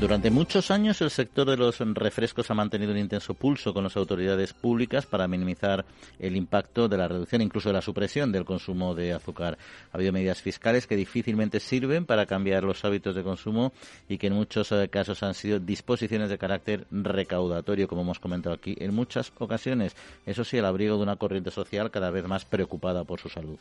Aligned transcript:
Durante 0.00 0.30
muchos 0.30 0.70
años 0.70 1.00
el 1.02 1.10
sector 1.10 1.50
de 1.50 1.56
los 1.56 1.80
refrescos 1.80 2.48
ha 2.52 2.54
mantenido 2.54 2.92
un 2.92 2.98
intenso 2.98 3.34
pulso 3.34 3.74
con 3.74 3.82
las 3.82 3.96
autoridades 3.96 4.52
públicas 4.52 5.06
para 5.06 5.26
minimizar 5.26 5.84
el 6.20 6.36
impacto 6.36 6.88
de 6.88 6.96
la 6.96 7.08
reducción, 7.08 7.42
incluso 7.42 7.70
de 7.70 7.72
la 7.72 7.82
supresión 7.82 8.30
del 8.30 8.44
consumo 8.44 8.94
de 8.94 9.12
azúcar. 9.12 9.58
Ha 9.90 9.96
habido 9.96 10.12
medidas 10.12 10.40
fiscales 10.40 10.86
que 10.86 10.94
difícilmente 10.94 11.58
sirven 11.58 12.06
para 12.06 12.26
cambiar 12.26 12.62
los 12.62 12.84
hábitos 12.84 13.16
de 13.16 13.24
consumo 13.24 13.72
y 14.08 14.18
que 14.18 14.28
en 14.28 14.34
muchos 14.34 14.70
eh, 14.70 14.88
casos 14.88 15.24
han 15.24 15.34
sido 15.34 15.58
disposiciones 15.58 16.30
de 16.30 16.38
carácter 16.38 16.86
recaudatorio, 16.92 17.88
como 17.88 18.02
hemos 18.02 18.20
comentado 18.20 18.54
aquí 18.54 18.76
en 18.78 18.94
muchas 18.94 19.32
ocasiones. 19.40 19.96
Eso 20.24 20.44
sí, 20.44 20.58
el 20.58 20.64
abrigo 20.64 20.96
de 20.96 21.02
una 21.02 21.16
corriente 21.16 21.50
social 21.50 21.90
cada 21.90 22.12
vez 22.12 22.24
más 22.24 22.44
preocupada 22.44 23.02
por 23.02 23.18
su 23.18 23.28
salud. 23.28 23.58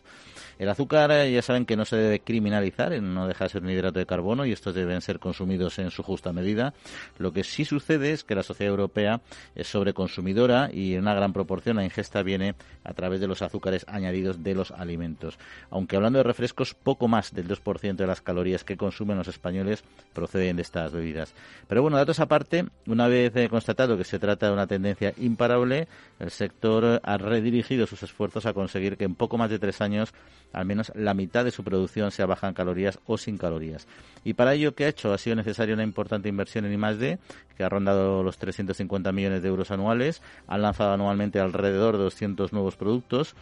El 0.59 0.69
azúcar, 0.69 1.09
eh, 1.13 1.31
ya 1.31 1.41
saben 1.41 1.65
que 1.65 1.75
no 1.75 1.85
se 1.85 1.95
debe 1.95 2.19
criminalizar, 2.19 3.01
no 3.01 3.27
deja 3.27 3.45
de 3.45 3.49
ser 3.49 3.63
un 3.63 3.71
hidrato 3.71 3.97
de 3.97 4.05
carbono 4.05 4.45
y 4.45 4.51
estos 4.51 4.75
deben 4.75 5.01
ser 5.01 5.17
consumidos 5.17 5.79
en 5.79 5.89
su 5.89 6.03
justa 6.03 6.26
medida. 6.33 6.73
Lo 7.17 7.33
que 7.33 7.43
sí 7.43 7.65
sucede 7.65 8.11
es 8.11 8.23
que 8.23 8.35
la 8.35 8.43
sociedad 8.43 8.71
europea 8.71 9.21
es 9.55 9.67
sobreconsumidora 9.67 10.69
y 10.71 10.93
en 10.93 11.01
una 11.01 11.13
gran 11.13 11.33
proporción 11.33 11.77
la 11.77 11.83
ingesta 11.83 12.23
viene 12.23 12.55
a 12.83 12.93
través 12.93 13.19
de 13.19 13.27
los 13.27 13.41
azúcares 13.41 13.85
añadidos 13.87 14.43
de 14.43 14.55
los 14.55 14.71
alimentos. 14.71 15.37
Aunque 15.69 15.95
hablando 15.95 16.19
de 16.19 16.23
refrescos, 16.23 16.73
poco 16.73 17.07
más 17.07 17.33
del 17.33 17.47
2% 17.47 17.95
de 17.95 18.07
las 18.07 18.21
calorías 18.21 18.63
que 18.63 18.77
consumen 18.77 19.17
los 19.17 19.27
españoles 19.27 19.83
proceden 20.13 20.55
de 20.55 20.61
estas 20.61 20.91
bebidas. 20.91 21.33
Pero 21.67 21.81
bueno, 21.81 21.97
datos 21.97 22.19
aparte, 22.19 22.65
una 22.85 23.07
vez 23.07 23.33
constatado 23.49 23.97
que 23.97 24.03
se 24.03 24.19
trata 24.19 24.47
de 24.47 24.53
una 24.53 24.67
tendencia 24.67 25.13
imparable, 25.17 25.87
el 26.19 26.31
sector 26.31 27.01
ha 27.03 27.17
redirigido 27.17 27.87
sus 27.87 28.03
esfuerzos 28.03 28.45
a 28.45 28.53
conseguir 28.53 28.97
que 28.97 29.05
en 29.05 29.15
poco 29.15 29.37
más 29.37 29.49
de 29.49 29.59
tres 29.59 29.81
años 29.81 30.13
al 30.53 30.65
menos 30.65 30.91
la 30.95 31.13
mitad 31.13 31.43
de 31.43 31.51
su 31.51 31.63
producción 31.63 32.11
sea 32.11 32.25
baja 32.25 32.47
en 32.47 32.53
calorías 32.53 32.99
o 33.05 33.17
sin 33.17 33.37
calorías. 33.37 33.87
Y 34.23 34.33
para 34.33 34.53
ello, 34.53 34.75
¿qué 34.75 34.85
ha 34.85 34.89
hecho? 34.89 35.13
Ha 35.13 35.17
sido 35.17 35.35
necesaria 35.35 35.73
una 35.73 35.83
importante 35.83 36.16
inversión 36.25 36.65
en 36.65 36.73
I+D, 36.73 37.19
que 37.55 37.63
ha 37.63 37.69
rondado 37.69 38.23
los 38.23 38.37
350 38.37 39.11
millones 39.11 39.41
de 39.41 39.47
euros 39.47 39.71
anuales. 39.71 40.21
Han 40.47 40.61
lanzado 40.61 40.93
anualmente 40.93 41.39
alrededor 41.39 41.97
de 41.97 42.03
200 42.03 42.53
nuevos 42.53 42.75
productos. 42.75 43.35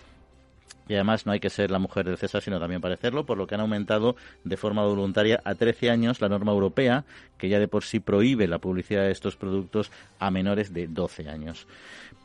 Y 0.88 0.94
además 0.94 1.26
no 1.26 1.32
hay 1.32 1.40
que 1.40 1.50
ser 1.50 1.72
la 1.72 1.80
mujer 1.80 2.06
del 2.06 2.18
César, 2.18 2.44
sino 2.44 2.60
también 2.60 2.80
parecerlo, 2.80 3.26
por 3.26 3.38
lo 3.38 3.48
que 3.48 3.56
han 3.56 3.62
aumentado 3.62 4.16
de 4.44 4.56
forma 4.56 4.84
voluntaria 4.84 5.42
a 5.44 5.56
13 5.56 5.90
años 5.90 6.22
la 6.22 6.30
norma 6.30 6.52
europea, 6.52 7.06
que 7.40 7.50
ya 7.50 7.60
de 7.60 7.68
por 7.68 7.84
sí 7.84 8.00
prohíbe 8.00 8.48
la 8.48 8.60
publicidad 8.60 9.02
de 9.04 9.12
estos 9.12 9.36
productos 9.36 9.92
a 10.20 10.30
menores 10.30 10.74
de 10.74 10.88
12 10.88 11.28
años. 11.28 11.66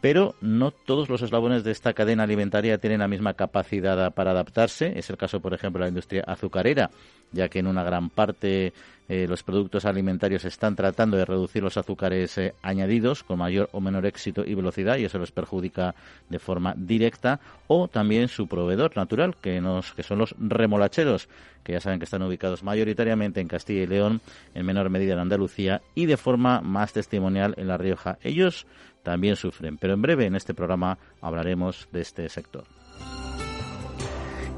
Pero 0.02 0.34
no 0.40 0.70
todos 0.70 1.08
los 1.08 1.22
eslabones 1.22 1.64
de 1.64 1.72
esta 1.72 1.92
cadena 1.92 2.24
alimentaria 2.24 2.78
tienen 2.78 3.00
la 3.00 3.08
misma 3.08 3.34
capacidad 3.34 4.12
para 4.12 4.30
adaptarse. 4.30 4.98
Es 4.98 5.10
el 5.10 5.16
caso, 5.16 5.40
por 5.40 5.54
ejemplo, 5.54 5.80
de 5.80 5.86
la 5.86 5.90
industria 5.90 6.24
azucarera, 6.26 6.90
ya 7.32 7.48
que 7.48 7.58
en 7.58 7.66
una 7.66 7.82
gran 7.82 8.10
parte 8.10 8.72
eh, 9.08 9.26
los 9.28 9.42
productos 9.42 9.84
alimentarios 9.86 10.44
están 10.44 10.76
tratando 10.76 11.16
de 11.16 11.24
reducir 11.24 11.62
los 11.62 11.76
azúcares 11.76 12.38
eh, 12.38 12.54
añadidos 12.62 13.24
con 13.24 13.38
mayor 13.38 13.68
o 13.72 13.80
menor 13.80 14.06
éxito 14.06 14.44
y 14.46 14.54
velocidad 14.54 14.98
y 14.98 15.04
eso 15.04 15.18
les 15.18 15.32
perjudica 15.32 15.94
de 16.28 16.38
forma 16.38 16.74
directa 16.76 17.40
o 17.66 17.88
también 17.88 18.28
su 18.28 18.46
proveedor 18.46 18.96
natural 18.96 19.34
que 19.40 19.60
nos 19.60 19.92
que 19.94 20.04
son 20.04 20.18
los 20.18 20.34
remolacheros 20.38 21.28
que 21.64 21.72
ya 21.72 21.80
saben 21.80 21.98
que 21.98 22.04
están 22.04 22.22
ubicados 22.22 22.62
mayoritariamente 22.62 23.40
en 23.40 23.48
Castilla 23.48 23.82
y 23.82 23.86
León 23.86 24.20
en 24.54 24.64
menor 24.64 24.90
medida 24.90 25.14
en 25.14 25.18
Andalucía 25.18 25.82
y 25.94 26.06
de 26.06 26.16
forma 26.16 26.60
más 26.60 26.92
testimonial 26.92 27.54
en 27.56 27.68
La 27.68 27.76
Rioja. 27.76 28.18
Ellos 28.22 28.66
también 29.02 29.36
sufren. 29.36 29.76
Pero 29.78 29.94
en 29.94 30.02
breve 30.02 30.26
en 30.26 30.36
este 30.36 30.54
programa 30.54 30.98
hablaremos 31.20 31.88
de 31.92 32.02
este 32.02 32.28
sector 32.28 32.64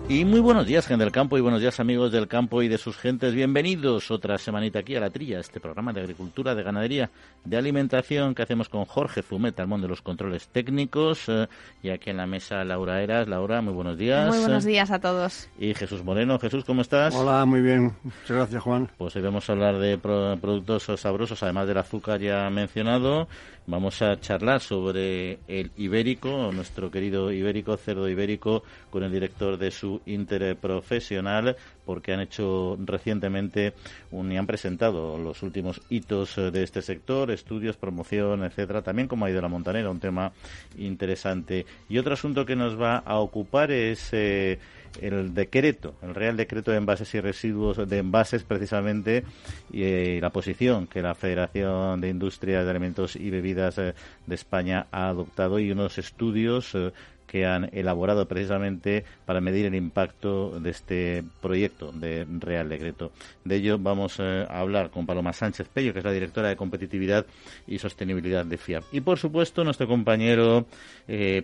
y 0.08 0.24
muy 0.24 0.40
buenos 0.40 0.66
días, 0.66 0.86
gente 0.86 1.04
del 1.04 1.12
campo, 1.12 1.38
y 1.38 1.40
buenos 1.40 1.60
días, 1.60 1.80
amigos 1.80 2.12
del 2.12 2.28
campo 2.28 2.62
y 2.62 2.68
de 2.68 2.78
sus 2.78 2.96
gentes. 2.96 3.34
Bienvenidos 3.34 4.10
otra 4.10 4.36
semanita 4.38 4.80
aquí 4.80 4.94
a 4.96 5.00
La 5.00 5.10
Trilla, 5.10 5.40
este 5.40 5.60
programa 5.60 5.92
de 5.92 6.00
agricultura, 6.00 6.54
de 6.54 6.62
ganadería, 6.62 7.10
de 7.44 7.56
alimentación 7.56 8.34
que 8.34 8.42
hacemos 8.42 8.68
con 8.68 8.84
Jorge 8.84 9.22
Zumeta, 9.22 9.62
al 9.62 9.68
mundo 9.68 9.86
de 9.86 9.90
los 9.90 10.02
controles 10.02 10.48
técnicos. 10.48 11.28
Eh, 11.28 11.48
y 11.82 11.90
aquí 11.90 12.10
en 12.10 12.18
la 12.18 12.26
mesa 12.26 12.64
Laura 12.64 13.02
Eras. 13.02 13.28
Laura, 13.28 13.62
muy 13.62 13.72
buenos 13.72 13.96
días. 13.96 14.28
Muy 14.28 14.38
buenos 14.38 14.64
días 14.64 14.90
a 14.90 15.00
todos. 15.00 15.48
Y 15.58 15.74
Jesús 15.74 16.04
Moreno. 16.04 16.38
Jesús, 16.38 16.64
¿cómo 16.64 16.82
estás? 16.82 17.14
Hola, 17.14 17.44
muy 17.44 17.60
bien. 17.60 17.92
Muchas 18.02 18.36
gracias, 18.36 18.62
Juan. 18.62 18.90
Pues 18.98 19.16
hoy 19.16 19.22
vamos 19.22 19.48
a 19.48 19.52
hablar 19.52 19.78
de 19.78 19.98
productos 19.98 20.90
sabrosos, 20.96 21.42
además 21.42 21.66
del 21.69 21.78
azúcar 21.78 22.20
ya 22.20 22.48
mencionado. 22.50 23.28
Vamos 23.66 24.02
a 24.02 24.19
charlar 24.19 24.60
sobre 24.60 25.38
el 25.46 25.70
ibérico, 25.76 26.50
nuestro 26.52 26.90
querido 26.90 27.30
ibérico, 27.30 27.76
cerdo 27.76 28.08
ibérico, 28.08 28.64
con 28.90 29.04
el 29.04 29.12
director 29.12 29.56
de 29.56 29.70
su 29.70 29.91
interprofesional, 30.06 31.56
porque 31.84 32.12
han 32.12 32.20
hecho 32.20 32.78
recientemente 32.84 33.75
un, 34.10 34.30
y 34.32 34.38
han 34.38 34.47
presentado 34.47 35.19
los 35.19 35.42
últimos 35.42 35.80
hitos 35.91 36.36
de 36.36 36.62
este 36.62 36.82
sector, 36.82 37.30
estudios, 37.30 37.76
promoción, 37.76 38.44
etcétera, 38.44 38.82
también 38.82 39.08
como 39.08 39.25
ha 39.25 39.31
ido 39.31 39.41
la 39.42 39.48
montanera, 39.48 39.91
un 39.91 40.00
tema 40.00 40.32
interesante. 40.78 41.66
Y 41.88 41.98
otro 41.98 42.14
asunto 42.14 42.47
que 42.47 42.56
nos 42.56 42.81
va 42.81 42.98
a 42.98 43.19
ocupar 43.19 43.70
es 43.70 44.10
eh, 44.12 44.58
el 45.00 45.34
decreto, 45.34 45.94
el 46.02 46.14
Real 46.14 46.36
Decreto 46.36 46.70
de 46.70 46.76
Envases 46.78 47.14
y 47.14 47.20
Residuos 47.20 47.88
de 47.88 47.98
Envases, 47.98 48.42
precisamente, 48.44 49.25
y 49.72 49.82
eh, 49.82 50.19
la 50.20 50.31
posición 50.31 50.86
que 50.86 51.02
la 51.02 51.14
Federación 51.14 52.00
de 52.00 52.10
Industrias 52.10 52.64
de 52.64 52.70
Alimentos 52.70 53.16
y 53.16 53.31
Bebidas 53.31 53.78
eh, 53.78 53.94
de 54.26 54.34
España 54.34 54.86
ha 54.91 55.08
adoptado 55.08 55.58
y 55.58 55.70
unos 55.70 55.98
estudios 55.98 56.75
eh, 56.75 56.92
que 57.32 57.47
han 57.47 57.70
elaborado 57.72 58.28
precisamente 58.28 59.04
para 59.25 59.41
medir 59.41 59.65
el 59.65 59.75
impacto 59.75 60.60
de 60.60 60.69
este 60.69 61.25
proyecto 61.41 61.91
de 61.91 62.26
Real 62.38 62.69
Decreto. 62.69 63.10
De 63.43 63.56
ello 63.56 63.78
vamos 63.78 64.20
a 64.20 64.44
hablar 64.44 64.91
con 64.91 65.06
Paloma 65.06 65.32
Sánchez 65.32 65.69
Pello, 65.69 65.94
que 65.94 66.00
es 66.00 66.04
la 66.04 66.12
directora 66.12 66.50
de 66.50 66.56
Competitividad 66.56 67.25
y 67.66 67.78
Sostenibilidad 67.78 68.44
de 68.44 68.59
FIAP. 68.59 68.84
Y 68.93 69.00
por 69.00 69.19
supuesto, 69.19 69.65
nuestro 69.65 69.88
compañero 69.88 70.66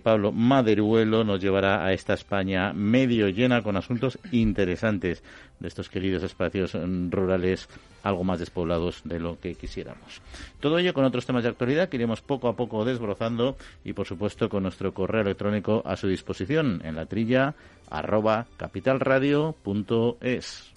Pablo 0.02 0.30
Maderuelo 0.30 1.24
nos 1.24 1.40
llevará 1.40 1.84
a 1.84 1.94
esta 1.94 2.12
España 2.12 2.74
medio 2.74 3.30
llena 3.30 3.62
con 3.62 3.76
asuntos 3.76 4.18
interesantes 4.30 5.22
de 5.60 5.68
estos 5.68 5.88
queridos 5.88 6.22
espacios 6.22 6.76
rurales 7.10 7.68
algo 8.02 8.24
más 8.24 8.38
despoblados 8.38 9.02
de 9.04 9.20
lo 9.20 9.40
que 9.40 9.54
quisiéramos. 9.54 10.20
Todo 10.60 10.78
ello 10.78 10.94
con 10.94 11.04
otros 11.04 11.26
temas 11.26 11.42
de 11.42 11.50
actualidad 11.50 11.88
que 11.88 11.96
iremos 11.96 12.20
poco 12.20 12.48
a 12.48 12.56
poco 12.56 12.84
desbrozando 12.84 13.56
y 13.84 13.92
por 13.92 14.06
supuesto 14.06 14.48
con 14.48 14.62
nuestro 14.62 14.94
correo 14.94 15.22
electrónico 15.22 15.82
a 15.84 15.96
su 15.96 16.08
disposición 16.08 16.80
en 16.84 16.96
la 16.96 17.06
trilla 17.06 17.54
arroba 17.90 18.46
capitalradio.es. 18.56 20.72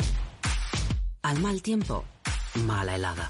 Al 1.23 1.39
mal 1.39 1.61
tiempo, 1.61 2.03
mala 2.65 2.95
helada. 2.95 3.29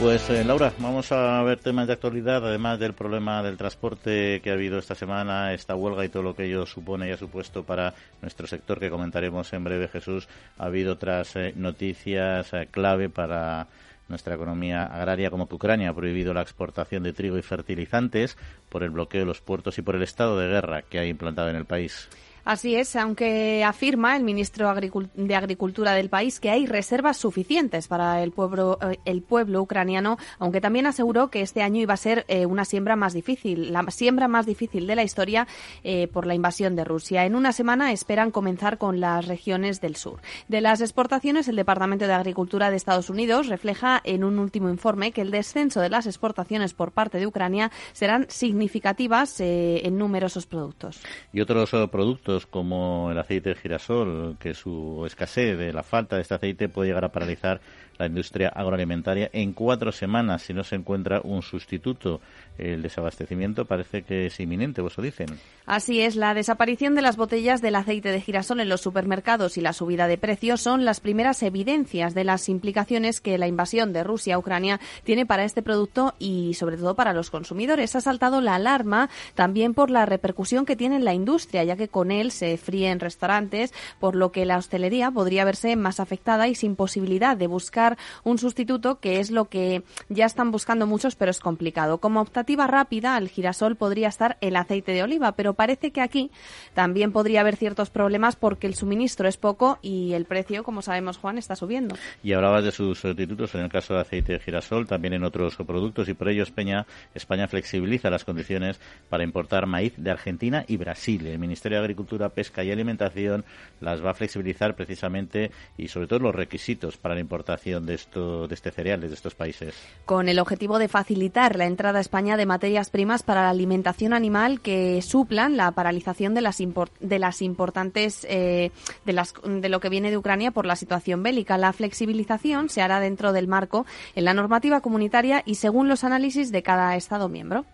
Pues 0.00 0.28
eh, 0.28 0.44
Laura, 0.44 0.72
vamos 0.80 1.12
a 1.12 1.40
ver 1.44 1.60
temas 1.60 1.86
de 1.86 1.92
actualidad, 1.92 2.44
además 2.44 2.80
del 2.80 2.94
problema 2.94 3.44
del 3.44 3.56
transporte 3.56 4.40
que 4.42 4.50
ha 4.50 4.54
habido 4.54 4.76
esta 4.78 4.96
semana, 4.96 5.54
esta 5.54 5.76
huelga 5.76 6.04
y 6.04 6.08
todo 6.08 6.24
lo 6.24 6.34
que 6.34 6.46
ello 6.46 6.66
supone 6.66 7.08
y 7.08 7.12
ha 7.12 7.16
supuesto 7.16 7.62
para 7.62 7.94
nuestro 8.20 8.48
sector, 8.48 8.80
que 8.80 8.90
comentaremos 8.90 9.52
en 9.52 9.62
breve, 9.62 9.86
Jesús. 9.86 10.28
Ha 10.58 10.64
habido 10.64 10.94
otras 10.94 11.36
eh, 11.36 11.52
noticias 11.54 12.52
eh, 12.52 12.68
clave 12.70 13.08
para 13.08 13.68
nuestra 14.08 14.34
economía 14.34 14.84
agraria, 14.84 15.30
como 15.30 15.48
que 15.48 15.54
Ucrania 15.54 15.90
ha 15.90 15.94
prohibido 15.94 16.34
la 16.34 16.42
exportación 16.42 17.04
de 17.04 17.12
trigo 17.12 17.38
y 17.38 17.42
fertilizantes 17.42 18.36
por 18.68 18.82
el 18.82 18.90
bloqueo 18.90 19.20
de 19.20 19.26
los 19.26 19.40
puertos 19.40 19.78
y 19.78 19.82
por 19.82 19.94
el 19.94 20.02
estado 20.02 20.38
de 20.38 20.48
guerra 20.48 20.82
que 20.82 20.98
ha 20.98 21.06
implantado 21.06 21.50
en 21.50 21.56
el 21.56 21.66
país. 21.66 22.08
Así 22.44 22.76
es, 22.76 22.94
aunque 22.94 23.64
afirma 23.64 24.16
el 24.16 24.22
ministro 24.22 24.70
de 25.14 25.34
Agricultura 25.34 25.94
del 25.94 26.10
país 26.10 26.40
que 26.40 26.50
hay 26.50 26.66
reservas 26.66 27.16
suficientes 27.16 27.88
para 27.88 28.22
el 28.22 28.32
pueblo, 28.32 28.78
eh, 28.82 28.98
el 29.06 29.22
pueblo 29.22 29.62
ucraniano, 29.62 30.18
aunque 30.38 30.60
también 30.60 30.86
aseguró 30.86 31.30
que 31.30 31.40
este 31.40 31.62
año 31.62 31.80
iba 31.80 31.94
a 31.94 31.98
ser 31.98 32.26
eh, 32.28 32.44
una 32.44 32.66
siembra 32.66 32.96
más 32.96 33.14
difícil, 33.14 33.72
la 33.72 33.90
siembra 33.90 34.28
más 34.28 34.44
difícil 34.44 34.86
de 34.86 34.94
la 34.94 35.04
historia 35.04 35.48
eh, 35.84 36.06
por 36.08 36.26
la 36.26 36.34
invasión 36.34 36.76
de 36.76 36.84
Rusia. 36.84 37.24
En 37.24 37.34
una 37.34 37.52
semana 37.52 37.92
esperan 37.92 38.30
comenzar 38.30 38.76
con 38.76 39.00
las 39.00 39.26
regiones 39.26 39.80
del 39.80 39.96
sur. 39.96 40.20
De 40.48 40.60
las 40.60 40.82
exportaciones, 40.82 41.48
el 41.48 41.56
Departamento 41.56 42.06
de 42.06 42.12
Agricultura 42.12 42.68
de 42.68 42.76
Estados 42.76 43.08
Unidos 43.08 43.46
refleja 43.46 44.02
en 44.04 44.22
un 44.22 44.38
último 44.38 44.68
informe 44.68 45.12
que 45.12 45.22
el 45.22 45.30
descenso 45.30 45.80
de 45.80 45.88
las 45.88 46.06
exportaciones 46.06 46.74
por 46.74 46.92
parte 46.92 47.18
de 47.18 47.26
Ucrania 47.26 47.70
serán 47.94 48.26
significativas 48.28 49.40
en 49.40 49.96
numerosos 49.96 50.44
productos. 50.44 51.00
Y 51.32 51.40
otros 51.40 51.70
productos 51.90 52.33
como 52.46 53.10
el 53.10 53.18
aceite 53.18 53.50
de 53.50 53.54
girasol, 53.54 54.36
que 54.38 54.54
su 54.54 55.04
escasez 55.06 55.74
la 55.74 55.82
falta 55.82 56.16
de 56.16 56.22
este 56.22 56.34
aceite 56.34 56.68
puede 56.68 56.88
llegar 56.88 57.04
a 57.04 57.12
paralizar 57.12 57.60
la 57.98 58.06
industria 58.06 58.48
agroalimentaria 58.48 59.30
en 59.32 59.52
cuatro 59.52 59.92
semanas 59.92 60.42
si 60.42 60.52
no 60.52 60.64
se 60.64 60.76
encuentra 60.76 61.20
un 61.22 61.42
sustituto. 61.42 62.20
El 62.56 62.82
desabastecimiento 62.82 63.64
parece 63.64 64.02
que 64.02 64.26
es 64.26 64.38
inminente, 64.38 64.80
vos 64.80 64.96
lo 64.96 65.02
dicen. 65.02 65.26
Así 65.66 66.02
es, 66.02 66.14
la 66.14 66.34
desaparición 66.34 66.94
de 66.94 67.02
las 67.02 67.16
botellas 67.16 67.60
del 67.60 67.74
aceite 67.74 68.10
de 68.10 68.20
girasol 68.20 68.60
en 68.60 68.68
los 68.68 68.80
supermercados 68.80 69.56
y 69.56 69.60
la 69.60 69.72
subida 69.72 70.06
de 70.06 70.18
precios 70.18 70.60
son 70.60 70.84
las 70.84 71.00
primeras 71.00 71.42
evidencias 71.42 72.14
de 72.14 72.22
las 72.22 72.48
implicaciones 72.48 73.20
que 73.20 73.38
la 73.38 73.48
invasión 73.48 73.92
de 73.92 74.04
Rusia 74.04 74.36
a 74.36 74.38
Ucrania 74.38 74.78
tiene 75.02 75.26
para 75.26 75.44
este 75.44 75.62
producto 75.62 76.14
y 76.18 76.54
sobre 76.54 76.76
todo 76.76 76.94
para 76.94 77.12
los 77.12 77.30
consumidores. 77.30 77.96
Ha 77.96 78.00
saltado 78.00 78.40
la 78.40 78.54
alarma 78.54 79.10
también 79.34 79.74
por 79.74 79.90
la 79.90 80.06
repercusión 80.06 80.64
que 80.64 80.76
tiene 80.76 80.96
en 80.96 81.04
la 81.04 81.14
industria, 81.14 81.64
ya 81.64 81.76
que 81.76 81.88
con 81.88 82.12
él 82.12 82.30
se 82.30 82.56
fríen 82.56 83.00
restaurantes, 83.00 83.72
por 83.98 84.14
lo 84.14 84.30
que 84.30 84.44
la 84.44 84.58
hostelería 84.58 85.10
podría 85.10 85.44
verse 85.44 85.74
más 85.76 85.98
afectada 85.98 86.46
y 86.46 86.54
sin 86.54 86.76
posibilidad 86.76 87.36
de 87.36 87.46
buscar 87.46 87.98
un 88.22 88.38
sustituto, 88.38 89.00
que 89.00 89.18
es 89.18 89.30
lo 89.30 89.46
que 89.46 89.82
ya 90.08 90.26
están 90.26 90.50
buscando 90.50 90.86
muchos, 90.86 91.16
pero 91.16 91.30
es 91.30 91.40
complicado. 91.40 91.98
Como 91.98 92.20
optativa 92.44 92.66
rápida 92.66 93.16
al 93.16 93.30
girasol 93.30 93.74
podría 93.74 94.08
estar 94.08 94.36
el 94.42 94.56
aceite 94.56 94.92
de 94.92 95.02
oliva, 95.02 95.32
pero 95.32 95.54
parece 95.54 95.92
que 95.92 96.02
aquí 96.02 96.30
también 96.74 97.10
podría 97.10 97.40
haber 97.40 97.56
ciertos 97.56 97.88
problemas 97.88 98.36
porque 98.36 98.66
el 98.66 98.74
suministro 98.74 99.26
es 99.26 99.38
poco 99.38 99.78
y 99.80 100.12
el 100.12 100.26
precio, 100.26 100.62
como 100.62 100.82
sabemos, 100.82 101.16
Juan, 101.16 101.38
está 101.38 101.56
subiendo. 101.56 101.96
Y 102.22 102.34
hablabas 102.34 102.62
de 102.64 102.70
sus 102.70 102.98
sustitutos 102.98 103.54
en 103.54 103.62
el 103.62 103.70
caso 103.70 103.94
de 103.94 104.02
aceite 104.02 104.34
de 104.34 104.40
girasol, 104.40 104.86
también 104.86 105.14
en 105.14 105.24
otros 105.24 105.56
productos, 105.56 106.06
y 106.10 106.12
por 106.12 106.28
ello 106.28 106.42
España, 106.42 106.84
España 107.14 107.48
flexibiliza 107.48 108.10
las 108.10 108.26
condiciones 108.26 108.78
para 109.08 109.24
importar 109.24 109.64
maíz 109.64 109.94
de 109.96 110.10
Argentina 110.10 110.66
y 110.68 110.76
Brasil. 110.76 111.26
El 111.26 111.38
Ministerio 111.38 111.78
de 111.78 111.84
Agricultura, 111.84 112.28
Pesca 112.28 112.62
y 112.62 112.70
Alimentación 112.70 113.46
las 113.80 114.04
va 114.04 114.10
a 114.10 114.14
flexibilizar 114.14 114.76
precisamente 114.76 115.50
y 115.78 115.88
sobre 115.88 116.08
todo 116.08 116.18
los 116.18 116.34
requisitos 116.34 116.98
para 116.98 117.14
la 117.14 117.22
importación 117.22 117.86
de, 117.86 117.94
esto, 117.94 118.46
de 118.46 118.54
este 118.54 118.70
cereal 118.70 119.00
de 119.00 119.06
estos 119.06 119.34
países. 119.34 119.74
Con 120.04 120.28
el 120.28 120.38
objetivo 120.38 120.78
de 120.78 120.88
facilitar 120.88 121.56
la 121.56 121.64
entrada 121.64 121.94
a 121.98 122.02
España 122.02 122.33
de 122.36 122.46
materias 122.46 122.90
primas 122.90 123.22
para 123.22 123.42
la 123.42 123.50
alimentación 123.50 124.12
animal 124.12 124.60
que 124.60 125.00
suplan 125.02 125.56
la 125.56 125.70
paralización 125.72 126.34
de 126.34 126.40
las, 126.40 126.58
de 127.00 127.18
las 127.18 127.42
importantes 127.42 128.26
eh, 128.28 128.70
de, 129.04 129.12
las, 129.12 129.34
de 129.44 129.68
lo 129.68 129.80
que 129.80 129.88
viene 129.88 130.10
de 130.10 130.16
Ucrania 130.16 130.50
por 130.50 130.66
la 130.66 130.76
situación 130.76 131.22
bélica. 131.22 131.58
La 131.58 131.72
flexibilización 131.72 132.68
se 132.68 132.82
hará 132.82 133.00
dentro 133.00 133.32
del 133.32 133.48
marco 133.48 133.86
en 134.14 134.24
la 134.24 134.34
normativa 134.34 134.80
comunitaria 134.80 135.42
y 135.44 135.56
según 135.56 135.88
los 135.88 136.04
análisis 136.04 136.52
de 136.52 136.62
cada 136.62 136.96
Estado 136.96 137.28
miembro. 137.28 137.64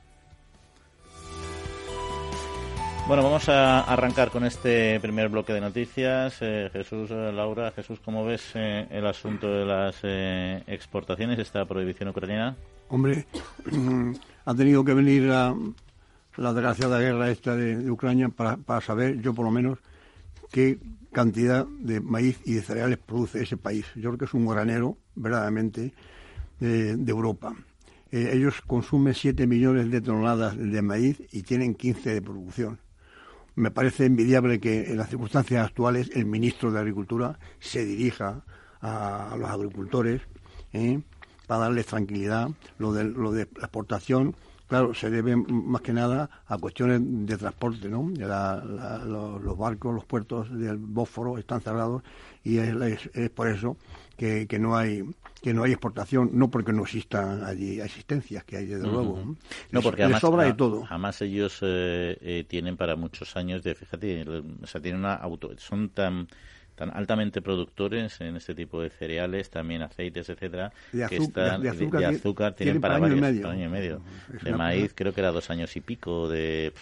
Bueno, 3.10 3.24
vamos 3.24 3.48
a 3.48 3.80
arrancar 3.80 4.30
con 4.30 4.44
este 4.44 5.00
primer 5.00 5.30
bloque 5.30 5.52
de 5.52 5.60
noticias. 5.60 6.36
Eh, 6.42 6.70
Jesús, 6.72 7.10
eh, 7.10 7.32
Laura, 7.32 7.72
Jesús, 7.72 7.98
¿cómo 8.04 8.24
ves 8.24 8.52
eh, 8.54 8.86
el 8.88 9.04
asunto 9.04 9.48
de 9.52 9.64
las 9.64 9.96
exportaciones, 10.68 11.40
esta 11.40 11.64
prohibición 11.64 12.10
ucraniana? 12.10 12.54
Hombre, 12.88 13.26
ha 14.44 14.54
tenido 14.54 14.84
que 14.84 14.94
venir 14.94 15.24
la, 15.24 15.54
desgraciada 16.36 16.98
guerra 16.98 17.30
esta 17.30 17.56
de, 17.56 17.90
Ucrania 17.90 18.28
para, 18.28 18.80
saber, 18.80 19.20
yo 19.20 19.34
por 19.34 19.44
lo 19.44 19.50
menos, 19.50 19.78
qué 20.50 20.78
cantidad 21.12 21.66
de 21.66 22.00
maíz 22.00 22.40
y 22.44 22.54
de 22.54 22.62
cereales 22.62 22.98
produce 22.98 23.42
ese 23.42 23.56
país. 23.56 23.86
Yo 23.96 24.10
creo 24.10 24.18
que 24.18 24.24
es 24.26 24.34
un 24.34 24.46
granero, 24.46 24.96
verdaderamente, 25.14 25.92
de, 26.60 26.92
Europa. 27.06 27.54
ellos 28.10 28.60
consumen 28.66 29.14
7 29.14 29.46
millones 29.46 29.90
de 29.90 30.00
toneladas 30.00 30.56
de 30.56 30.82
maíz 30.82 31.22
y 31.32 31.42
tienen 31.42 31.74
15 31.74 32.14
de 32.14 32.22
producción 32.22 32.78
me 33.60 33.70
parece 33.70 34.06
envidiable 34.06 34.60
que 34.60 34.90
en 34.90 34.96
las 34.96 35.10
circunstancias 35.10 35.64
actuales 35.64 36.10
el 36.14 36.24
ministro 36.24 36.72
de 36.72 36.78
Agricultura 36.78 37.38
se 37.58 37.84
dirija 37.84 38.42
a, 38.80 39.36
los 39.38 39.50
agricultores 39.50 40.22
¿eh? 40.72 41.00
Para 41.50 41.62
darles 41.62 41.86
tranquilidad. 41.86 42.48
Lo 42.78 42.92
de, 42.92 43.02
lo 43.02 43.32
de 43.32 43.48
la 43.56 43.64
exportación, 43.64 44.36
claro, 44.68 44.94
se 44.94 45.10
debe 45.10 45.34
más 45.34 45.82
que 45.82 45.92
nada 45.92 46.30
a 46.46 46.56
cuestiones 46.58 47.00
de 47.02 47.36
transporte, 47.36 47.88
¿no? 47.88 48.08
los, 48.08 49.58
barcos, 49.58 49.92
los 49.92 50.04
puertos 50.04 50.56
del 50.56 50.76
Bósforo 50.76 51.38
están 51.38 51.60
cerrados 51.60 52.04
y 52.44 52.58
es, 52.58 53.10
es 53.14 53.30
por 53.30 53.48
eso 53.48 53.76
que, 54.16 54.46
que 54.46 54.60
no 54.60 54.76
hay 54.76 55.02
que 55.42 55.52
no 55.52 55.64
hay 55.64 55.72
exportación, 55.72 56.30
no 56.34 56.52
porque 56.52 56.72
no 56.72 56.84
existan 56.84 57.42
allí 57.42 57.80
existencias, 57.80 58.44
que 58.44 58.58
hay 58.58 58.66
desde 58.66 58.86
luego. 58.86 59.34
No, 59.72 59.82
porque 59.82 60.04
además, 60.04 60.20
sobra 60.20 60.44
de 60.44 60.52
todo. 60.52 60.84
Además 60.88 61.20
ellos 61.22 61.58
eh, 61.62 62.16
eh, 62.20 62.44
tienen 62.46 62.76
para 62.76 62.94
muchos 62.94 63.36
años 63.36 63.64
de, 63.64 63.74
fíjate, 63.74 64.24
o 64.28 64.66
sea, 64.68 64.80
tienen 64.80 65.00
una 65.00 65.14
auto, 65.14 65.50
son 65.56 65.88
tan 65.88 66.28
tan 66.80 66.96
altamente 66.96 67.42
productores 67.42 68.22
en 68.22 68.36
este 68.36 68.54
tipo 68.54 68.80
de 68.80 68.88
cereales, 68.88 69.50
también 69.50 69.82
aceites, 69.82 70.30
etcétera, 70.30 70.72
de, 70.92 71.06
que 71.08 71.16
están, 71.18 71.60
de, 71.60 71.68
azúcar, 71.68 72.54
tienen, 72.54 72.80
para, 72.80 72.98
varios, 72.98 73.22
año 73.22 73.66
y 73.66 73.68
medio. 73.68 74.00
de 74.42 74.52
maíz 74.54 74.94
creo 74.94 75.12
que 75.12 75.20
era 75.20 75.30
dos 75.30 75.50
años 75.50 75.76
y 75.76 75.82
pico, 75.82 76.26
de, 76.30 76.72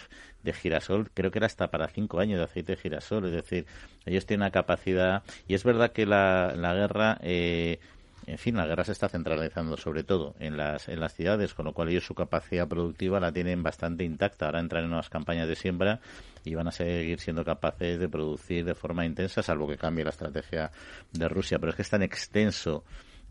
de 0.41 0.53
girasol 0.53 1.09
creo 1.13 1.31
que 1.31 1.39
era 1.39 1.47
hasta 1.47 1.69
para 1.69 1.89
cinco 1.89 2.21
años 2.21 2.37
de 2.37 2.45
aceite 2.45 2.77
de 2.77 2.81
girasol, 2.81 3.25
es 3.25 3.33
decir, 3.33 3.65
ellos 4.05 4.25
tienen 4.25 4.43
una 4.43 4.51
capacidad 4.51 5.21
y 5.49 5.53
es 5.53 5.65
verdad 5.65 5.91
que 5.91 6.05
la, 6.05 6.53
la 6.55 6.73
guerra 6.73 7.17
eh, 7.21 7.81
en 8.29 8.37
fin, 8.37 8.55
la 8.55 8.67
guerra 8.67 8.83
se 8.83 8.91
está 8.91 9.09
centralizando 9.09 9.75
sobre 9.75 10.03
todo 10.03 10.35
en 10.39 10.55
las, 10.55 10.87
en 10.87 10.99
las 10.99 11.15
ciudades, 11.15 11.55
con 11.55 11.65
lo 11.65 11.73
cual 11.73 11.89
ellos 11.89 12.05
su 12.05 12.13
capacidad 12.13 12.67
productiva 12.67 13.19
la 13.19 13.31
tienen 13.31 13.63
bastante 13.63 14.03
intacta. 14.03 14.45
Ahora 14.45 14.59
entran 14.59 14.83
en 14.85 14.91
unas 14.91 15.09
campañas 15.09 15.47
de 15.47 15.55
siembra 15.55 15.99
y 16.45 16.53
van 16.53 16.67
a 16.67 16.71
seguir 16.71 17.19
siendo 17.19 17.43
capaces 17.43 17.99
de 17.99 18.07
producir 18.07 18.65
de 18.65 18.75
forma 18.75 19.03
intensa, 19.03 19.41
salvo 19.41 19.67
que 19.67 19.77
cambie 19.77 20.03
la 20.03 20.11
estrategia 20.11 20.69
de 21.11 21.27
Rusia. 21.27 21.57
Pero 21.57 21.71
es 21.71 21.75
que 21.75 21.81
es 21.81 21.89
tan 21.89 22.03
extenso 22.03 22.83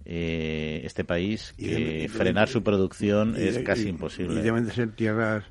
eh, 0.04 0.80
este 0.84 1.04
país 1.04 1.54
que 1.56 2.08
frenar 2.12 2.48
su 2.48 2.64
producción 2.64 3.36
es 3.36 3.60
casi 3.60 3.88
imposible. 3.88 4.40
Y 4.40 4.42
deben 4.42 4.64
de 4.64 4.72
ser 4.72 4.90
tierras, 4.96 5.44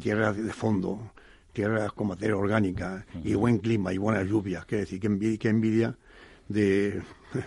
tierras 0.00 0.36
de 0.36 0.52
fondo, 0.52 1.12
tierras 1.52 1.92
con 1.92 2.06
materia 2.06 2.36
orgánica 2.36 3.04
y 3.24 3.34
buen 3.34 3.58
clima 3.58 3.92
y 3.92 3.98
buenas 3.98 4.28
lluvias. 4.28 4.64
Quiere 4.64 4.82
decir, 4.82 5.00
que 5.00 5.08
envidia, 5.08 5.38
que 5.38 5.48
envidia 5.48 5.96
de, 6.48 7.02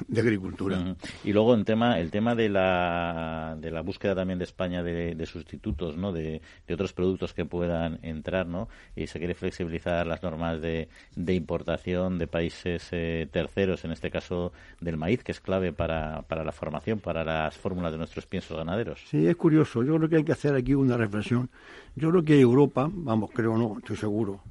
de 0.07 0.21
agricultura. 0.21 0.95
Y 1.23 1.33
luego 1.33 1.53
en 1.53 1.65
tema, 1.65 1.99
el 1.99 2.11
tema 2.11 2.35
de 2.35 2.49
la, 2.49 3.57
de 3.59 3.71
la 3.71 3.81
búsqueda 3.81 4.15
también 4.15 4.39
de 4.39 4.45
España 4.45 4.83
de, 4.83 5.25
sustitutos, 5.25 5.97
¿no? 5.97 6.11
De, 6.11 6.41
otros 6.71 6.93
productos 6.93 7.33
que 7.33 7.45
puedan 7.45 7.99
entrar, 8.01 8.47
¿no? 8.47 8.67
Y 8.95 9.07
se 9.07 9.19
quiere 9.19 9.33
flexibilizar 9.33 10.05
las 10.07 10.23
normas 10.23 10.61
de, 10.61 10.89
de 11.15 11.33
importación 11.33 12.17
de 12.17 12.27
países 12.27 12.87
eh, 12.91 13.27
terceros, 13.31 13.85
en 13.85 13.91
este 13.91 14.11
caso 14.11 14.51
del 14.79 14.97
maíz, 14.97 15.23
que 15.23 15.31
es 15.31 15.39
clave 15.39 15.71
para, 15.73 16.23
para 16.23 16.43
la 16.43 16.51
formación, 16.51 16.99
para 16.99 17.23
las 17.23 17.55
fórmulas 17.57 17.91
de 17.91 17.97
nuestros 17.97 18.25
piensos 18.25 18.57
ganaderos. 18.57 19.01
Sí, 19.09 19.27
es 19.27 19.35
curioso. 19.35 19.83
Yo 19.83 19.95
creo 19.97 20.09
que 20.09 20.15
hay 20.17 20.23
que 20.23 20.31
hacer 20.31 20.55
aquí 20.55 20.73
una 20.73 20.97
reflexión. 20.97 21.49
Yo 21.95 22.09
creo 22.11 22.23
que 22.23 22.39
Europa, 22.39 22.89
vamos, 22.91 23.29
creo 23.33 23.57
no, 23.57 23.77
estoy 23.77 23.95
seguro, 23.95 24.41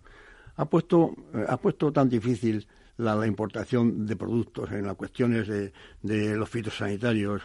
ha 0.56 0.64
puesto, 0.64 1.14
eh, 1.34 1.44
ha 1.48 1.56
puesto 1.56 1.92
tan 1.92 2.08
difícil 2.08 2.66
la, 2.96 3.26
importación 3.26 4.06
de 4.06 4.16
productos, 4.16 4.70
en 4.72 4.86
las 4.86 4.96
cuestiones 4.96 5.48
de, 5.48 5.72
de 6.02 6.36
los 6.36 6.48
fitosanitarios, 6.48 7.42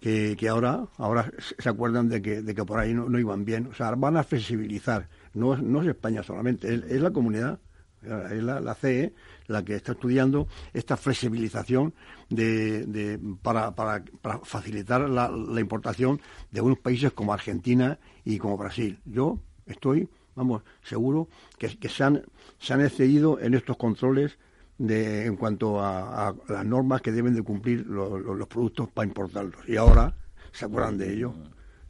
que, 0.00 0.48
ahora, 0.48 0.86
ahora 0.96 1.30
se 1.58 1.68
acuerdan 1.68 2.08
de 2.08 2.22
que, 2.22 2.42
de 2.42 2.54
que 2.54 2.64
por 2.64 2.78
ahí 2.78 2.94
no, 2.94 3.18
iban 3.18 3.44
bien. 3.44 3.66
O 3.66 3.74
sea, 3.74 3.94
van 3.94 4.16
a 4.16 4.24
flexibilizar. 4.24 5.08
No, 5.34 5.56
no 5.56 5.82
es 5.82 5.88
España 5.88 6.22
solamente, 6.22 6.74
es, 6.74 7.00
la 7.00 7.10
comunidad, 7.10 7.60
es 8.02 8.42
la, 8.42 8.60
la, 8.60 8.74
CE 8.74 9.12
la 9.46 9.62
que 9.64 9.76
está 9.76 9.92
estudiando 9.92 10.48
esta 10.72 10.96
flexibilización 10.96 11.92
de, 12.30 12.86
de 12.86 13.20
para, 13.42 13.74
para, 13.74 14.02
para, 14.22 14.38
facilitar 14.38 15.02
la, 15.08 15.28
la 15.28 15.60
importación 15.60 16.20
de 16.50 16.60
unos 16.62 16.78
países 16.78 17.12
como 17.12 17.32
Argentina 17.32 17.98
y 18.24 18.38
como 18.38 18.56
Brasil. 18.56 18.98
Yo 19.04 19.38
estoy, 19.66 20.08
vamos, 20.34 20.62
seguro 20.82 21.28
que, 21.58 21.78
que 21.78 21.90
se, 21.90 22.04
han, 22.04 22.22
se 22.58 22.72
han 22.72 22.80
excedido 22.80 23.38
en 23.38 23.54
estos 23.54 23.76
controles 23.76 24.38
de, 24.80 25.26
en 25.26 25.36
cuanto 25.36 25.78
a, 25.78 26.34
las 26.48 26.64
normas 26.64 27.02
que 27.02 27.12
deben 27.12 27.34
de 27.34 27.42
cumplir 27.42 27.86
los 27.86 28.48
productos 28.48 28.88
para 28.88 29.06
importarlos. 29.06 29.68
Y 29.68 29.76
ahora 29.76 30.14
se 30.52 30.64
acuerdan 30.64 30.96
de 30.96 31.12
ello. 31.12 31.34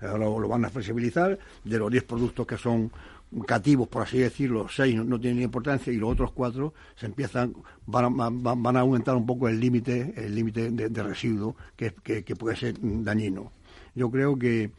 Ahora 0.00 0.24
lo, 0.24 0.48
van 0.48 0.64
a 0.64 0.70
flexibilizar. 0.70 1.38
De 1.62 1.78
los 1.78 1.90
10 1.90 2.02
productos 2.02 2.46
que 2.46 2.56
son 2.56 2.90
cativos, 3.46 3.86
por 3.86 4.02
así 4.02 4.18
decirlo, 4.18 4.66
6 4.68 5.04
no, 5.04 5.20
tienen 5.20 5.44
importancia 5.44 5.92
y 5.92 5.98
los 5.98 6.10
otros 6.10 6.32
4 6.32 6.74
se 6.96 7.06
empiezan, 7.06 7.54
van 7.86 8.20
a, 8.20 8.28
van, 8.56 8.76
a 8.76 8.80
aumentar 8.80 9.14
un 9.14 9.24
poco 9.24 9.48
el 9.48 9.60
límite 9.60 10.12
el 10.16 10.34
límite 10.34 10.72
de, 10.72 11.02
residuo 11.02 11.54
que, 11.76 11.94
que, 12.02 12.34
puede 12.34 12.56
ser 12.56 12.74
dañino. 12.80 13.52
Yo 13.94 14.10
creo 14.10 14.36
que 14.36 14.72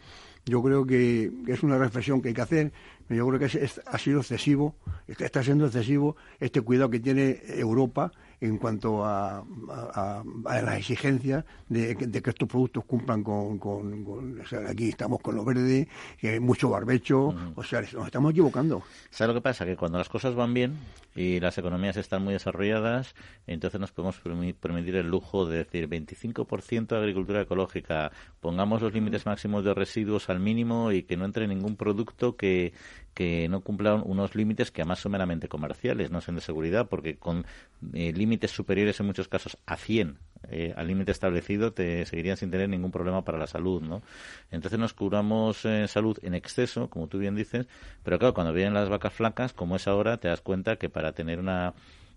yo 0.46 0.62
creo 0.64 0.86
que 0.86 1.32
es 1.48 1.64
una 1.64 1.78
reflexión 1.78 2.22
que 2.22 2.30
hay 2.30 2.34
que 2.34 2.42
hacer 2.42 2.72
yo 3.16 3.28
creo 3.28 3.40
que 3.40 3.46
ha 3.86 3.98
sido 3.98 4.20
excesivo, 4.20 4.76
está 5.08 5.44
siendo 5.44 5.66
excesivo 5.66 6.16
este 6.40 6.62
cuidado 6.62 6.90
que 6.90 7.00
tiene 7.00 7.42
Europa 7.48 8.12
en 8.42 8.58
cuanto 8.58 9.06
a, 9.06 9.46
a, 9.70 10.24
las 10.46 10.78
exigencias 10.78 11.46
de, 11.70 11.96
que 11.96 12.30
estos 12.30 12.50
productos 12.50 12.84
cumplan 12.86 13.24
con, 13.24 13.60
con, 13.60 14.40
o 14.42 14.46
sea, 14.48 14.68
aquí 14.68 14.90
estamos 14.90 15.22
con 15.22 15.36
lo 15.36 15.46
verde, 15.46 15.88
que 16.20 16.30
hay 16.30 16.40
mucho 16.40 16.70
barbecho, 16.70 17.36
o 17.56 17.64
sea, 17.64 17.82
nos 17.82 18.08
estamos 18.08 18.32
equivocando. 18.32 18.82
¿Sabes 19.12 19.36
lo 19.36 19.40
que 19.40 19.44
pasa? 19.44 19.64
Que 19.64 19.78
cuando 19.78 20.00
las 20.00 20.10
cosas 20.10 20.34
van 20.34 20.56
bien 20.56 20.76
y 21.16 21.40
las 21.40 21.58
economías 21.60 21.98
están 21.98 22.24
muy 22.24 22.34
desarrolladas, 22.34 23.14
entonces 23.46 23.80
nos 23.80 23.92
podemos 23.92 24.20
permitir 24.60 24.96
el 24.96 25.08
lujo 25.08 25.46
de 25.46 25.60
decir 25.60 25.88
25% 25.88 26.88
de 26.88 26.98
agricultura 26.98 27.42
ecológica, 27.42 28.12
pongamos 28.40 28.82
los 28.82 28.92
límites 28.92 29.28
máximos 29.28 29.64
de 29.64 29.76
residuos 29.76 30.30
al 30.30 30.40
mínimo 30.40 30.92
y 30.92 31.04
que 31.04 31.16
no 31.16 31.26
entre 31.26 31.48
ningún 31.48 31.76
producto 31.76 32.36
que, 32.36 32.74
que 33.13 33.48
no 33.50 33.62
cumpla 33.62 33.96
unos 33.96 34.36
límites 34.36 34.72
que 34.72 34.82
además 34.82 35.00
son 35.00 35.12
meramente 35.12 35.48
comerciales, 35.48 36.12
no 36.12 36.22
son 36.22 36.36
de 36.36 36.41
seguridad, 36.41 36.88
porque 36.88 37.18
con 37.18 37.46
eh, 37.94 38.13
límites 38.13 38.51
superiores 38.51 39.00
en 39.00 39.06
muchos 39.06 39.27
casos 39.27 39.58
a 39.65 39.77
100 39.77 40.18
eh, 40.50 40.74
al 40.75 40.88
límite 40.88 41.12
establecido 41.12 41.72
te 41.72 42.06
seguirían 42.06 42.36
sin 42.36 42.50
tener 42.50 42.68
ningún 42.68 42.91
problema 42.91 43.24
para 43.24 43.38
la 43.38 43.48
salud, 43.48 43.82
¿no? 43.82 44.01
Entonces 44.50 44.80
nos 44.80 44.94
curamos 44.94 45.65
en 45.65 45.88
salud 45.88 46.18
en 46.24 46.34
exceso, 46.34 46.89
como 46.89 47.08
tú 47.08 47.20
bien 47.20 47.36
dices, 47.36 47.68
pero 48.03 48.18
claro, 48.18 48.34
cuando 48.34 48.51
vienen 48.51 48.74
las 48.74 48.89
vacas 48.89 49.13
flacas, 49.13 49.53
como 49.53 49.75
es 49.75 49.88
ahora, 49.88 50.18
te 50.18 50.27
das 50.27 50.41
cuenta 50.41 50.77
que 50.77 50.89
para 50.89 51.12
tener 51.12 51.39
una 51.39 51.74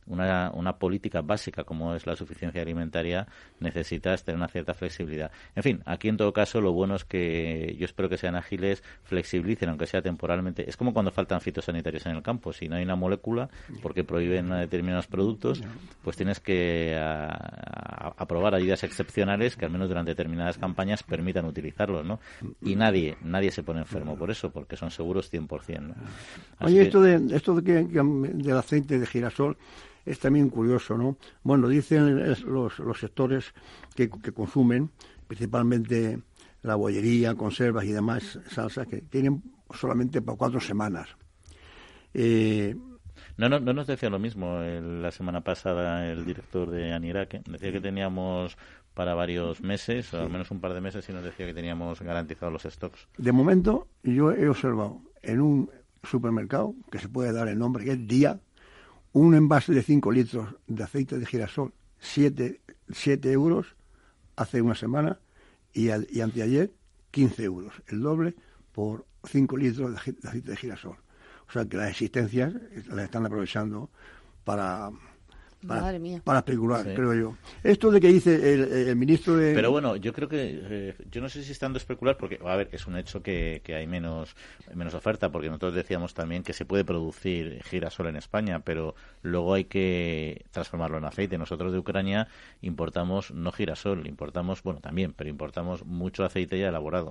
una, 0.06 0.50
una 0.54 0.76
política 0.78 1.22
básica 1.22 1.64
como 1.64 1.94
es 1.94 2.06
la 2.06 2.16
suficiencia 2.16 2.62
alimentaria, 2.62 3.26
necesitas 3.60 4.24
tener 4.24 4.36
una 4.36 4.48
cierta 4.48 4.74
flexibilidad. 4.74 5.30
En 5.54 5.62
fin, 5.62 5.82
aquí 5.86 6.08
en 6.08 6.16
todo 6.16 6.32
caso 6.32 6.60
lo 6.60 6.72
bueno 6.72 6.96
es 6.96 7.04
que 7.04 7.76
yo 7.78 7.84
espero 7.84 8.08
que 8.08 8.18
sean 8.18 8.36
ágiles, 8.36 8.82
flexibilicen, 9.04 9.68
aunque 9.68 9.86
sea 9.86 10.02
temporalmente. 10.02 10.68
Es 10.68 10.76
como 10.76 10.92
cuando 10.92 11.10
faltan 11.10 11.40
fitosanitarios 11.40 12.06
en 12.06 12.16
el 12.16 12.22
campo. 12.22 12.52
Si 12.52 12.68
no 12.68 12.76
hay 12.76 12.84
una 12.84 12.96
molécula, 12.96 13.48
porque 13.82 14.04
prohíben 14.04 14.50
determinados 14.50 15.06
productos, 15.06 15.62
pues 16.02 16.16
tienes 16.16 16.40
que 16.40 16.96
aprobar 16.98 18.54
ayudas 18.54 18.84
excepcionales 18.84 19.56
que 19.56 19.64
al 19.64 19.70
menos 19.70 19.88
durante 19.88 20.10
determinadas 20.12 20.58
campañas 20.58 21.02
permitan 21.02 21.44
utilizarlos, 21.44 22.04
¿no? 22.04 22.20
Y 22.62 22.76
nadie, 22.76 23.16
nadie 23.22 23.50
se 23.50 23.62
pone 23.62 23.80
enfermo 23.80 24.16
por 24.16 24.30
eso, 24.30 24.50
porque 24.50 24.76
son 24.76 24.90
seguros 24.90 25.32
100%. 25.32 25.80
¿no? 25.80 25.94
Oye, 26.60 26.82
esto, 26.82 27.00
de, 27.00 27.36
esto 27.36 27.54
de 27.54 27.62
que, 27.62 27.72
del 27.84 28.56
aceite 28.56 28.98
de 28.98 29.06
girasol, 29.06 29.56
es 30.04 30.18
también 30.18 30.50
curioso, 30.50 30.96
¿no? 30.96 31.16
Bueno, 31.42 31.68
dicen 31.68 32.18
los, 32.46 32.78
los 32.78 32.98
sectores 32.98 33.54
que, 33.94 34.08
consumen, 34.08 34.90
principalmente 35.26 36.20
la 36.62 36.76
bollería, 36.76 37.34
conservas 37.34 37.84
y 37.84 37.92
demás 37.92 38.38
salsas, 38.48 38.86
que 38.86 39.02
tienen 39.02 39.42
solamente 39.70 40.22
para 40.22 40.38
cuatro 40.38 40.60
semanas. 40.60 41.08
Eh, 42.12 42.76
no, 43.36 43.48
no, 43.48 43.60
no 43.60 43.72
nos 43.72 43.86
decía 43.86 44.10
lo 44.10 44.18
mismo 44.18 44.60
la 44.60 45.10
semana 45.10 45.42
pasada 45.42 46.10
el 46.10 46.24
director 46.24 46.70
de 46.70 46.92
Aniraque. 46.92 47.42
Decía 47.46 47.72
que 47.72 47.80
teníamos 47.80 48.56
para 48.94 49.14
varios 49.14 49.60
meses, 49.60 50.14
o 50.14 50.20
al 50.22 50.30
menos 50.30 50.50
un 50.50 50.60
par 50.60 50.72
de 50.72 50.80
meses, 50.80 51.08
y 51.08 51.12
nos 51.12 51.24
decía 51.24 51.46
que 51.46 51.54
teníamos 51.54 52.00
garantizados 52.00 52.52
los 52.52 52.72
stocks. 52.72 53.08
De 53.18 53.32
momento, 53.32 53.88
yo 54.02 54.30
he 54.30 54.48
observado 54.48 55.00
en 55.22 55.40
un 55.40 55.70
supermercado, 56.02 56.74
que 56.90 56.98
se 56.98 57.08
puede 57.08 57.32
dar 57.32 57.48
el 57.48 57.58
nombre, 57.58 57.84
que 57.84 57.92
es 57.92 58.06
Día, 58.06 58.38
un 59.14 59.34
envase 59.34 59.72
de 59.72 59.82
5 59.82 60.12
litros 60.12 60.48
de 60.66 60.82
aceite 60.82 61.18
de 61.18 61.24
girasol, 61.24 61.72
7, 62.00 62.60
euros 63.30 63.76
hace 64.36 64.60
una 64.60 64.74
semana 64.74 65.20
y, 65.72 65.88
y, 65.88 66.20
anteayer 66.20 66.72
15 67.12 67.44
euros, 67.44 67.72
el 67.86 68.00
doble 68.00 68.34
por 68.72 69.06
5 69.24 69.56
litros 69.56 69.92
de, 69.92 69.96
aceite 69.96 70.50
de 70.50 70.56
girasol. 70.56 70.96
O 71.48 71.52
sea 71.52 71.64
que 71.64 71.76
las 71.76 71.90
existencias 71.90 72.54
las 72.88 73.04
están 73.04 73.24
aprovechando 73.24 73.88
para 74.42 74.90
para, 75.66 76.38
especular, 76.38 76.94
creo 76.94 77.14
yo. 77.14 77.36
Esto 77.62 77.90
de 77.90 78.00
que 78.00 78.08
dice 78.08 78.90
el, 78.90 78.96
ministro 78.96 79.36
de... 79.36 79.54
Pero 79.54 79.70
bueno, 79.70 79.96
yo 79.96 80.12
creo 80.12 80.28
que... 80.28 80.60
Eh, 80.62 80.94
yo 81.10 81.20
no 81.20 81.28
sé 81.28 81.42
si 81.42 81.52
están 81.52 81.72
de 81.72 81.78
especular 81.78 82.16
porque, 82.16 82.38
a 82.44 82.56
ver, 82.56 82.68
es 82.72 82.86
un 82.86 82.96
hecho 82.96 83.22
que, 83.22 83.60
que 83.64 83.74
hay 83.74 83.86
menos, 83.86 84.36
menos 84.74 84.94
oferta 84.94 85.30
porque 85.30 85.48
nosotros 85.48 85.74
decíamos 85.74 86.14
también 86.14 86.42
que 86.42 86.52
se 86.52 86.64
puede 86.64 86.84
producir 86.84 87.62
girasol 87.64 88.06
en 88.08 88.16
España, 88.16 88.60
pero 88.60 88.94
luego 89.22 89.54
hay 89.54 89.64
que 89.64 90.44
transformarlo 90.50 90.98
en 90.98 91.04
aceite. 91.04 91.38
Nosotros 91.38 91.72
de 91.72 91.78
Ucrania 91.78 92.28
importamos 92.62 93.30
no 93.30 93.52
girasol, 93.52 94.06
importamos, 94.06 94.62
bueno, 94.62 94.80
también, 94.80 95.12
pero 95.12 95.30
importamos 95.30 95.84
mucho 95.84 96.24
aceite 96.24 96.58
ya 96.58 96.68
elaborado. 96.68 97.10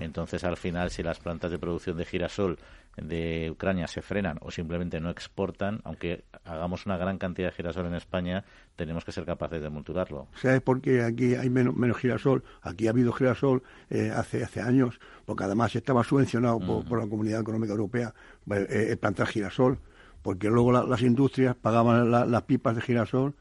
Entonces, 0.00 0.44
al 0.44 0.56
final, 0.56 0.90
si 0.90 1.02
las 1.02 1.18
plantas 1.18 1.50
de 1.50 1.58
producción 1.58 1.96
de 1.96 2.04
girasol 2.04 2.58
de 2.96 3.50
Ucrania 3.50 3.86
se 3.86 4.02
frenan 4.02 4.38
o 4.40 4.50
simplemente 4.50 5.00
no 5.00 5.10
exportan, 5.10 5.80
aunque 5.84 6.24
hagamos 6.44 6.86
una 6.86 6.96
gran 6.96 7.18
cantidad 7.18 7.48
de 7.48 7.54
girasol 7.54 7.86
en 7.86 7.94
España, 7.94 8.44
tenemos 8.76 9.04
que 9.04 9.12
ser 9.12 9.24
capaces 9.24 9.60
de 9.60 9.70
multurarlo. 9.70 10.28
¿Sabes 10.40 10.60
por 10.60 10.80
qué 10.80 11.02
aquí 11.02 11.34
hay 11.34 11.50
menos, 11.50 11.74
menos 11.74 11.98
girasol? 11.98 12.44
Aquí 12.62 12.86
ha 12.86 12.90
habido 12.90 13.12
girasol 13.12 13.62
eh, 13.90 14.12
hace, 14.14 14.44
hace 14.44 14.60
años, 14.60 15.00
porque 15.24 15.44
además 15.44 15.74
estaba 15.74 16.04
subvencionado 16.04 16.60
por, 16.60 16.98
la 16.98 17.08
Comunidad 17.08 17.40
Económica 17.40 17.72
Europea 17.72 18.14
eh, 18.50 18.66
eh, 18.70 18.96
plantar 18.96 19.26
girasol, 19.26 19.78
porque 20.22 20.48
luego 20.48 20.72
las 20.72 21.02
industrias 21.02 21.54
pagaban 21.56 22.10
las 22.10 22.42
pipas 22.42 22.76
de 22.76 22.82
girasol, 22.82 23.34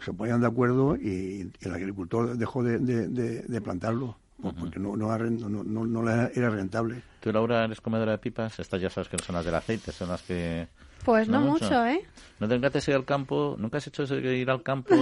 se 0.00 0.12
ponían 0.12 0.40
de 0.40 0.46
acuerdo 0.46 0.96
y, 0.96 1.50
el 1.60 1.74
agricultor 1.74 2.36
dejó 2.36 2.62
de 2.62 3.60
plantarlo 3.62 4.16
porque 4.40 4.78
no, 4.78 4.96
no, 4.96 5.08
no, 5.18 5.84
no, 5.86 6.10
era 6.10 6.50
rentable. 6.50 7.02
¿Tú, 7.20 7.32
Laura, 7.32 7.64
eres 7.64 7.80
comedora 7.80 8.12
de 8.12 8.18
pipas? 8.18 8.58
Estas 8.58 8.80
ya 8.80 8.90
sabes 8.90 9.08
que 9.08 9.18
son 9.18 9.34
las 9.34 9.44
del 9.44 9.54
aceite, 9.54 9.90
son 9.92 10.08
las 10.08 10.22
que... 10.22 10.68
Pues 11.04 11.28
no, 11.28 11.40
mucho, 11.40 11.86
¿eh? 11.86 12.04
¿No 12.38 12.48
te 12.48 12.54
encanta 12.54 12.78
ir 12.86 12.94
al 12.94 13.04
campo? 13.04 13.56
¿Nunca 13.58 13.78
has 13.78 13.86
hecho 13.86 14.02
eso 14.02 14.16
de 14.16 14.36
ir 14.36 14.50
al 14.50 14.62
campo? 14.62 14.94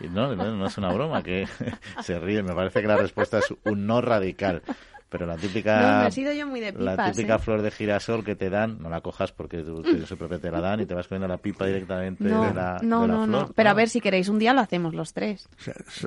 no, 0.00 0.36
no, 0.36 0.66
es 0.66 0.78
una 0.78 0.92
broma, 0.92 1.22
que 1.22 1.48
se 2.02 2.18
ríe. 2.18 2.42
Me 2.42 2.54
parece 2.54 2.80
que 2.80 2.88
la 2.88 2.96
respuesta 2.96 3.38
es 3.38 3.54
un 3.64 3.86
no 3.86 4.00
radical. 4.00 4.62
Pero 5.10 5.24
la 5.24 5.36
típica. 5.36 6.02
la 6.02 7.10
típica 7.12 7.34
¿eh? 7.36 7.38
flor 7.38 7.62
de 7.62 7.70
girasol 7.70 8.22
que 8.22 8.36
te 8.36 8.50
dan, 8.50 8.78
no 8.78 8.90
la 8.90 9.00
cojas 9.00 9.32
porque 9.32 9.62
tu, 9.62 9.82
su 10.06 10.18
propia 10.18 10.38
te 10.38 10.50
la 10.50 10.60
dan 10.60 10.80
y 10.80 10.86
te 10.86 10.94
vas 10.94 11.08
comiendo 11.08 11.26
la 11.26 11.38
pipa 11.38 11.64
directamente 11.66 12.24
de 12.24 12.30
la, 12.30 12.78
no, 12.82 13.06
no, 13.06 13.26
No, 13.26 13.50
pero 13.54 13.70
a 13.70 13.74
ver, 13.74 13.88
si 13.88 14.02
queréis 14.02 14.28
un 14.28 14.38
día 14.38 14.52
lo 14.52 14.60
hacemos 14.60 14.94
los 14.94 15.14
tres. 15.14 15.48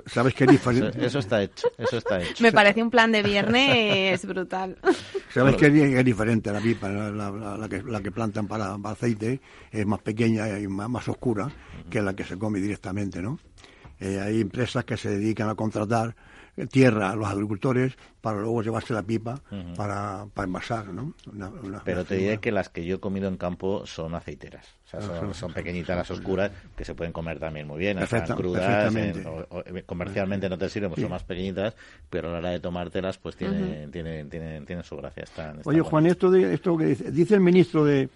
¿Sabes 0.05 0.35
qué 0.35 0.45
diferente? 0.45 1.03
Eso, 1.03 1.17
está 1.17 1.41
hecho, 1.41 1.67
eso 1.77 1.97
está 1.97 2.21
hecho. 2.21 2.43
Me 2.43 2.51
parece 2.51 2.83
un 2.83 2.91
plan 2.91 3.11
de 3.11 3.23
viernes 3.23 4.23
brutal. 4.25 4.77
¿Sabes 5.33 5.55
qué 5.55 5.67
es 5.67 6.05
diferente 6.05 6.51
la 6.51 6.59
pipa? 6.59 6.89
La, 6.89 7.67
que, 7.67 7.81
la 7.81 8.01
que 8.01 8.11
plantan 8.11 8.47
para, 8.47 8.77
aceite 8.83 9.41
es 9.71 9.85
más 9.85 10.01
pequeña 10.01 10.59
y 10.59 10.67
más, 10.67 10.89
más 10.89 11.07
oscura 11.07 11.49
que 11.89 12.01
la 12.01 12.13
que 12.13 12.23
se 12.23 12.37
come 12.37 12.59
directamente, 12.59 13.19
¿no? 13.19 13.39
Eh, 13.99 14.19
hay 14.19 14.41
empresas 14.41 14.83
que 14.83 14.97
se 14.97 15.09
dedican 15.09 15.47
a 15.49 15.55
contratar 15.55 16.15
tierra 16.69 17.11
a 17.11 17.15
los 17.15 17.27
agricultores 17.27 17.93
para 18.21 18.39
luego 18.39 18.61
llevarse 18.61 18.93
la 18.93 19.03
pipa 19.03 19.41
para, 19.75 20.27
para 20.33 20.45
envasar, 20.45 20.87
¿no? 20.87 21.13
Pero 21.83 22.05
te 22.05 22.15
diré 22.15 22.39
que 22.39 22.51
las 22.51 22.69
que 22.69 22.85
yo 22.85 22.97
he 22.97 22.99
comido 22.99 23.27
en 23.27 23.37
campo 23.37 23.85
son 23.85 24.13
aceiteras. 24.15 24.67
O 24.85 24.89
sea, 24.89 25.01
son, 25.01 25.33
son 25.33 25.53
pequeñitas, 25.53 25.97
las 25.97 26.11
oscuras, 26.11 26.51
que 26.75 26.83
se 26.83 26.93
pueden 26.93 27.13
comer 27.13 27.39
también 27.39 27.65
muy 27.65 27.79
bien. 27.79 27.97
Están 27.99 28.25
crudas, 28.35 28.93
eh, 28.95 29.83
comercialmente 29.85 30.49
no 30.49 30.57
te 30.57 30.69
sirven, 30.69 30.89
pues 30.89 31.01
son 31.01 31.09
más 31.09 31.23
pequeñitas, 31.23 31.75
pero 32.09 32.29
a 32.29 32.33
la 32.33 32.37
hora 32.39 32.49
de 32.49 32.59
tomártelas, 32.59 33.17
pues 33.17 33.35
tienen, 33.35 33.89
tienen, 33.89 34.29
tienen, 34.29 34.65
tienen, 34.65 34.83
su 34.83 34.97
gracia. 34.97 35.23
Oye, 35.63 35.81
Juan, 35.81 36.05
esto, 36.05 36.29
de, 36.29 36.53
esto 36.53 36.77
que 36.77 36.85
dice, 36.85 37.11
dice 37.11 37.35
el 37.35 37.41
ministro 37.41 37.85
de, 37.85 38.09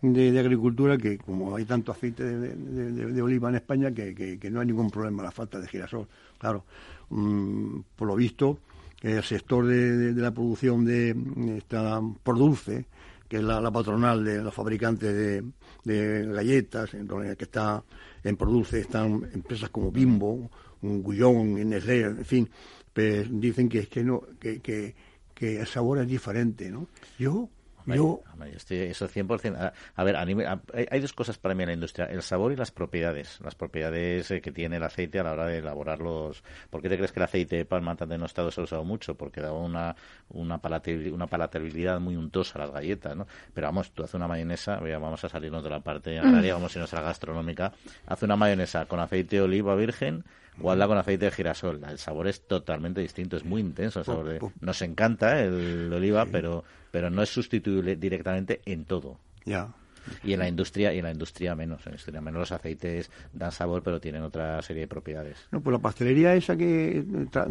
de, 0.00 0.38
Agricultura 0.38 0.98
que 0.98 1.18
como 1.18 1.56
hay 1.56 1.64
tanto 1.64 1.92
aceite 1.92 2.24
de, 2.24 3.22
oliva 3.22 3.48
en 3.48 3.56
España 3.56 3.92
que, 3.92 4.14
que, 4.14 4.50
no 4.50 4.60
hay 4.60 4.66
ningún 4.66 4.90
problema 4.90 5.22
la 5.22 5.30
falta 5.30 5.58
de 5.60 5.68
girasol. 5.68 6.06
Claro, 6.38 6.64
Mm, 7.10 7.80
por 7.96 8.08
lo 8.08 8.16
visto, 8.16 8.58
el 9.02 9.22
sector 9.22 9.66
de, 9.66 10.12
la 10.14 10.32
producción 10.32 10.84
de 10.84 11.14
esta 11.58 12.00
Produce, 12.22 12.86
que 13.28 13.36
es 13.36 13.42
la, 13.42 13.70
patronal 13.70 14.24
de 14.24 14.42
los 14.42 14.54
fabricantes 14.54 15.52
de, 15.84 16.26
galletas, 16.26 16.94
en 16.94 17.06
que 17.36 17.44
está 17.44 17.84
en 18.22 18.36
Produce 18.36 18.80
están 18.80 19.28
empresas 19.32 19.68
como 19.70 19.90
Bimbo, 19.90 20.50
Gullón, 20.80 21.54
Nestlé, 21.68 22.00
en 22.02 22.24
fin, 22.24 22.48
pues 22.92 23.28
dicen 23.30 23.68
que 23.68 23.80
es 23.80 23.88
que 23.88 24.02
no, 24.04 24.22
que, 24.38 24.60
que, 24.60 24.94
que 25.34 25.60
el 25.60 25.66
sabor 25.66 25.98
es 25.98 26.06
diferente, 26.06 26.70
¿no? 26.70 26.88
Yo 27.18 27.50
yo... 27.86 28.22
eso 28.70 29.08
100%. 29.08 29.72
A, 29.94 30.04
ver, 30.04 30.16
hay, 30.16 31.00
dos 31.00 31.12
cosas 31.12 31.38
para 31.38 31.54
mí 31.54 31.62
en 31.62 31.68
la 31.68 31.74
industria, 31.74 32.06
el 32.06 32.22
sabor 32.22 32.52
y 32.52 32.56
las 32.56 32.70
propiedades. 32.70 33.40
Las 33.42 33.54
propiedades 33.54 34.30
eh, 34.30 34.40
que 34.40 34.52
tiene 34.52 34.76
el 34.76 34.82
aceite 34.82 35.18
a 35.18 35.24
la 35.24 35.32
hora 35.32 35.46
de 35.46 35.58
elaborar 35.58 36.00
los... 36.00 36.42
¿Por 36.70 36.82
qué 36.82 36.88
te 36.88 36.96
crees 36.96 37.12
que 37.12 37.20
el 37.20 37.24
aceite 37.24 37.56
de 37.56 37.64
palma 37.64 37.96
tan 37.96 38.08
denostado 38.08 38.50
se 38.50 38.60
ha 38.60 38.64
usado 38.64 38.84
mucho? 38.84 39.16
Porque 39.16 39.40
daba 39.40 39.58
una, 39.58 39.96
una, 40.30 40.58
palatabilidad, 40.58 41.14
una 41.14 41.26
palatabilidad 41.26 42.00
muy 42.00 42.16
untosa 42.16 42.58
a 42.58 42.62
las 42.62 42.70
galletas, 42.72 43.16
¿no? 43.16 43.26
Pero 43.52 43.66
vamos, 43.66 43.90
tú 43.92 44.02
haces 44.02 44.14
una 44.14 44.28
mayonesa, 44.28 44.80
vamos 44.80 45.24
a 45.24 45.28
salirnos 45.28 45.62
de 45.62 45.70
la 45.70 45.80
parte 45.80 46.18
agraria, 46.18 46.54
vamos 46.54 46.74
a 46.74 46.78
irnos 46.78 46.92
a 46.94 46.96
la 46.96 47.02
gastronómica, 47.02 47.72
hace 48.06 48.24
una 48.24 48.36
mayonesa 48.36 48.86
con 48.86 49.00
aceite 49.00 49.36
de 49.36 49.42
oliva 49.42 49.74
virgen 49.74 50.24
Guarda 50.58 50.86
con 50.86 50.98
aceite 50.98 51.26
de 51.26 51.30
girasol. 51.30 51.80
El 51.88 51.98
sabor 51.98 52.28
es 52.28 52.46
totalmente 52.46 53.00
distinto, 53.00 53.36
es 53.36 53.44
muy 53.44 53.60
intenso 53.60 54.00
el 54.00 54.04
sabor. 54.06 54.26
De... 54.26 54.40
Nos 54.60 54.82
encanta 54.82 55.42
el 55.42 55.92
oliva, 55.92 56.26
pero, 56.26 56.64
pero 56.90 57.10
no 57.10 57.22
es 57.22 57.28
sustituible 57.28 57.96
directamente 57.96 58.60
en 58.64 58.84
todo. 58.84 59.18
Ya. 59.44 59.74
Y 60.22 60.32
en 60.32 60.40
la 60.40 60.48
industria 60.48 60.92
y 60.92 60.98
en 60.98 61.04
la 61.04 61.12
industria 61.12 61.54
menos. 61.54 61.80
En 61.80 61.84
la 61.84 61.90
industria 61.92 62.20
menos 62.20 62.40
los 62.40 62.52
aceites 62.52 63.10
dan 63.32 63.52
sabor, 63.52 63.82
pero 63.82 64.00
tienen 64.00 64.22
otra 64.22 64.60
serie 64.62 64.82
de 64.82 64.88
propiedades. 64.88 65.46
No, 65.50 65.60
pues 65.60 65.72
la 65.72 65.78
pastelería 65.78 66.34
esa 66.34 66.56
que 66.56 67.04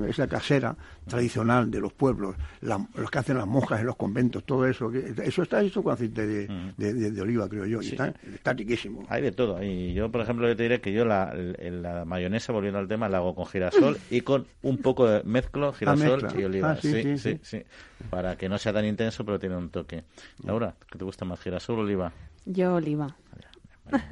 esa 0.08 0.28
casera 0.28 0.76
tradicional 1.08 1.70
de 1.70 1.80
los 1.80 1.94
pueblos, 1.94 2.36
los 2.62 3.12
que 3.12 3.20
hacen 3.20 3.38
las 3.38 3.48
monjas 3.48 3.80
en 3.80 3.88
los 3.88 3.96
conventos, 3.96 4.44
todo 4.44 4.68
eso, 4.68 4.90
que, 4.90 5.14
eso 5.24 5.44
está 5.44 5.62
hecho 5.62 5.84
con 5.84 5.94
aceite 5.94 6.26
de, 6.26 7.22
oliva, 7.22 7.48
creo 7.48 7.66
yo, 7.66 7.82
y 7.82 7.88
está, 7.88 8.14
riquísimo. 8.54 9.06
Hay 9.10 9.22
de 9.22 9.32
todo. 9.32 9.62
Y 9.64 9.94
yo, 9.94 10.12
por 10.12 10.22
ejemplo, 10.22 10.54
te 10.56 10.64
diré 10.64 10.82
que 10.82 10.92
yo 10.92 11.06
la, 11.06 11.34
la, 11.34 12.06
mayonesa, 12.06 12.54
volviendo 12.54 12.80
al 12.80 12.88
tema, 12.88 13.10
la 13.10 13.18
hago 13.18 13.36
con 13.36 13.46
girasol 13.46 13.98
y 14.10 14.22
con 14.22 14.46
un 14.62 14.78
poco 14.78 15.08
de 15.08 15.24
mezclo, 15.24 15.70
ah, 15.70 15.74
girasol 15.74 16.40
y 16.40 16.44
oliva. 16.44 16.72
Ah, 16.72 16.78
sí, 16.82 17.18
sí, 17.18 17.40
sí, 17.42 17.64
Para 18.10 18.36
que 18.38 18.50
no 18.50 18.58
sea 18.58 18.74
tan 18.74 18.86
intenso, 18.86 19.26
pero 19.26 19.40
tiene 19.40 19.56
un 19.56 19.70
toque. 19.70 20.04
Laura, 20.44 20.76
¿qué 20.92 20.98
te 20.98 21.06
gusta 21.06 21.26
más, 21.26 21.40
girasol 21.40 21.80
o 21.80 21.82
oliva? 21.82 22.12
Yo 22.46 22.76
oliva. 22.76 23.16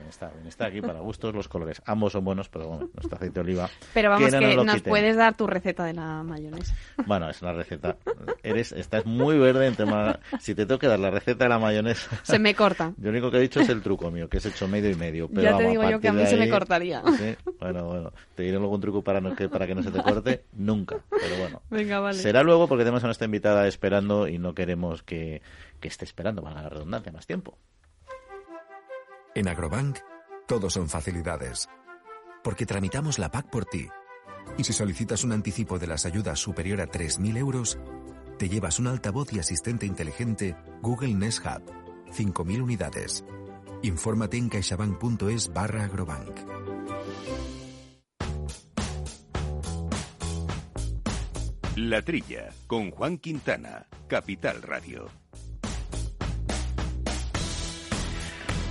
está, 0.09 0.31
está, 0.47 0.65
aquí 0.65 0.81
para 0.81 0.99
gustos 0.99 1.33
los 1.33 1.47
colores. 1.47 1.81
Ambos 1.85 2.13
son 2.13 2.25
buenos, 2.25 2.49
pero 2.49 2.67
bueno, 2.67 2.89
nuestro 2.93 3.15
aceite 3.15 3.35
de 3.35 3.39
oliva. 3.39 3.69
Pero 3.93 4.09
vamos, 4.09 4.29
que, 4.29 4.55
nos, 4.55 4.81
puedes 4.81 5.15
dar 5.15 5.35
tu 5.35 5.47
receta 5.47 5.85
de 5.85 5.93
la 5.93 6.23
mayonesa. 6.23 6.75
Bueno, 7.05 7.29
es 7.29 7.41
una 7.41 7.53
receta. 7.53 7.97
Eres, 8.43 8.71
estás 8.73 9.05
muy 9.05 9.37
verde 9.37 9.67
en 9.67 9.75
tema. 9.75 10.19
Si 10.39 10.55
te 10.55 10.65
tengo 10.65 10.79
que 10.79 10.87
dar 10.87 10.99
la 10.99 11.09
receta 11.09 11.45
de 11.45 11.49
la 11.49 11.59
mayonesa. 11.59 12.09
Se 12.23 12.37
me 12.37 12.53
corta. 12.53 12.93
Lo 13.01 13.09
único 13.09 13.31
que 13.31 13.37
he 13.37 13.41
dicho 13.41 13.61
es 13.61 13.69
el 13.69 13.81
truco 13.81 14.11
mío, 14.11 14.29
que 14.29 14.37
es 14.37 14.45
hecho 14.45 14.67
medio 14.67 14.89
y 14.89 14.95
medio. 14.95 15.27
Pero 15.29 15.41
ya 15.41 15.57
te 15.57 15.67
digo 15.67 15.89
yo 15.89 15.99
que 15.99 16.09
a 16.09 16.13
mí 16.13 16.25
se 16.25 16.37
me 16.37 16.49
cortaría. 16.49 17.01
Bueno, 17.59 17.85
bueno. 17.85 18.13
Te 18.35 18.43
diré 18.43 18.57
luego 18.57 18.75
un 18.75 18.81
truco 18.81 19.03
para, 19.03 19.21
no, 19.21 19.35
que, 19.35 19.47
para 19.49 19.67
que 19.67 19.75
no 19.75 19.83
se 19.83 19.91
te 19.91 20.01
corte. 20.01 20.43
Nunca. 20.53 20.97
Pero 21.09 21.37
bueno. 21.37 21.61
Venga, 21.69 21.99
vale. 21.99 22.17
Será 22.17 22.43
luego 22.43 22.67
porque 22.67 22.83
tenemos 22.83 23.03
a 23.03 23.07
nuestra 23.07 23.25
invitada 23.25 23.67
esperando 23.67 24.27
y 24.27 24.37
no 24.37 24.53
queremos 24.53 25.03
que, 25.03 25.41
que 25.79 25.87
esté 25.87 26.05
esperando, 26.05 26.41
para 26.41 26.61
la 26.61 26.69
redundancia, 26.69 27.11
más 27.11 27.25
tiempo. 27.25 27.57
En 29.33 29.47
Agrobank 29.47 29.97
todos 30.45 30.73
son 30.73 30.89
facilidades. 30.89 31.69
Porque 32.43 32.65
tramitamos 32.65 33.17
la 33.17 33.31
PAC 33.31 33.49
por 33.49 33.65
ti. 33.65 33.87
Y 34.57 34.65
si 34.65 34.73
solicitas 34.73 35.23
un 35.23 35.31
anticipo 35.31 35.79
de 35.79 35.87
las 35.87 36.05
ayudas 36.05 36.39
superior 36.39 36.81
a 36.81 36.87
3.000 36.87 37.37
euros, 37.37 37.79
te 38.37 38.49
llevas 38.49 38.79
un 38.79 38.87
altavoz 38.87 39.31
y 39.31 39.39
asistente 39.39 39.85
inteligente 39.85 40.57
Google 40.81 41.13
Nest 41.13 41.45
Hub. 41.45 41.63
5.000 42.11 42.61
unidades. 42.61 43.23
Infórmate 43.83 44.37
en 44.37 44.49
caixabank.es 44.49 45.53
barra 45.53 45.85
agrobank. 45.85 46.37
La 51.77 52.01
Trilla, 52.01 52.49
con 52.67 52.91
Juan 52.91 53.17
Quintana, 53.17 53.87
Capital 54.09 54.61
Radio. 54.61 55.07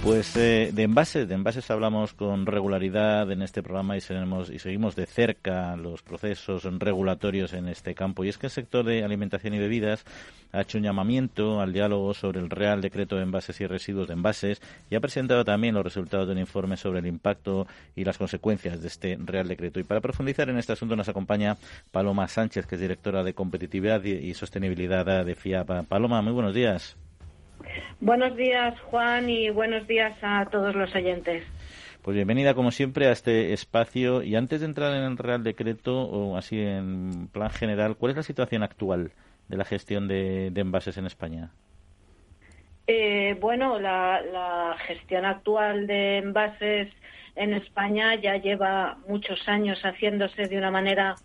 Pues 0.03 0.35
eh, 0.35 0.71
de 0.73 0.85
envases, 0.85 1.29
de 1.29 1.35
envases 1.35 1.71
hablamos 1.71 2.15
con 2.15 2.47
regularidad 2.47 3.31
en 3.31 3.43
este 3.43 3.63
programa 3.63 3.99
y, 3.99 4.01
seguimos, 4.01 4.49
y 4.49 4.59
seguimos 4.59 4.97
de 4.97 5.05
cerca 5.05 5.77
los 5.77 6.03
procesos 6.03 6.65
regulatorios 6.79 7.53
en 7.53 7.69
este 7.69 7.95
campo. 7.95 8.25
Y 8.25 8.31
es 8.31 8.39
que 8.39 8.47
el 8.47 8.51
sector 8.51 8.83
de 8.83 9.05
alimentación 9.05 9.53
y 9.53 9.59
bebidas 9.59 10.07
ha 10.53 10.63
hecho 10.63 10.79
un 10.79 10.85
llamamiento 10.85 11.61
al 11.61 11.75
diálogo 11.75 12.15
sobre 12.15 12.41
el 12.41 12.49
Real 12.49 12.81
Decreto 12.81 13.17
de 13.17 13.25
Envases 13.25 13.61
y 13.61 13.67
Residuos 13.67 14.09
de 14.09 14.15
Envases 14.15 14.63
y 14.89 14.95
ha 14.95 15.01
presentado 15.01 15.45
también 15.45 15.75
los 15.75 15.85
resultados 15.85 16.27
de 16.27 16.33
un 16.33 16.39
informe 16.39 16.79
sobre 16.79 17.01
el 17.01 17.07
impacto 17.07 17.67
y 17.95 18.05
las 18.05 18.17
consecuencias 18.17 18.81
de 18.81 18.89
este 18.89 19.19
Real 19.23 19.49
Decreto. 19.49 19.81
Y 19.81 19.85
para 19.85 20.01
profundizar 20.01 20.49
en 20.49 20.57
este 20.57 20.73
asunto 20.73 20.97
nos 20.97 21.11
acompaña 21.11 21.59
Paloma 21.91 22.27
Sánchez, 22.27 22.67
que 22.67 22.77
es 22.77 22.81
directora 22.81 23.23
de 23.23 23.35
Competitividad 23.35 24.03
y 24.03 24.33
Sostenibilidad 24.33 25.27
de 25.27 25.35
FIAPA. 25.35 25.83
Paloma, 25.83 26.23
muy 26.23 26.33
buenos 26.33 26.55
días. 26.55 26.97
Buenos 28.01 28.37
días, 28.37 28.79
Juan, 28.81 29.29
y 29.29 29.51
buenos 29.51 29.87
días 29.87 30.17
a 30.23 30.47
todos 30.47 30.75
los 30.75 30.95
oyentes. 30.95 31.45
Pues 32.03 32.15
bienvenida, 32.15 32.55
como 32.55 32.71
siempre, 32.71 33.07
a 33.09 33.13
este 33.13 33.53
espacio. 33.53 34.23
Y 34.23 34.35
antes 34.35 34.61
de 34.61 34.67
entrar 34.67 34.95
en 34.95 35.03
el 35.03 35.19
Real 35.19 35.45
Decreto, 35.45 36.01
o 36.01 36.37
así 36.39 36.59
en 36.59 37.29
plan 37.29 37.51
general, 37.51 37.97
¿cuál 37.97 38.11
es 38.11 38.17
la 38.17 38.23
situación 38.23 38.63
actual 38.63 39.13
de 39.49 39.57
la 39.59 39.67
gestión 39.67 40.09
de, 40.09 40.47
envases 40.55 40.97
en 40.97 41.05
España? 41.05 41.51
Eh, 42.87 43.37
bueno, 43.39 43.79
la, 43.79 44.77
gestión 44.87 45.27
actual 45.27 45.87
de 45.87 46.19
envases 46.19 46.89
en 47.37 47.53
España 47.53 48.15
ya 48.15 48.37
lleva 48.39 48.97
muchos 49.07 49.47
años 49.47 49.79
haciéndose 49.83 50.49
de 50.49 50.57
una 50.57 50.71
manera, 50.71 51.17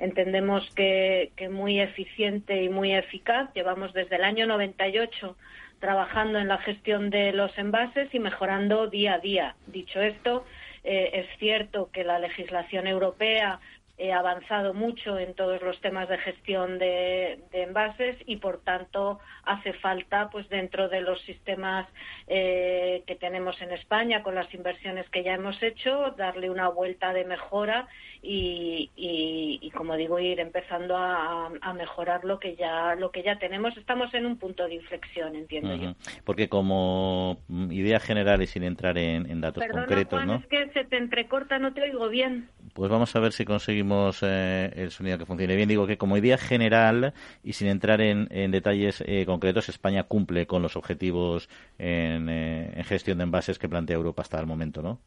entendemos 0.00 0.68
que, 0.74 1.30
que 1.36 1.48
muy 1.48 1.80
eficiente 1.80 2.60
y 2.60 2.68
muy 2.68 2.92
eficaz. 2.92 3.54
Llevamos 3.54 3.92
desde 3.92 4.16
el 4.16 4.24
año 4.24 4.46
98 4.46 5.36
trabajando 5.80 6.38
en 6.38 6.48
la 6.48 6.58
gestión 6.58 7.10
de 7.10 7.32
los 7.32 7.56
envases 7.58 8.14
y 8.14 8.18
mejorando 8.18 8.88
día 8.88 9.14
a 9.14 9.18
día. 9.18 9.56
Dicho 9.66 10.00
esto, 10.00 10.44
eh, 10.84 11.10
es 11.14 11.38
cierto 11.38 11.90
que 11.92 12.04
la 12.04 12.18
legislación 12.18 12.86
europea 12.86 13.60
ha 13.98 14.18
avanzado 14.18 14.74
mucho 14.74 15.18
en 15.18 15.34
todos 15.34 15.62
los 15.62 15.80
temas 15.80 16.08
de 16.08 16.18
gestión 16.18 16.78
de, 16.78 17.38
envases 17.52 18.16
y 18.26 18.36
por 18.36 18.60
tanto 18.60 19.20
hace 19.44 19.72
falta 19.74 20.30
pues 20.30 20.48
dentro 20.48 20.88
de 20.88 21.00
los 21.00 21.20
sistemas 21.22 21.86
eh, 22.26 23.04
que 23.06 23.14
tenemos 23.14 23.60
en 23.62 23.70
España 23.70 24.22
con 24.22 24.34
las 24.34 24.52
inversiones 24.52 25.08
que 25.10 25.22
ya 25.22 25.34
hemos 25.34 25.62
hecho 25.62 26.10
darle 26.16 26.50
una 26.50 26.68
vuelta 26.68 27.12
de 27.12 27.24
mejora 27.24 27.86
y, 28.26 29.70
como 29.74 29.96
digo 29.96 30.18
ir 30.18 30.40
empezando 30.40 30.96
a, 30.96 31.50
mejorar 31.74 32.24
lo 32.24 32.38
que 32.38 32.56
ya 32.56 32.94
lo 32.94 33.10
que 33.10 33.22
ya 33.22 33.38
tenemos. 33.38 33.76
Estamos 33.76 34.14
en 34.14 34.26
un 34.26 34.38
punto 34.38 34.66
de 34.66 34.74
inflexión 34.74 35.34
entiendo 35.34 35.74
yo. 35.74 35.94
Porque 36.24 36.48
como 36.48 37.38
idea 37.70 38.00
general 38.00 38.42
y 38.42 38.46
sin 38.46 38.62
entrar 38.62 38.96
en, 38.96 39.40
datos 39.40 39.64
concretos 39.66 40.24
no 40.24 40.36
es 40.36 40.46
que 40.46 40.70
se 40.70 40.84
te 40.84 40.96
entrecorta 40.96 41.58
no 41.58 41.74
te 41.74 41.82
oigo 41.82 42.08
bien 42.08 42.48
pues 42.74 42.90
vamos 42.90 43.14
a 43.16 43.20
ver 43.20 43.32
si 43.32 43.44
conseguimos 43.44 44.18
eh, 44.22 44.70
el 44.76 44.90
sonido 44.90 45.16
que 45.16 45.26
funcione 45.26 45.56
bien 45.56 45.68
digo 45.68 45.86
que 45.86 45.96
como 45.96 46.16
idea 46.18 46.36
general 46.36 47.14
y 47.42 47.54
sin 47.54 47.68
entrar 47.68 48.00
en, 48.00 48.28
detalles 48.50 49.02
eh, 49.06 49.24
concretos 49.24 49.68
España 49.68 50.02
cumple 50.04 50.46
con 50.46 50.60
los 50.60 50.76
objetivos 50.76 51.48
en, 51.78 52.28
eh, 52.28 52.72
en 52.74 52.84
gestión 52.84 53.18
de 53.18 53.24
envases 53.24 53.58
que 53.58 53.68
plantea 53.68 53.96
Europa 53.96 54.22
hasta 54.22 54.40
el 54.40 54.46
momento 54.46 54.82
no 54.82 55.00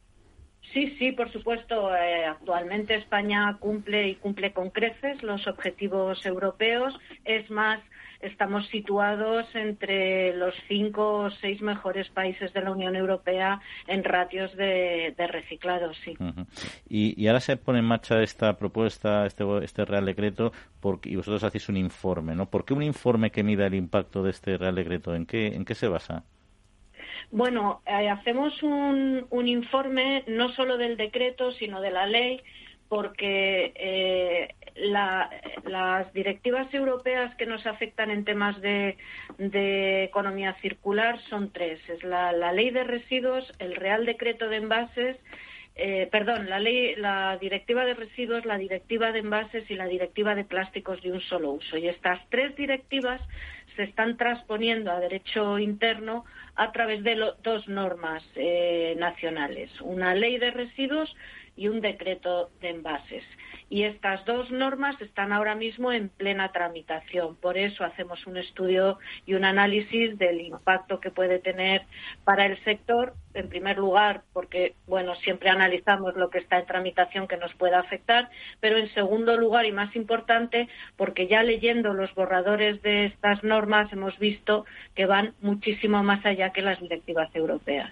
Sí, 0.74 0.96
sí, 1.00 1.12
por 1.12 1.32
supuesto. 1.32 1.96
Eh, 1.96 2.26
actualmente 2.26 2.96
España 2.96 3.58
cumple 3.60 4.10
y 4.10 4.16
cumple 4.16 4.52
con 4.52 4.70
creces 4.70 5.24
los 5.24 5.48
objetivos 5.48 6.26
europeos. 6.26 6.94
Es 7.26 7.50
más, 7.50 7.80
estamos 8.22 8.68
situados 8.68 9.46
entre 9.56 10.36
los 10.36 10.54
cinco 10.68 11.20
o 11.20 11.30
seis 11.30 11.62
mejores 11.62 12.10
países 12.10 12.54
de 12.54 12.62
la 12.62 12.72
Unión 12.72 12.96
Europea 12.96 13.62
en 13.88 14.04
ratios 14.04 14.56
de, 14.56 15.14
reciclado, 15.18 15.94
sí. 16.06 16.16
y, 16.90 17.28
ahora 17.28 17.40
se 17.40 17.58
pone 17.58 17.80
en 17.80 17.86
marcha 17.86 18.22
esta 18.22 18.58
propuesta, 18.58 19.26
este, 19.26 19.44
este 19.64 19.86
Real 19.86 20.06
Decreto, 20.06 20.52
porque, 20.80 21.10
y 21.10 21.16
vosotros 21.16 21.44
hacéis 21.44 21.70
un 21.70 21.78
informe, 21.78 22.36
¿no? 22.36 22.50
¿Por 22.50 22.66
qué 22.66 22.74
un 22.74 22.84
informe 22.84 23.32
que 23.32 23.44
mida 23.44 23.68
el 23.68 23.76
impacto 23.76 24.24
de 24.24 24.32
este 24.32 24.58
Real 24.58 24.76
Decreto? 24.76 25.16
¿En 25.16 25.26
qué, 25.26 25.48
en 25.48 25.66
qué 25.66 25.76
se 25.76 25.88
basa? 25.88 26.24
Bueno, 27.32 27.82
eh, 27.86 28.10
hacemos 28.10 28.62
un, 28.64 29.48
informe 29.48 30.24
no 30.28 30.50
solo 30.50 30.78
del 30.78 30.98
decreto, 30.98 31.52
sino 31.52 31.82
de 31.82 31.92
la 31.92 32.06
ley, 32.06 32.42
porque 32.90 33.74
eh, 33.76 34.56
las 34.76 36.14
directivas 36.14 36.72
europeas 36.74 37.36
que 37.36 37.46
nos 37.46 37.66
afectan 37.66 38.12
en 38.12 38.26
temas 38.26 38.60
de, 38.62 38.98
economía 40.04 40.54
circular 40.62 41.20
son 41.30 41.52
tres. 41.52 41.80
Es 41.90 42.04
la, 42.04 42.32
ley 42.52 42.70
de 42.70 42.84
residuos, 42.84 43.52
el 43.60 43.76
Real 43.76 44.06
Decreto 44.06 44.48
de 44.50 44.58
Envases, 44.58 45.18
eh, 45.76 46.08
perdón, 46.12 46.50
la, 46.50 46.60
ley, 46.60 46.96
la 46.96 47.38
directiva 47.40 47.86
de 47.86 47.94
residuos, 47.94 48.46
la 48.46 48.58
directiva 48.58 49.12
de 49.12 49.20
envases 49.20 49.70
y 49.70 49.76
la 49.76 49.86
directiva 49.86 50.34
de 50.34 50.44
plásticos 50.44 51.02
de 51.04 51.12
un 51.12 51.22
solo 51.22 51.52
uso. 51.52 51.78
Y 51.78 51.88
estas 51.88 52.20
tres 52.30 52.56
directivas 52.56 53.22
se 53.76 53.84
están 53.84 54.18
transponiendo 54.18 54.92
a 54.92 55.00
derecho 55.00 55.60
interno 55.60 56.26
a 56.56 56.72
través 56.72 57.04
de 57.04 57.16
dos 57.44 57.68
normas 57.68 58.24
eh, 58.36 58.96
nacionales, 58.98 59.70
una 59.82 60.16
ley 60.16 60.40
de 60.40 60.50
residuos 60.50 61.16
y 61.58 61.68
un 61.68 61.82
decreto 61.82 62.50
de 62.62 62.70
envases. 62.70 63.24
Y 63.70 63.84
estas 63.84 64.24
dos 64.24 64.50
normas 64.50 65.02
están 65.02 65.34
ahora 65.34 65.56
mismo 65.56 65.92
en 65.92 66.08
plena 66.08 66.54
tramitación. 66.54 67.36
Por 67.36 67.58
eso 67.58 67.84
hacemos 67.84 68.26
un 68.26 68.38
estudio 68.38 68.98
y 69.26 69.34
un 69.34 69.44
análisis 69.44 70.18
del 70.18 70.40
impacto 70.40 71.02
que 71.02 71.12
puede 71.12 71.40
tener 71.40 71.82
para 72.24 72.46
el 72.46 72.64
sector. 72.64 73.14
En 73.34 73.50
primer 73.50 73.78
lugar, 73.78 74.22
porque 74.32 74.76
bueno, 74.88 75.16
siempre 75.16 75.50
analizamos 75.50 76.16
lo 76.16 76.30
que 76.30 76.40
está 76.40 76.60
en 76.60 76.66
tramitación 76.66 77.28
que 77.28 77.38
nos 77.38 77.54
pueda 77.56 77.80
afectar, 77.80 78.30
pero 78.62 78.78
en 78.78 78.92
segundo 78.94 79.36
lugar 79.36 79.66
y 79.66 79.72
más 79.72 79.96
importante, 79.96 80.70
porque 80.96 81.28
ya 81.28 81.44
leyendo 81.44 81.94
los 81.94 82.14
borradores 82.16 82.82
de 82.82 83.06
estas 83.06 83.44
normas 83.44 83.92
hemos 83.92 84.18
visto 84.18 84.66
que 84.96 85.06
van 85.06 85.34
muchísimo 85.42 86.02
más 86.04 86.26
allá 86.26 86.52
que 86.52 86.62
las 86.62 86.80
directivas 86.80 87.30
europeas. 87.36 87.92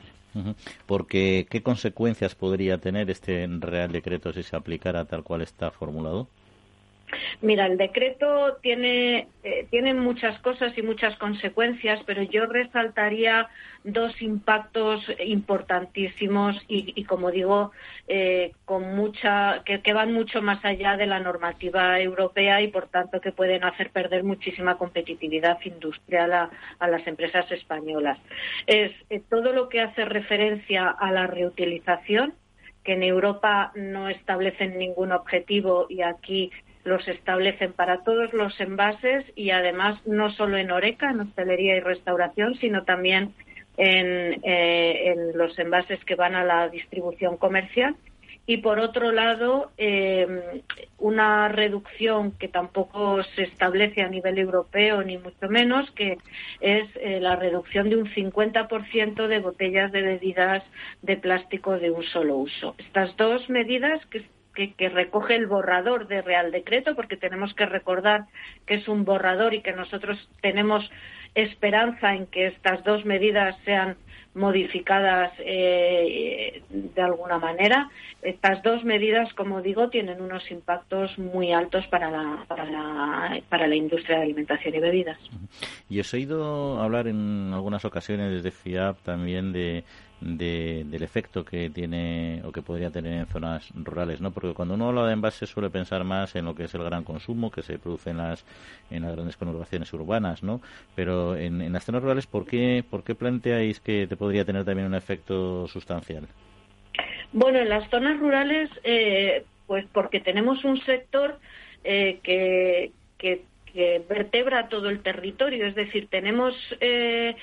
Porque, 0.85 1.47
¿qué 1.49 1.63
consecuencias 1.63 2.35
podría 2.35 2.79
tener 2.79 3.09
este 3.09 3.47
Real 3.47 3.91
Decreto 3.91 4.33
si 4.33 4.43
se 4.43 4.55
aplicara 4.55 5.05
tal 5.05 5.23
cual 5.23 5.41
está 5.41 5.71
formulado? 5.71 6.29
Mira, 7.41 7.67
el 7.67 7.77
decreto 7.77 8.57
tiene, 8.61 9.27
eh, 9.43 9.93
muchas 9.93 10.39
cosas 10.39 10.75
y 10.77 10.81
muchas 10.81 11.15
consecuencias, 11.17 12.01
pero 12.05 12.23
yo 12.23 12.45
resaltaría 12.47 13.47
dos 13.83 14.19
impactos 14.21 15.05
importantísimos 15.23 16.57
y, 16.67 17.03
como 17.03 17.29
digo, 17.29 17.71
eh, 18.07 18.53
con 18.65 18.95
mucha, 18.95 19.63
que, 19.63 19.93
van 19.93 20.13
mucho 20.13 20.41
más 20.41 20.63
allá 20.65 20.97
de 20.97 21.05
la 21.05 21.19
normativa 21.19 21.99
europea 21.99 22.61
y, 22.61 22.69
por 22.69 22.87
tanto, 22.87 23.21
que 23.21 23.31
pueden 23.31 23.63
hacer 23.63 23.91
perder 23.91 24.23
muchísima 24.23 24.77
competitividad 24.77 25.59
industrial 25.63 26.33
a, 26.33 26.87
las 26.87 27.05
empresas 27.05 27.51
españolas. 27.51 28.17
Es 28.65 28.91
eh, 29.09 29.21
todo 29.29 29.53
lo 29.53 29.69
que 29.69 29.81
hace 29.81 30.05
referencia 30.05 30.89
a 30.89 31.11
la 31.11 31.27
reutilización, 31.27 32.33
que 32.83 32.93
en 32.93 33.03
Europa 33.03 33.71
no 33.75 34.09
establecen 34.09 34.77
ningún 34.77 35.11
objetivo 35.11 35.87
y 35.89 36.01
aquí 36.01 36.51
los 36.85 37.05
establecen 37.07 37.73
para 37.73 38.03
todos 38.03 38.31
los 38.33 38.57
envases 38.61 39.25
y 39.35 39.49
además 39.49 39.99
no 40.05 40.31
solo 40.31 40.57
en 40.57 40.71
Oreca, 40.71 41.09
en 41.09 41.19
hostelería 41.19 41.75
y 41.75 41.79
restauración, 41.81 42.55
sino 42.55 42.83
también 42.83 43.33
en, 43.75 44.39
eh, 44.43 45.15
los 45.33 45.57
envases 45.59 46.03
que 46.05 46.15
van 46.15 46.35
a 46.35 46.45
la 46.45 46.69
distribución 46.69 47.37
comercial. 47.37 47.95
Y 48.47 48.57
por 48.57 48.77
otro 48.79 49.11
lado, 49.11 49.71
eh, 49.75 50.61
una 50.99 51.47
reducción 51.47 52.31
que 52.31 52.47
tampoco 52.47 53.23
se 53.35 53.41
establece 53.41 54.03
a 54.03 54.07
nivel 54.07 54.37
europeo, 54.37 55.01
ni 55.01 55.17
mucho 55.17 55.49
menos, 55.49 55.89
que 55.91 56.19
es 56.61 56.87
eh, 56.97 57.19
la 57.19 57.35
reducción 57.37 57.89
de 57.89 57.95
un 57.95 58.07
50% 58.07 59.27
de 59.27 59.39
botellas 59.39 59.91
de 59.91 60.03
bebidas 60.03 60.63
de 61.01 61.17
plástico 61.17 61.79
de 61.79 61.89
un 61.89 62.03
solo 62.03 62.37
uso. 62.37 62.75
Estas 62.77 63.17
dos 63.17 63.49
medidas 63.49 64.05
que 64.11 64.23
que, 64.55 64.89
recoge 64.89 65.35
el 65.35 65.47
borrador 65.47 66.07
de 66.07 66.21
Real 66.21 66.51
Decreto, 66.51 66.95
porque 66.95 67.17
tenemos 67.17 67.53
que 67.53 67.65
recordar 67.65 68.25
que 68.65 68.75
es 68.75 68.87
un 68.87 69.05
borrador 69.05 69.53
y 69.53 69.61
que 69.61 69.73
nosotros 69.73 70.17
tenemos 70.41 70.89
esperanza 71.35 72.15
en 72.15 72.27
que 72.27 72.47
estas 72.47 72.83
dos 72.83 73.05
medidas 73.05 73.55
sean 73.65 73.97
modificadas 74.33 75.31
eh, 75.39 76.61
de 76.69 77.01
alguna 77.01 77.37
manera. 77.39 77.89
Estas 78.21 78.61
dos 78.63 78.83
medidas, 78.83 79.33
como 79.33 79.61
digo, 79.61 79.89
tienen 79.89 80.21
unos 80.21 80.49
impactos 80.51 81.17
muy 81.17 81.53
altos 81.53 81.85
para 81.87 82.09
la, 82.09 82.43
para 82.47 82.65
la, 82.65 83.41
para 83.49 83.67
la 83.67 83.75
industria 83.75 84.17
de 84.17 84.23
alimentación 84.23 84.75
y 84.75 84.79
bebidas. 84.79 85.17
Y 85.89 85.99
os 85.99 86.13
he 86.13 86.17
oído 86.17 86.81
hablar 86.81 87.07
en 87.07 87.51
algunas 87.53 87.85
ocasiones 87.85 88.31
desde 88.31 88.51
FIAP 88.51 88.97
también 89.03 89.53
de 89.53 89.83
del 90.21 91.03
efecto 91.03 91.43
que 91.43 91.69
tiene 91.69 92.41
o 92.45 92.51
que 92.51 92.61
podría 92.61 92.89
tener 92.89 93.13
en 93.13 93.25
zonas 93.27 93.69
rurales, 93.75 94.21
¿no? 94.21 94.31
Porque 94.31 94.53
cuando 94.53 94.73
uno 94.73 94.87
habla 94.87 95.05
de 95.05 95.13
envases 95.13 95.49
suele 95.49 95.69
pensar 95.69 96.03
más 96.03 96.35
en 96.35 96.45
lo 96.45 96.55
que 96.55 96.63
es 96.63 96.73
el 96.73 96.83
gran 96.83 97.03
consumo 97.03 97.51
que 97.51 97.61
se 97.61 97.77
produce 97.77 98.11
en 98.11 98.17
las 98.17 98.45
en 98.89 99.03
las 99.03 99.13
grandes 99.13 99.37
conurbaciones 99.37 99.91
urbanas, 99.93 100.41
¿no? 100.41 100.61
Pero 100.95 101.35
en, 101.35 101.71
las 101.71 101.85
zonas 101.85 102.01
rurales, 102.01 102.27
¿por 102.27 102.45
qué 102.45 102.83
por 102.89 103.03
qué 103.03 103.13
planteáis 103.15 103.79
que 103.79 104.07
te 104.07 104.15
podría 104.15 104.45
tener 104.45 104.63
también 104.63 104.87
un 104.87 104.95
efecto 104.95 105.67
sustancial? 105.67 106.27
Bueno, 107.33 107.59
en 107.59 107.69
las 107.69 107.89
zonas 107.89 108.19
rurales, 108.19 108.69
eh, 108.83 109.43
pues 109.67 109.85
porque 109.91 110.21
tenemos 110.21 110.63
un 110.63 110.79
sector 110.85 111.39
eh, 111.83 112.19
que, 112.23 112.91
que 113.17 113.43
que 113.75 114.01
vertebra 114.07 114.69
todo 114.69 114.89
el 114.89 115.01
territorio. 115.01 115.67
Es 115.67 115.75
decir, 115.75 116.07
tenemos 116.09 116.55
eh, 116.79 117.35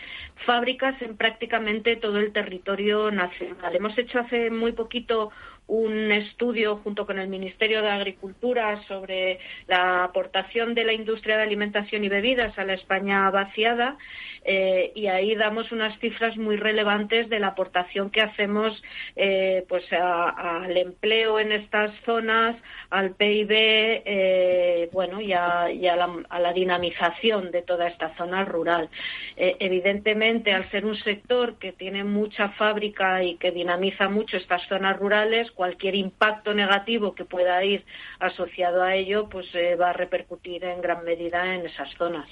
fábricas 0.47 1.01
en 1.03 1.19
prácticamente 1.19 1.97
todo 1.97 2.19
el 2.19 2.33
territorio 2.33 3.11
nacional. 3.11 3.77
Hemos 3.77 3.97
hecho 3.99 4.19
hace 4.19 4.51
muy 4.51 4.73
poquito 4.73 5.31
un 5.67 6.13
estudio 6.13 6.77
junto 6.77 7.07
con 7.07 7.19
el 7.19 7.29
Ministerio 7.29 7.83
de 7.83 7.91
Agricultura 7.91 8.83
sobre 8.89 9.39
la 9.69 10.05
aportación 10.05 10.75
de 10.75 10.85
la 10.85 10.93
industria 10.93 11.37
de 11.37 11.45
alimentación 11.45 12.05
y 12.05 12.09
bebidas 12.09 12.59
a 12.59 12.65
la 12.65 12.75
España 12.75 13.31
vaciada 13.31 13.97
eh, 14.45 14.91
y 14.95 15.07
ahí 15.07 15.37
damos 15.37 15.71
unas 15.71 15.97
cifras 16.01 16.37
muy 16.37 16.57
relevantes 16.57 17.29
de 17.29 17.39
la 17.39 17.49
aportación 17.49 18.11
que 18.11 18.23
hacemos 18.23 18.83
eh, 19.15 19.65
pues 19.69 19.85
al 19.93 20.77
empleo 20.77 21.39
en 21.39 21.53
estas 21.53 21.93
zonas, 22.05 22.57
al 22.91 23.15
PIB, 23.15 23.51
eh, 23.53 24.89
bueno 24.93 25.21
y, 25.21 25.33
a, 25.33 25.69
la, 25.69 26.53
dinamización 26.53 27.51
de 27.51 27.63
toda 27.63 27.89
esta 27.89 28.15
zona 28.17 28.45
rural. 28.45 28.91
evidentemente, 29.37 30.53
al 30.53 30.71
ser 30.71 30.85
un 30.85 30.97
sector 30.97 31.59
que 31.59 31.73
tiene 31.73 32.05
mucha 32.05 32.51
fábrica 32.51 33.23
y 33.23 33.37
que 33.37 33.53
dinamiza 33.53 34.09
mucho 34.09 34.37
estas 34.37 34.67
zonas 34.69 34.99
rurales, 34.99 35.51
cualquier 35.55 35.95
impacto 35.95 36.55
negativo 36.55 37.15
que 37.15 37.25
pueda 37.25 37.63
ir 37.65 37.85
asociado 38.19 38.83
a 38.83 38.95
ello, 38.95 39.29
pues 39.29 39.47
va 39.81 39.91
a 39.91 39.93
repercutir 39.93 40.65
en 40.65 40.81
gran 40.81 41.05
medida 41.05 41.55
en 41.55 41.67
esas 41.67 41.91
zonas. 41.97 42.29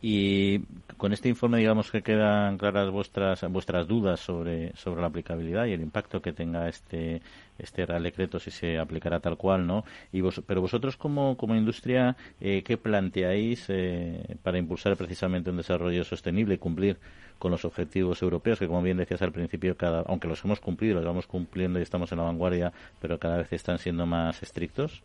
Y 0.00 0.60
con 0.96 1.12
este 1.12 1.28
informe, 1.28 1.58
digamos 1.58 1.90
que 1.90 2.02
quedan 2.02 2.58
claras 2.58 2.90
vuestras 2.90 3.42
vuestras 3.50 3.86
dudas 3.86 4.20
sobre, 4.20 4.74
sobre 4.76 5.00
la 5.00 5.08
aplicabilidad 5.08 5.66
y 5.66 5.72
el 5.72 5.80
impacto 5.80 6.20
que 6.20 6.32
tenga 6.32 6.68
este 6.68 7.22
este 7.58 7.86
Real 7.86 8.02
Decreto 8.02 8.38
si 8.38 8.50
se 8.50 8.78
aplicará 8.78 9.20
tal 9.20 9.36
cual, 9.36 9.66
¿no? 9.66 9.84
Y 10.12 10.20
vos, 10.20 10.42
pero 10.46 10.60
vosotros 10.60 10.96
como, 10.96 11.36
como 11.36 11.54
industria, 11.54 12.16
eh, 12.40 12.62
¿qué 12.64 12.76
planteáis 12.76 13.66
eh, 13.68 14.36
para 14.42 14.58
impulsar 14.58 14.96
precisamente 14.96 15.50
un 15.50 15.56
desarrollo 15.56 16.04
sostenible 16.04 16.54
y 16.54 16.58
cumplir 16.58 16.98
con 17.38 17.50
los 17.50 17.64
objetivos 17.64 18.22
europeos 18.22 18.58
que, 18.58 18.66
como 18.66 18.82
bien 18.82 18.96
decías 18.96 19.22
al 19.22 19.32
principio, 19.32 19.76
cada, 19.76 20.00
aunque 20.02 20.28
los 20.28 20.44
hemos 20.44 20.60
cumplido, 20.60 20.96
los 20.96 21.04
vamos 21.04 21.26
cumpliendo 21.26 21.78
y 21.78 21.82
estamos 21.82 22.12
en 22.12 22.18
la 22.18 22.24
vanguardia, 22.24 22.72
pero 23.00 23.18
cada 23.18 23.38
vez 23.38 23.52
están 23.52 23.78
siendo 23.78 24.06
más 24.06 24.42
estrictos? 24.42 25.02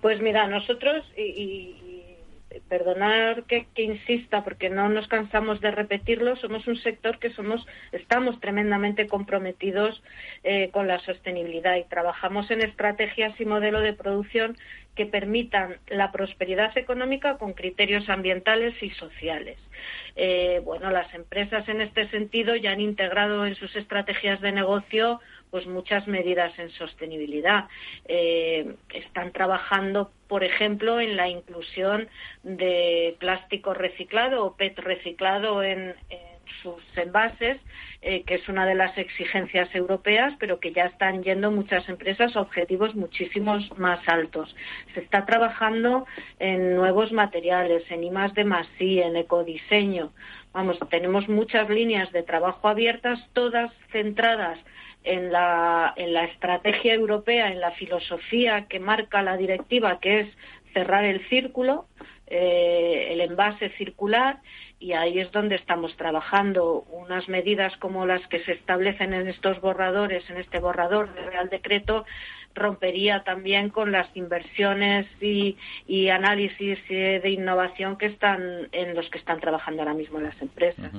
Pues 0.00 0.20
mira, 0.20 0.46
nosotros, 0.46 1.04
y 1.16 2.03
perdonar 2.68 3.44
que, 3.44 3.66
insista 3.76 4.44
porque 4.44 4.70
no 4.70 4.88
nos 4.88 5.08
cansamos 5.08 5.60
de 5.60 5.70
repetirlo, 5.70 6.36
somos 6.36 6.66
un 6.66 6.76
sector 6.76 7.18
que 7.18 7.30
somos, 7.30 7.66
estamos 7.92 8.40
tremendamente 8.40 9.06
comprometidos 9.06 10.02
eh, 10.42 10.70
con 10.72 10.86
la 10.86 10.98
sostenibilidad 11.00 11.76
y 11.76 11.84
trabajamos 11.84 12.50
en 12.50 12.62
estrategias 12.62 13.38
y 13.40 13.44
modelo 13.44 13.80
de 13.80 13.92
producción 13.92 14.56
que 14.94 15.06
permitan 15.06 15.76
la 15.88 16.12
prosperidad 16.12 16.76
económica 16.78 17.36
con 17.36 17.52
criterios 17.52 18.08
ambientales 18.08 18.80
y 18.82 18.90
sociales. 18.90 19.58
Eh, 20.16 20.60
bueno, 20.64 20.90
las 20.90 21.12
empresas 21.14 21.68
en 21.68 21.80
este 21.80 22.08
sentido 22.10 22.54
ya 22.54 22.70
han 22.70 22.80
integrado 22.80 23.44
en 23.46 23.56
sus 23.56 23.74
estrategias 23.74 24.40
de 24.40 24.52
negocio 24.52 25.20
pues 25.54 25.68
muchas 25.68 26.08
medidas 26.08 26.52
en 26.58 26.68
sostenibilidad. 26.70 27.68
Eh, 28.06 28.74
están 28.92 29.30
trabajando, 29.30 30.10
por 30.26 30.42
ejemplo, 30.42 30.98
en 30.98 31.16
la 31.16 31.28
inclusión 31.28 32.08
de 32.42 33.14
plástico 33.20 33.72
reciclado 33.72 34.44
o 34.44 34.56
PET 34.56 34.76
reciclado 34.80 35.62
en, 35.62 35.94
sus 36.60 36.82
envases, 36.96 37.58
eh, 38.02 38.24
que 38.24 38.34
es 38.34 38.48
una 38.48 38.66
de 38.66 38.74
las 38.74 38.98
exigencias 38.98 39.72
europeas, 39.76 40.34
pero 40.40 40.58
que 40.58 40.72
ya 40.72 40.86
están 40.86 41.22
yendo 41.22 41.52
muchas 41.52 41.88
empresas 41.88 42.34
a 42.34 42.40
objetivos 42.40 42.96
muchísimos 42.96 43.70
más 43.78 44.00
altos. 44.08 44.56
Se 44.92 45.00
está 45.00 45.24
trabajando 45.24 46.04
en 46.40 46.74
nuevos 46.74 47.12
materiales, 47.12 47.84
en 47.90 48.02
I 48.02 48.10
de 48.10 48.66
I, 48.80 48.98
en 49.02 49.16
ecodiseño. 49.16 50.12
Vamos, 50.52 50.78
tenemos 50.90 51.28
muchas 51.28 51.68
líneas 51.70 52.10
de 52.10 52.24
trabajo 52.24 52.66
abiertas, 52.66 53.20
todas 53.34 53.72
centradas 53.92 54.58
en 55.04 55.30
la, 55.30 55.92
en 55.96 56.14
la 56.14 56.24
estrategia 56.24 56.94
europea, 56.94 57.52
en 57.52 57.60
la 57.60 57.72
filosofía 57.72 58.66
que 58.68 58.80
marca 58.80 59.22
la 59.22 59.36
directiva, 59.36 60.00
que 60.00 60.20
es 60.20 60.28
cerrar 60.72 61.04
el 61.04 61.26
círculo, 61.28 61.86
eh, 62.26 63.08
el 63.10 63.20
envase 63.20 63.68
circular, 63.70 64.40
y 64.80 64.92
ahí 64.92 65.18
es 65.18 65.30
donde 65.30 65.56
estamos 65.56 65.96
trabajando. 65.96 66.84
Unas 66.90 67.28
medidas 67.28 67.76
como 67.76 68.06
las 68.06 68.26
que 68.28 68.40
se 68.40 68.52
establecen 68.52 69.14
en 69.14 69.28
estos 69.28 69.60
borradores, 69.60 70.28
en 70.30 70.38
este 70.38 70.58
borrador 70.58 71.14
de 71.14 71.22
Real 71.22 71.48
Decreto, 71.48 72.04
rompería 72.54 73.24
también 73.24 73.70
con 73.70 73.92
las 73.92 74.08
inversiones 74.16 75.06
y, 75.20 75.56
análisis 76.08 76.78
eh, 76.88 77.20
de 77.22 77.30
innovación 77.30 77.96
que 77.96 78.06
están 78.06 78.68
en 78.72 78.94
los 78.94 79.08
que 79.10 79.18
están 79.18 79.40
trabajando 79.40 79.82
ahora 79.82 79.94
mismo 79.94 80.20
las 80.20 80.40
empresas. 80.40 80.90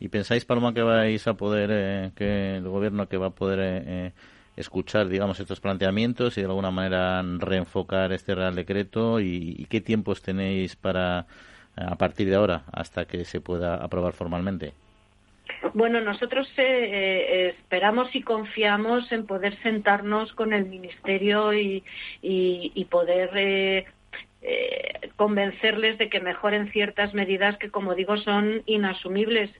¿Y 0.00 0.08
pensáis, 0.08 0.44
Paloma, 0.44 0.74
que 0.74 0.82
vais 0.82 1.26
a 1.26 1.34
poder, 1.34 1.70
eh, 1.72 2.10
que 2.16 2.56
el 2.56 2.68
gobierno 2.68 3.08
que 3.08 3.16
va 3.16 3.26
a 3.26 3.30
poder 3.30 3.58
eh, 3.86 4.12
escuchar, 4.56 5.08
digamos, 5.08 5.38
estos 5.38 5.60
planteamientos 5.60 6.36
y 6.38 6.40
de 6.40 6.46
alguna 6.46 6.70
manera 6.70 7.22
reenfocar 7.22 8.12
este 8.12 8.34
Real 8.34 8.54
Decreto 8.54 9.20
y 9.20 9.66
qué 9.70 9.80
tiempos 9.80 10.22
tenéis 10.22 10.76
para 10.76 11.26
a 11.76 11.96
partir 11.96 12.28
de 12.28 12.36
ahora 12.36 12.64
hasta 12.72 13.04
que 13.04 13.24
se 13.26 13.40
pueda 13.40 13.76
aprobar 13.76 14.14
formalmente? 14.14 14.72
Bueno, 15.74 16.00
nosotros 16.00 16.48
eh, 16.56 16.62
eh, 16.64 17.48
esperamos 17.58 18.14
y 18.14 18.22
confiamos 18.22 19.10
en 19.12 19.26
poder 19.26 19.60
sentarnos 19.62 20.32
con 20.32 20.52
el 20.52 20.66
Ministerio 20.66 21.52
y, 21.52 21.82
poder 22.90 23.30
eh, 23.34 23.84
convencerles 25.16 25.98
de 25.98 26.08
que 26.08 26.20
mejoren 26.20 26.70
ciertas 26.72 27.14
medidas 27.14 27.58
que, 27.58 27.70
como 27.70 27.94
digo, 27.94 28.16
son 28.16 28.62
inasumibles. 28.66 29.50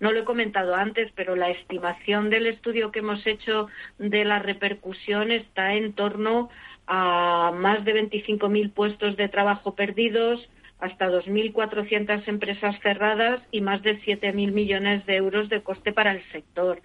no 0.00 0.12
lo 0.12 0.20
he 0.20 0.24
comentado 0.24 0.74
antes, 0.74 1.10
pero 1.14 1.36
la 1.36 1.50
estimación 1.50 2.30
del 2.30 2.46
estudio 2.46 2.92
que 2.92 3.00
hemos 3.00 3.26
hecho 3.26 3.68
de 3.98 4.24
la 4.24 4.38
repercusión 4.38 5.30
está 5.30 5.74
en 5.74 5.92
torno 5.92 6.50
a 6.86 7.52
más 7.54 7.84
de 7.84 7.94
25.000 7.94 8.72
puestos 8.72 9.16
de 9.16 9.28
trabajo 9.28 9.74
perdidos, 9.74 10.48
hasta 10.82 11.08
2.400 11.08 12.26
empresas 12.26 12.74
cerradas 12.82 13.40
y 13.52 13.60
más 13.60 13.82
de 13.82 14.00
7.000 14.00 14.50
millones 14.50 15.06
de 15.06 15.14
euros 15.14 15.48
de 15.48 15.62
coste 15.62 15.92
para 15.92 16.10
el 16.10 16.22
sector. 16.32 16.82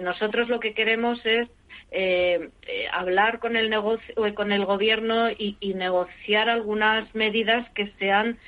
nosotros 0.00 0.48
lo 0.48 0.60
que 0.60 0.74
queremos 0.74 1.20
es 1.26 1.48
eh, 1.90 2.50
eh, 2.68 2.86
hablar 2.92 3.40
con 3.40 3.56
el 3.56 3.68
negocio, 3.68 4.24
eh, 4.24 4.32
con 4.32 4.52
el 4.52 4.64
gobierno 4.64 5.28
y, 5.28 5.56
negociar 5.74 6.48
algunas 6.48 7.12
medidas 7.16 7.68
que 7.70 7.90
sean, 7.98 8.38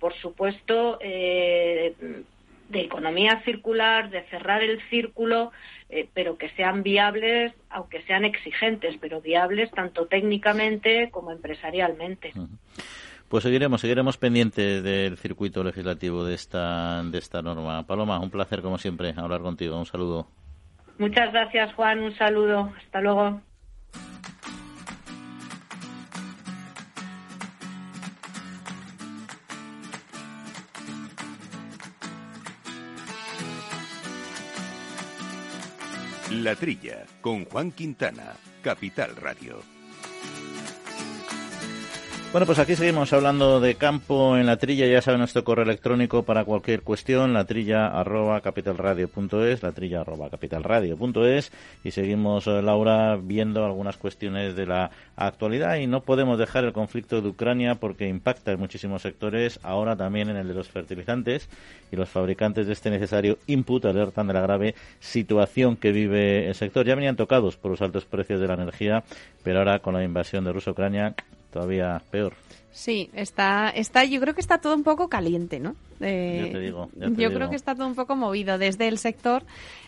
por 0.00 0.14
supuesto, 0.14 0.98
de 0.98 1.94
economía 2.72 3.40
circular, 3.44 4.10
de 4.10 4.22
cerrar 4.30 4.62
el 4.62 4.80
círculo, 4.88 5.52
pero 6.14 6.38
que 6.38 6.48
sean 6.50 6.82
viables, 6.82 7.52
aunque 7.68 8.02
sean 8.02 8.24
exigentes, 8.24 8.96
pero 9.00 9.20
viables 9.20 9.70
tanto 9.72 10.06
técnicamente 10.06 11.10
como 11.10 11.30
empresarialmente. 11.30 12.32
Pues 13.32 13.44
seguiremos, 13.44 13.80
seguiremos 13.80 14.18
pendientes 14.18 14.82
del 14.84 15.16
circuito 15.16 15.64
legislativo 15.64 16.22
de 16.22 16.34
esta, 16.34 17.02
de 17.02 17.16
esta 17.16 17.40
norma. 17.40 17.86
Paloma, 17.86 18.20
un 18.20 18.28
placer 18.28 18.60
como 18.60 18.76
siempre 18.76 19.14
hablar 19.16 19.40
contigo. 19.40 19.78
Un 19.78 19.86
saludo. 19.86 20.26
Muchas 20.98 21.32
gracias, 21.32 21.72
Juan. 21.72 22.00
Un 22.00 22.14
saludo. 22.14 22.70
Hasta 22.76 23.00
luego. 23.00 23.40
La 36.32 36.54
Trilla, 36.54 37.06
con 37.22 37.46
Juan 37.46 37.72
Quintana, 37.72 38.34
Capital 38.62 39.16
Radio. 39.16 39.71
Bueno, 42.32 42.46
pues 42.46 42.58
aquí 42.58 42.76
seguimos 42.76 43.12
hablando 43.12 43.60
de 43.60 43.74
campo 43.74 44.38
en 44.38 44.46
la 44.46 44.56
trilla. 44.56 44.86
Ya 44.86 45.02
saben 45.02 45.18
nuestro 45.18 45.44
correo 45.44 45.66
electrónico 45.66 46.22
para 46.22 46.46
cualquier 46.46 46.80
cuestión, 46.80 47.34
la 47.34 47.44
trilla 47.44 47.88
arroba 47.88 48.40
capitalradio.es, 48.40 49.62
la 49.62 49.72
trilla 49.72 50.00
arroba 50.00 50.30
capitalradio.es. 50.30 51.52
Y 51.84 51.90
seguimos, 51.90 52.46
eh, 52.46 52.62
Laura, 52.62 53.18
viendo 53.22 53.66
algunas 53.66 53.98
cuestiones 53.98 54.56
de 54.56 54.64
la 54.64 54.90
actualidad 55.14 55.76
y 55.76 55.86
no 55.86 56.04
podemos 56.04 56.38
dejar 56.38 56.64
el 56.64 56.72
conflicto 56.72 57.20
de 57.20 57.28
Ucrania 57.28 57.74
porque 57.74 58.08
impacta 58.08 58.52
en 58.52 58.60
muchísimos 58.60 59.02
sectores, 59.02 59.60
ahora 59.62 59.94
también 59.94 60.30
en 60.30 60.36
el 60.36 60.48
de 60.48 60.54
los 60.54 60.70
fertilizantes. 60.70 61.50
Y 61.90 61.96
los 61.96 62.08
fabricantes 62.08 62.66
de 62.66 62.72
este 62.72 62.88
necesario 62.88 63.36
input 63.46 63.84
alertan 63.84 64.28
de 64.28 64.32
la 64.32 64.40
grave 64.40 64.74
situación 65.00 65.76
que 65.76 65.92
vive 65.92 66.48
el 66.48 66.54
sector. 66.54 66.86
Ya 66.86 66.94
venían 66.94 67.16
tocados 67.16 67.58
por 67.58 67.72
los 67.72 67.82
altos 67.82 68.06
precios 68.06 68.40
de 68.40 68.48
la 68.48 68.54
energía, 68.54 69.04
pero 69.42 69.58
ahora 69.58 69.80
con 69.80 69.92
la 69.92 70.02
invasión 70.02 70.44
de 70.44 70.52
Rusia-Ucrania 70.54 71.14
todavía 71.52 72.02
peor. 72.10 72.32
Sí, 72.72 73.10
está, 73.14 73.70
está, 73.70 74.04
yo 74.04 74.20
creo 74.20 74.34
que 74.34 74.40
está 74.40 74.58
todo 74.58 74.74
un 74.74 74.82
poco 74.82 75.08
caliente, 75.08 75.60
¿no? 75.60 75.76
yo 76.02 76.50
te 76.50 76.60
digo. 76.60 76.90
yo 76.96 77.32
creo 77.32 77.48
que 77.48 77.56
está 77.56 77.74
todo 77.74 77.86
un 77.86 77.94
poco 77.94 78.16
movido 78.16 78.58
desde 78.58 78.88
el 78.88 78.98
sector. 78.98 79.44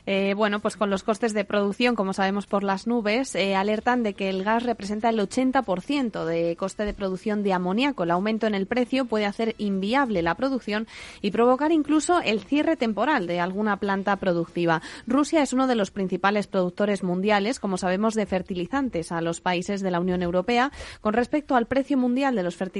Eh, 0.06 0.34
bueno, 0.36 0.60
pues 0.60 0.76
con 0.76 0.90
los 0.90 1.02
costes 1.02 1.32
de 1.32 1.46
producción, 1.46 1.94
como 1.94 2.12
sabemos 2.12 2.46
por 2.46 2.62
las 2.62 2.86
nubes, 2.86 3.34
eh, 3.34 3.56
alertan 3.56 4.02
de 4.02 4.12
que 4.12 4.28
el 4.28 4.44
gas 4.44 4.62
representa 4.62 5.08
el 5.08 5.18
80% 5.18 6.26
de 6.26 6.56
coste 6.56 6.84
de 6.84 6.92
producción 6.92 7.42
de 7.42 7.54
amoníaco. 7.54 8.02
El 8.02 8.10
aumento 8.10 8.46
en 8.46 8.54
el 8.54 8.66
precio 8.66 9.06
puede 9.06 9.24
hacer 9.24 9.54
inviable 9.56 10.20
la 10.20 10.34
producción 10.34 10.86
y 11.22 11.30
provocar 11.30 11.72
incluso 11.72 12.20
el 12.20 12.40
cierre 12.40 12.76
temporal 12.76 13.26
de 13.26 13.40
alguna 13.40 13.78
planta 13.78 14.16
productiva. 14.16 14.82
Rusia 15.06 15.42
es 15.42 15.54
uno 15.54 15.66
de 15.66 15.74
los 15.74 15.90
principales 15.90 16.48
productores 16.48 17.02
mundiales, 17.02 17.58
como 17.58 17.78
sabemos, 17.78 18.12
de 18.14 18.26
fertilizantes 18.26 19.10
a 19.10 19.22
los 19.22 19.40
países 19.40 19.80
de 19.80 19.90
la 19.90 20.00
Unión 20.00 20.22
Europea. 20.22 20.70
Con 21.00 21.14
respecto 21.14 21.56
al 21.56 21.64
precio 21.64 21.96
mundial 21.96 22.34
de 22.34 22.42
los 22.42 22.56
fertilizantes, 22.56 22.73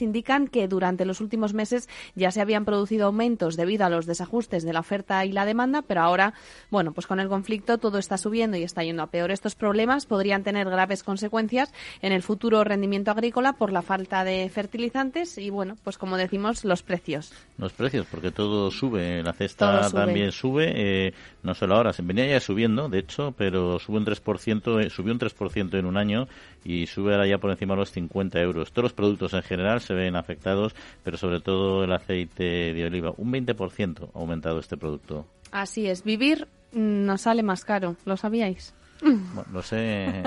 indican 0.00 0.48
que 0.48 0.68
durante 0.68 1.04
los 1.04 1.20
últimos 1.20 1.54
meses 1.54 1.88
ya 2.14 2.30
se 2.30 2.40
habían 2.40 2.64
producido 2.64 3.06
aumentos 3.06 3.56
debido 3.56 3.84
a 3.84 3.90
los 3.90 4.06
desajustes 4.06 4.64
de 4.64 4.72
la 4.72 4.80
oferta 4.80 5.24
y 5.24 5.32
la 5.32 5.44
demanda, 5.44 5.82
pero 5.82 6.02
ahora 6.02 6.34
bueno, 6.70 6.92
pues 6.92 7.06
con 7.06 7.20
el 7.20 7.28
conflicto 7.28 7.78
todo 7.78 7.98
está 7.98 8.16
subiendo 8.18 8.56
y 8.56 8.62
está 8.62 8.82
yendo 8.82 9.02
a 9.02 9.08
peor. 9.08 9.30
Estos 9.30 9.54
problemas 9.54 10.06
podrían 10.06 10.42
tener 10.42 10.68
graves 10.68 11.02
consecuencias 11.02 11.72
en 12.02 12.12
el 12.12 12.22
futuro 12.22 12.62
rendimiento 12.64 13.10
agrícola 13.10 13.54
por 13.54 13.72
la 13.72 13.82
falta 13.82 14.24
de 14.24 14.48
fertilizantes 14.48 15.38
y, 15.38 15.50
bueno, 15.50 15.76
pues 15.82 15.98
como 15.98 16.16
decimos, 16.16 16.64
los 16.64 16.82
precios. 16.82 17.32
Los 17.58 17.72
precios, 17.72 18.06
porque 18.10 18.30
todo 18.30 18.70
sube. 18.70 19.22
La 19.22 19.32
cesta 19.32 19.90
también 19.90 20.32
sube, 20.32 20.72
eh, 20.74 21.14
no 21.42 21.54
solo 21.54 21.76
ahora, 21.76 21.92
se 21.92 22.02
venía 22.02 22.26
ya 22.26 22.40
subiendo, 22.40 22.88
de 22.88 22.98
hecho, 22.98 23.34
pero 23.36 23.78
sube 23.78 23.98
un 23.98 24.06
3%, 24.06 24.80
eh, 24.80 24.90
subió 24.90 25.12
un 25.12 25.18
3% 25.18 25.78
en 25.78 25.86
un 25.86 25.96
año 25.96 26.28
y 26.64 26.86
sube 26.86 27.12
ahora 27.12 27.26
ya 27.26 27.38
por 27.38 27.50
encima 27.50 27.74
de 27.74 27.80
los 27.80 27.90
50 27.90 28.40
euros. 28.40 28.72
Todos 28.72 28.84
los 28.84 28.92
productos 28.92 29.34
en 29.34 29.42
general 29.42 29.80
se 29.80 29.94
ven 29.94 30.16
afectados, 30.16 30.74
pero 31.02 31.16
sobre 31.16 31.40
todo 31.40 31.84
el 31.84 31.92
aceite 31.92 32.74
de 32.74 32.84
oliva. 32.84 33.12
Un 33.16 33.32
20% 33.32 34.10
ha 34.14 34.18
aumentado 34.18 34.58
este 34.58 34.76
producto. 34.76 35.26
Así 35.50 35.86
es, 35.86 36.04
vivir 36.04 36.46
nos 36.72 37.22
sale 37.22 37.42
más 37.42 37.64
caro, 37.64 37.96
¿lo 38.04 38.16
sabíais? 38.16 38.74
Bueno, 39.02 39.44
lo 39.52 39.62
sé 39.62 40.22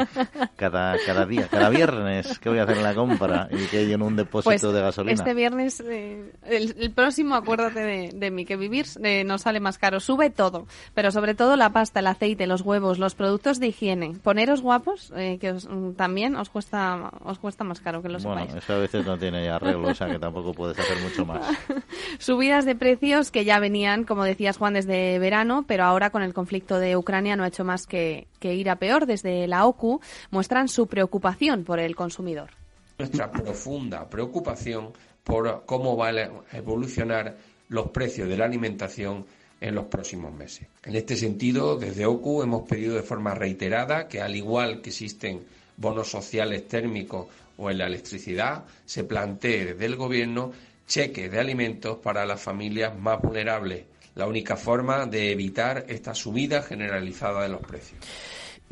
cada, 0.55 0.95
cada 1.05 1.25
día, 1.25 1.47
cada 1.47 1.69
viernes 1.69 2.39
que 2.39 2.49
voy 2.49 2.59
a 2.59 2.63
hacer 2.63 2.77
la 2.77 2.93
compra 2.93 3.47
y 3.51 3.65
que 3.67 3.79
hay 3.79 3.93
en 3.93 4.01
un 4.01 4.15
depósito 4.15 4.49
pues 4.49 4.61
de 4.61 4.81
gasolina. 4.81 5.13
Este 5.13 5.33
viernes, 5.33 5.81
eh, 5.81 6.31
el, 6.45 6.91
próximo, 6.91 7.35
acuérdate 7.35 7.79
de, 7.79 8.09
de 8.13 8.31
mí, 8.31 8.45
que 8.45 8.55
vivir 8.55 8.85
eh, 9.03 9.23
nos 9.23 9.41
sale 9.41 9.59
más 9.59 9.77
caro. 9.77 9.99
Sube 9.99 10.29
todo, 10.29 10.67
pero 10.93 11.11
sobre 11.11 11.35
todo 11.35 11.55
la 11.55 11.71
pasta, 11.71 11.99
el 11.99 12.07
aceite, 12.07 12.47
los 12.47 12.61
huevos, 12.61 12.99
los 12.99 13.15
productos 13.15 13.59
de 13.59 13.67
higiene. 13.67 14.15
Poneros 14.23 14.61
guapos, 14.61 15.13
eh, 15.15 15.37
que 15.39 15.53
mm, 15.53 15.93
también 15.93 16.35
os 16.35 16.49
cuesta, 16.49 17.11
os 17.23 17.39
cuesta 17.39 17.63
más 17.63 17.79
caro 17.79 18.01
que 18.01 18.09
lo 18.09 18.19
bueno, 18.19 18.41
sepáis. 18.41 18.63
eso 18.63 18.73
a 18.73 18.77
veces 18.79 19.05
no 19.05 19.17
tiene 19.17 19.49
arreglo, 19.49 19.89
o 19.89 19.95
sea 19.95 20.07
que 20.07 20.19
tampoco 20.19 20.53
puedes 20.53 20.77
hacer 20.77 20.97
mucho 21.01 21.25
más. 21.25 21.45
Subidas 22.19 22.65
de 22.65 22.75
precios 22.75 23.31
que 23.31 23.45
ya 23.45 23.59
venían, 23.59 24.03
como 24.03 24.23
decías 24.23 24.57
Juan, 24.57 24.73
desde 24.73 25.19
verano, 25.19 25.65
pero 25.67 25.83
ahora 25.83 26.09
con 26.09 26.23
el 26.23 26.33
conflicto 26.33 26.79
de 26.79 26.97
Ucrania 26.97 27.35
no 27.35 27.43
ha 27.43 27.47
hecho 27.47 27.63
más 27.63 27.85
que, 27.85 28.27
que 28.39 28.55
ir 28.55 28.62
a 28.69 28.77
peor, 28.77 29.05
desde 29.05 29.47
la 29.47 29.65
OCU 29.65 30.01
muestran 30.31 30.67
su 30.67 30.87
preocupación 30.87 31.63
por 31.63 31.79
el 31.79 31.95
consumidor. 31.95 32.51
Nuestra 32.97 33.31
profunda 33.31 34.09
preocupación 34.09 34.93
por 35.23 35.63
cómo 35.65 35.95
van 35.95 36.17
a 36.17 36.57
evolucionar 36.57 37.35
los 37.69 37.89
precios 37.89 38.27
de 38.27 38.37
la 38.37 38.45
alimentación 38.45 39.25
en 39.59 39.75
los 39.75 39.85
próximos 39.85 40.33
meses. 40.33 40.67
En 40.83 40.95
este 40.95 41.15
sentido, 41.15 41.77
desde 41.77 42.05
OCU 42.05 42.43
hemos 42.43 42.67
pedido 42.67 42.95
de 42.95 43.01
forma 43.01 43.33
reiterada 43.33 44.07
que, 44.07 44.21
al 44.21 44.35
igual 44.35 44.81
que 44.81 44.89
existen 44.89 45.41
bonos 45.77 46.09
sociales 46.09 46.67
térmicos 46.67 47.27
o 47.57 47.71
en 47.71 47.77
la 47.77 47.87
electricidad, 47.87 48.65
se 48.85 49.05
plantee 49.05 49.65
desde 49.65 49.85
el 49.85 49.95
Gobierno 49.95 50.51
cheques 50.85 51.31
de 51.31 51.39
alimentos 51.39 51.97
para 51.99 52.25
las 52.25 52.41
familias 52.41 52.97
más 52.99 53.21
vulnerables, 53.21 53.85
la 54.15 54.27
única 54.27 54.57
forma 54.57 55.05
de 55.05 55.31
evitar 55.31 55.85
esta 55.87 56.13
subida 56.13 56.61
generalizada 56.61 57.43
de 57.43 57.49
los 57.49 57.61
precios. 57.61 57.99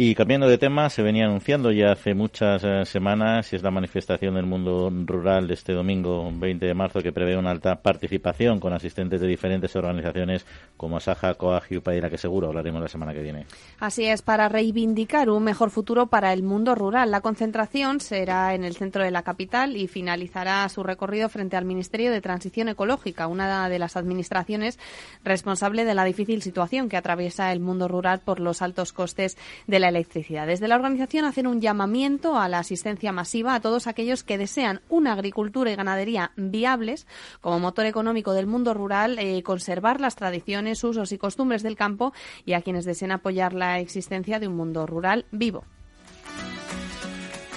Y 0.04 0.16
cambiando 0.16 0.48
de 0.48 0.58
tema, 0.58 0.90
se 0.90 1.04
venía 1.04 1.26
anunciando 1.26 1.72
ya 1.72 1.92
hace 1.92 2.16
muchas 2.16 2.64
eh, 2.64 2.86
semanas 2.86 3.54
y 3.54 3.56
es 3.56 3.62
la 3.62 3.70
manifestación 3.70 4.34
del 4.34 4.48
mundo 4.48 4.92
rural 5.06 5.48
de 5.48 5.54
este 5.54 5.74
domingo 5.74 6.28
20 6.34 6.66
de 6.66 6.74
marzo 6.74 7.04
que 7.04 7.12
prevé 7.12 7.38
una 7.38 7.52
alta 7.52 7.84
participación 7.84 8.60
con 8.60 8.74
asistentes 8.74 9.22
de 9.22 9.28
diferentes 9.28 9.76
organizaciones 9.76 10.44
como 10.76 10.98
Asaja, 10.98 11.36
COAG 11.36 11.66
y 11.72 12.02
la 12.02 12.10
que 12.10 12.18
seguro 12.18 12.48
hablaremos 12.48 12.82
la 12.82 12.88
semana 12.88 13.14
que 13.14 13.22
viene. 13.22 13.46
Así 13.80 14.06
es, 14.06 14.24
para 14.24 14.50
reivindicar 14.50 15.30
un 15.30 15.44
mejor 15.44 15.70
futuro 15.70 16.08
para 16.08 16.34
el 16.34 16.42
mundo 16.42 16.74
rural. 16.74 17.12
La 17.12 17.22
concentración 17.22 18.00
será 18.00 18.56
en 18.56 18.64
el 18.64 18.76
centro 18.76 19.04
de 19.04 19.12
la 19.12 19.22
capital 19.22 19.78
y 19.78 19.88
finalizará 19.88 20.68
su 20.70 20.82
recorrido 20.82 21.30
frente 21.30 21.58
al 21.58 21.66
Ministerio 21.66 22.10
de 22.12 22.22
Transición 22.22 22.70
Ecológica, 22.70 23.28
una 23.28 23.70
de 23.70 23.78
las 23.78 23.96
administraciones 23.96 24.80
responsable 25.24 25.86
de 25.86 25.94
la 25.94 26.06
difícil 26.06 26.42
situación 26.42 26.90
que 26.90 26.98
atraviesa 26.98 27.52
el 27.52 27.60
mundo 27.60 27.88
rural 27.88 28.20
por 28.26 28.40
los 28.40 28.64
altos 28.64 28.94
costes 28.94 29.38
de 29.68 29.80
la 29.80 29.91
electricidad. 29.92 30.48
Desde 30.48 30.68
la 30.68 30.76
organización 30.76 31.26
hacen 31.26 31.48
un 31.48 31.62
llamamiento 31.62 32.38
a 32.38 32.50
la 32.50 32.60
asistencia 32.60 33.12
masiva 33.12 33.54
a 33.54 33.62
todos 33.62 33.88
aquellos 33.88 34.24
que 34.24 34.38
desean 34.38 34.82
una 34.90 35.14
agricultura 35.14 35.72
y 35.72 35.76
ganadería 35.76 36.32
viables 36.36 37.08
como 37.40 37.60
motor 37.60 37.86
económico 37.86 38.34
del 38.34 38.48
mundo 38.48 38.74
rural, 38.74 39.20
eh, 39.20 39.44
conservar 39.44 40.02
las 40.02 40.16
tradiciones, 40.16 40.84
usos 40.84 41.12
y 41.12 41.18
costumbres 41.18 41.64
del 41.64 41.76
campo 41.76 42.14
y 42.46 42.54
a 42.54 42.62
quienes 42.62 42.86
deseen 42.86 43.12
apoyar 43.12 43.54
la 43.54 43.80
existencia 43.80 44.40
de 44.40 44.48
un 44.48 44.56
mundo 44.56 44.86
rural 44.86 45.26
vivo. 45.32 45.64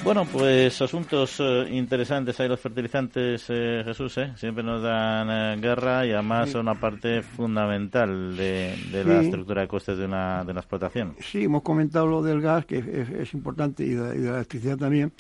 Bueno, 0.05 0.27
pues 0.31 0.83
asuntos 0.83 1.41
eh, 1.41 1.67
interesantes 1.71 2.39
hay 2.39 2.47
los 2.47 2.61
fertilizantes, 2.61 3.47
eh, 3.49 3.81
Jesús, 3.87 4.19
¿eh? 4.19 4.35
siempre 4.37 4.63
nos 4.63 4.83
dan 4.83 5.31
eh, 5.31 5.57
guerra 5.59 6.05
y 6.05 6.13
además 6.13 6.51
son 6.51 6.61
una 6.69 6.79
parte 6.79 7.23
fundamental 7.23 8.37
de, 8.37 8.77
la 9.03 9.23
estructura 9.23 9.63
de 9.63 9.69
costes 9.69 9.97
de 9.97 10.05
una, 10.05 10.45
de 10.45 10.53
la 10.53 10.61
explotación. 10.61 11.17
Sí, 11.21 11.45
hemos 11.45 11.63
comentado 11.63 12.07
lo 12.07 12.23
del 12.23 12.43
gas, 12.43 12.67
que 12.67 13.07
es, 13.19 13.33
importante, 13.33 13.83
y 13.83 13.95
de, 13.95 14.19
la 14.19 14.35
electricidad 14.37 14.77
también, 14.77 15.11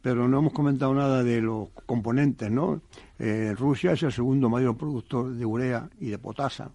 pero 0.00 0.26
no 0.26 0.38
hemos 0.38 0.54
comentado 0.54 0.94
nada 0.94 1.22
de 1.22 1.42
los 1.42 1.68
componentes, 1.84 2.50
¿no? 2.50 2.80
Rusia 3.18 3.92
es 3.92 4.02
el 4.04 4.12
segundo 4.12 4.48
mayor 4.48 4.74
productor 4.74 5.34
de 5.34 5.44
urea 5.44 5.90
y 6.00 6.08
de 6.08 6.16
potasa, 6.16 6.70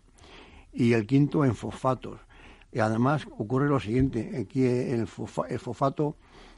y 0.71 0.93
el 0.93 1.08
quinto 1.08 1.43
en 1.43 1.56
fosfatos. 1.56 2.19
Y 2.71 2.78
además 2.78 3.25
ocurre 3.39 3.67
lo 3.67 3.80
siguiente, 3.80 4.38
aquí 4.39 4.63
el, 4.65 5.08
el 5.49 5.60
fosfato 5.60 6.15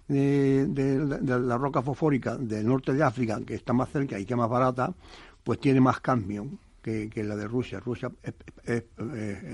de, 0.07 1.25
la 1.25 1.57
roca 1.57 1.81
fosfórica 1.81 2.37
del 2.37 2.67
norte 2.67 2.93
de 2.93 3.03
África, 3.03 3.39
que 3.45 3.55
está 3.55 3.73
más 3.73 3.89
cerca 3.89 4.19
y 4.19 4.25
que 4.25 4.33
es 4.33 4.37
más 4.37 4.49
barata, 4.49 4.93
pues 5.43 5.59
tiene 5.59 5.81
más 5.81 5.99
cadmio 5.99 6.47
que, 6.81 7.09
la 7.23 7.35
de 7.35 7.47
Rusia. 7.47 7.79
Rusia 7.79 8.11
es, 8.63 8.83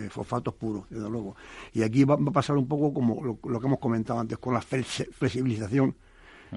fosfatos 0.09 0.53
puros, 0.53 0.85
desde 0.89 1.09
luego. 1.09 1.35
Y 1.73 1.81
aquí 1.81 2.03
va, 2.03 2.15
a 2.15 2.31
pasar 2.31 2.57
un 2.57 2.67
poco 2.67 2.93
como 2.93 3.23
lo, 3.23 3.59
que 3.59 3.67
hemos 3.67 3.79
comentado 3.79 4.19
antes, 4.19 4.37
con 4.37 4.53
la 4.53 4.61
flexibilización 4.61 5.95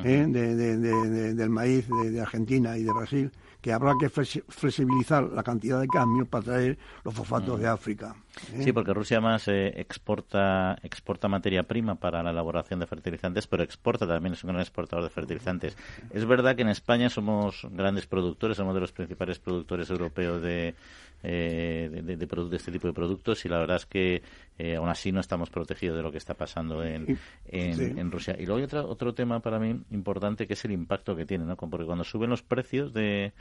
¿eh? 0.05 0.27
del 0.29 1.51
maíz 1.51 1.89
de 1.89 2.21
Argentina 2.21 2.77
y 2.77 2.85
de 2.85 2.93
Brasil 2.93 3.33
que 3.67 3.73
habrá 3.73 3.95
que 3.99 4.09
flexibilizar 4.09 5.25
la 5.25 5.43
cantidad 5.43 5.81
de 5.81 5.89
cambios 5.89 6.29
para 6.29 6.45
traer 6.45 6.79
los 7.03 7.13
fosfatos 7.13 7.59
de 7.59 7.67
África. 7.67 8.15
¿eh? 8.53 8.63
Sí, 8.63 8.71
porque 8.71 8.95
Rusia 8.95 9.21
más 9.21 9.49
eh, 9.49 9.73
exporta 9.81 10.79
exporta 10.85 11.27
materia 11.27 11.65
prima 11.65 11.97
para 11.97 12.23
la 12.23 12.31
elaboración 12.31 12.79
de 12.79 12.87
fertilizantes, 12.87 13.49
pero 13.49 13.65
exporta 13.65 14.07
también, 14.07 14.35
es 14.35 14.45
un 14.45 14.51
gran 14.51 14.61
exportador 14.61 15.03
de 15.03 15.11
fertilizantes. 15.11 15.77
Es 16.11 16.25
verdad 16.27 16.55
que 16.55 16.63
en 16.63 16.69
España 16.69 17.11
somos 17.11 17.67
grandes 17.73 18.07
productores, 18.07 18.57
somos 18.57 18.73
de 18.73 18.83
los 18.83 18.93
principales 18.93 19.41
productores 19.41 19.91
europeos 19.91 20.41
de, 20.41 20.77
eh, 21.23 21.89
de, 21.91 22.17
de, 22.17 22.57
este 22.57 22.71
tipo 22.73 22.87
de 22.87 22.93
productos 22.93 23.45
y 23.45 23.49
la 23.49 23.59
verdad 23.59 23.77
es 23.77 23.87
que 23.87 24.23
eh, 24.59 24.77
aún 24.77 24.89
así 24.89 25.13
no 25.13 25.21
estamos 25.21 25.51
protegidos 25.51 25.97
de 25.97 26.03
lo 26.03 26.13
que 26.13 26.19
está 26.19 26.35
pasando 26.35 26.85
en, 26.85 27.19
en, 27.47 28.11
Rusia. 28.11 28.37
Y 28.39 28.47
luego 28.47 28.59
hay 28.59 28.65
otro, 28.65 28.89
otro 28.89 29.15
tema 29.15 29.41
para 29.41 29.59
mí 29.59 29.81
importante 29.91 30.47
que 30.47 30.55
es 30.55 30.65
el 30.65 30.73
impacto 30.73 31.17
que 31.17 31.27
tiene, 31.27 31.45
¿no? 31.45 31.57
porque 31.57 31.87
cuando 31.87 32.05
suben 32.05 32.31
los 32.31 32.43
precios 32.43 32.93
de, 32.93 33.33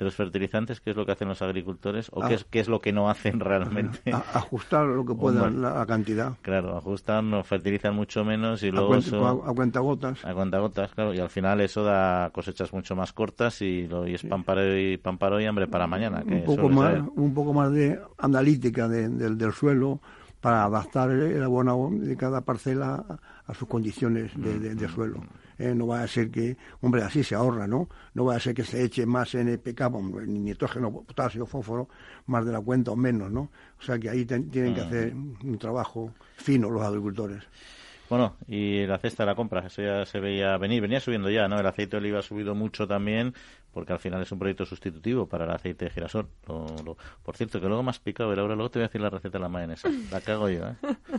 de 0.00 0.06
los 0.06 0.14
fertilizantes, 0.14 0.80
¿qué 0.80 0.90
es 0.90 0.96
lo 0.96 1.04
que 1.04 1.12
hacen 1.12 1.28
los 1.28 1.42
agricultores 1.42 2.10
o 2.12 2.26
qué, 2.26 2.34
es, 2.34 2.44
qué 2.44 2.60
es 2.60 2.68
lo 2.68 2.80
que 2.80 2.90
no 2.90 3.10
hacen 3.10 3.38
realmente? 3.38 4.00
ajustar 4.12 4.86
lo 4.86 5.04
que 5.04 5.14
puedan 5.14 5.60
la, 5.60 5.84
cantidad. 5.84 6.32
Claro, 6.40 6.76
ajustan, 6.76 7.30
no 7.30 7.44
fertilizan 7.44 7.94
mucho 7.94 8.24
menos 8.24 8.62
y 8.62 8.70
luego... 8.70 8.94
A, 8.94 9.54
cuenta, 9.54 9.80
gotas. 9.80 10.24
A 10.24 10.32
cuenta 10.32 10.58
gotas, 10.58 10.94
claro, 10.94 11.12
y 11.12 11.20
al 11.20 11.28
final 11.28 11.60
eso 11.60 11.84
da 11.84 12.30
cosechas 12.30 12.72
mucho 12.72 12.96
más 12.96 13.12
cortas 13.12 13.60
y, 13.60 13.86
lo, 13.86 14.08
y 14.08 14.14
es 14.14 14.22
pan 14.22 14.42
para 14.42 14.62
hoy, 14.62 14.96
pan 14.96 15.18
para 15.18 15.36
hoy, 15.36 15.44
hambre 15.44 15.66
para 15.66 15.86
mañana. 15.86 16.22
Que 16.22 16.36
un 16.36 16.44
poco 16.46 16.68
más, 16.70 17.02
un 17.14 17.34
poco 17.34 17.52
más 17.52 17.70
de 17.70 18.00
analítica 18.16 18.88
del 18.88 19.52
suelo 19.52 20.00
para 20.40 20.64
adaptar 20.64 21.10
el 21.10 21.42
abono 21.42 21.90
de 21.92 22.16
cada 22.16 22.40
parcela 22.40 23.20
a, 23.46 23.54
sus 23.54 23.68
condiciones 23.68 24.32
de, 24.36 24.88
suelo. 24.88 25.20
Eh, 25.60 25.74
no 25.74 25.86
va 25.86 26.02
a 26.02 26.08
ser 26.08 26.30
que, 26.30 26.56
hombre, 26.80 27.02
así 27.02 27.22
se 27.22 27.34
ahorra, 27.34 27.66
¿no? 27.66 27.86
No 28.14 28.24
va 28.24 28.36
a 28.36 28.40
ser 28.40 28.54
que 28.54 28.64
se 28.64 28.82
eche 28.82 29.04
más 29.04 29.34
NPK, 29.34 29.90
ni 30.26 30.38
nitrógeno, 30.40 30.90
potasio, 30.90 31.44
fósforo, 31.44 31.86
más 32.28 32.46
de 32.46 32.52
la 32.52 32.62
cuenta 32.62 32.92
o 32.92 32.96
menos, 32.96 33.30
¿no? 33.30 33.50
O 33.78 33.82
sea 33.82 33.98
que 33.98 34.08
ahí 34.08 34.24
tienen 34.24 34.74
que 34.74 34.80
hacer 34.80 35.12
un 35.14 35.58
trabajo 35.58 36.14
fino 36.38 36.70
los 36.70 36.82
agricultores. 36.82 37.44
Bueno, 38.10 38.34
y 38.48 38.84
la 38.86 38.98
cesta 38.98 39.22
de 39.22 39.28
la 39.28 39.36
compra, 39.36 39.64
eso 39.64 39.82
ya 39.82 40.04
se 40.04 40.18
veía 40.18 40.58
venir, 40.58 40.82
venía 40.82 40.98
subiendo 40.98 41.30
ya, 41.30 41.46
¿no? 41.46 41.60
El 41.60 41.66
aceite 41.66 41.92
de 41.92 41.98
oliva 41.98 42.18
ha 42.18 42.22
subido 42.22 42.56
mucho 42.56 42.88
también, 42.88 43.34
porque 43.72 43.92
al 43.92 44.00
final 44.00 44.20
es 44.20 44.32
un 44.32 44.40
proyecto 44.40 44.66
sustitutivo 44.66 45.28
para 45.28 45.44
el 45.44 45.52
aceite 45.52 45.84
de 45.84 45.92
girasol. 45.92 46.26
por 47.22 47.36
cierto, 47.36 47.60
que 47.60 47.68
luego 47.68 47.84
me 47.84 47.90
has 47.90 48.00
picado, 48.00 48.30
ahora 48.30 48.56
luego 48.56 48.68
te 48.68 48.80
voy 48.80 48.84
a 48.84 48.88
decir 48.88 49.00
la 49.00 49.10
receta 49.10 49.38
de 49.38 49.42
la 49.42 49.48
mayonesa. 49.48 49.88
La 50.10 50.20
cago 50.20 50.48
yo, 50.48 50.66
¿eh? 50.66 50.74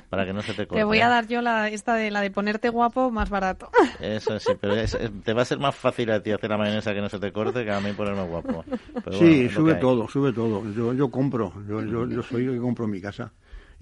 Para 0.09 0.25
que 0.25 0.33
no 0.33 0.41
se 0.41 0.53
te 0.53 0.67
corte. 0.67 0.81
Te 0.81 0.83
voy 0.83 0.99
a 0.99 1.05
¿eh? 1.05 1.09
dar 1.09 1.27
yo 1.27 1.41
la, 1.41 1.69
esta 1.69 1.95
de 1.95 2.11
la 2.11 2.19
de 2.19 2.29
ponerte 2.29 2.67
guapo 2.67 3.09
más 3.09 3.29
barato. 3.29 3.69
Eso 4.01 4.37
sí, 4.37 4.51
pero 4.59 4.75
te 5.23 5.31
va 5.31 5.43
a 5.43 5.45
ser 5.45 5.59
más 5.59 5.73
fácil 5.73 6.11
a 6.11 6.21
ti 6.21 6.33
hacer 6.33 6.49
la 6.49 6.57
mayonesa 6.57 6.93
que 6.93 6.99
no 6.99 7.07
se 7.07 7.19
te 7.19 7.31
corte 7.31 7.63
que 7.63 7.71
a 7.71 7.79
mí 7.79 7.93
ponerme 7.93 8.23
guapo. 8.23 8.65
sí, 9.17 9.47
sube 9.47 9.75
todo, 9.75 10.09
sube 10.09 10.33
todo. 10.33 10.69
Yo, 10.73 10.93
yo 10.93 11.09
compro, 11.09 11.53
yo, 11.69 11.81
yo, 11.85 12.05
yo 12.05 12.21
soy 12.21 12.47
el 12.47 12.55
que 12.55 12.59
compro 12.59 12.83
en 12.83 12.91
mi 12.91 12.99
casa 12.99 13.31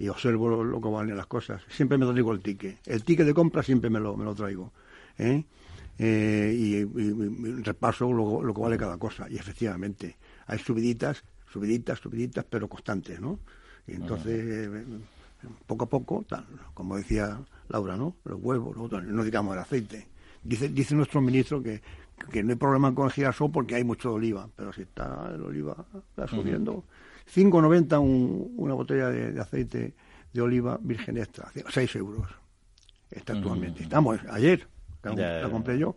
y 0.00 0.08
observo 0.08 0.64
lo, 0.64 0.80
que 0.80 0.88
valen 0.88 1.14
las 1.14 1.26
cosas. 1.26 1.62
Siempre 1.68 1.98
me 1.98 2.06
traigo 2.06 2.32
el 2.32 2.40
ticket. 2.40 2.78
El 2.86 3.04
ticket 3.04 3.26
de 3.26 3.34
compra 3.34 3.62
siempre 3.62 3.90
me 3.90 4.00
lo, 4.00 4.16
me 4.16 4.24
lo 4.24 4.34
traigo. 4.34 4.72
¿eh? 5.18 5.44
Eh, 5.98 6.56
y, 6.58 7.62
repaso 7.62 8.10
lo, 8.10 8.42
lo, 8.42 8.54
que 8.54 8.60
vale 8.62 8.78
cada 8.78 8.96
cosa. 8.96 9.26
Y 9.28 9.36
efectivamente, 9.36 10.16
hay 10.46 10.58
subiditas, 10.58 11.22
subiditas, 11.52 11.98
subiditas, 11.98 12.46
pero 12.48 12.66
constantes, 12.66 13.20
¿no? 13.20 13.40
Y 13.86 13.92
entonces, 13.92 14.70
poco 15.66 15.84
a 15.84 15.88
poco, 15.88 16.24
tal, 16.26 16.46
como 16.72 16.96
decía 16.96 17.38
Laura, 17.68 17.94
¿no? 17.98 18.16
Los 18.24 18.38
huevos, 18.40 18.74
no 18.90 19.22
digamos 19.22 19.54
el 19.54 19.60
aceite. 19.60 20.08
Dice, 20.42 20.70
dice 20.70 20.94
nuestro 20.94 21.20
ministro 21.20 21.62
que, 21.62 21.82
que 22.32 22.42
no 22.42 22.52
hay 22.52 22.56
problema 22.56 22.94
con 22.94 23.04
el 23.04 23.12
girasol 23.12 23.52
porque 23.52 23.74
hay 23.74 23.84
mucho 23.84 24.14
oliva, 24.14 24.48
pero 24.56 24.72
si 24.72 24.82
está 24.82 25.30
el 25.34 25.42
oliva 25.42 25.84
está 26.08 26.26
subiendo. 26.26 26.84
5,90 27.34 27.98
un, 28.00 28.54
una 28.56 28.74
botella 28.74 29.08
de, 29.08 29.40
aceite 29.40 29.94
de 30.32 30.40
oliva 30.40 30.78
virgen 30.80 31.16
extra, 31.18 31.50
6 31.68 31.96
euros. 31.96 32.28
Está 33.10 33.32
actualmente. 33.32 33.82
Estamos, 33.82 34.20
ayer, 34.30 34.66
la, 35.02 35.48
compré 35.50 35.78
yo. 35.78 35.96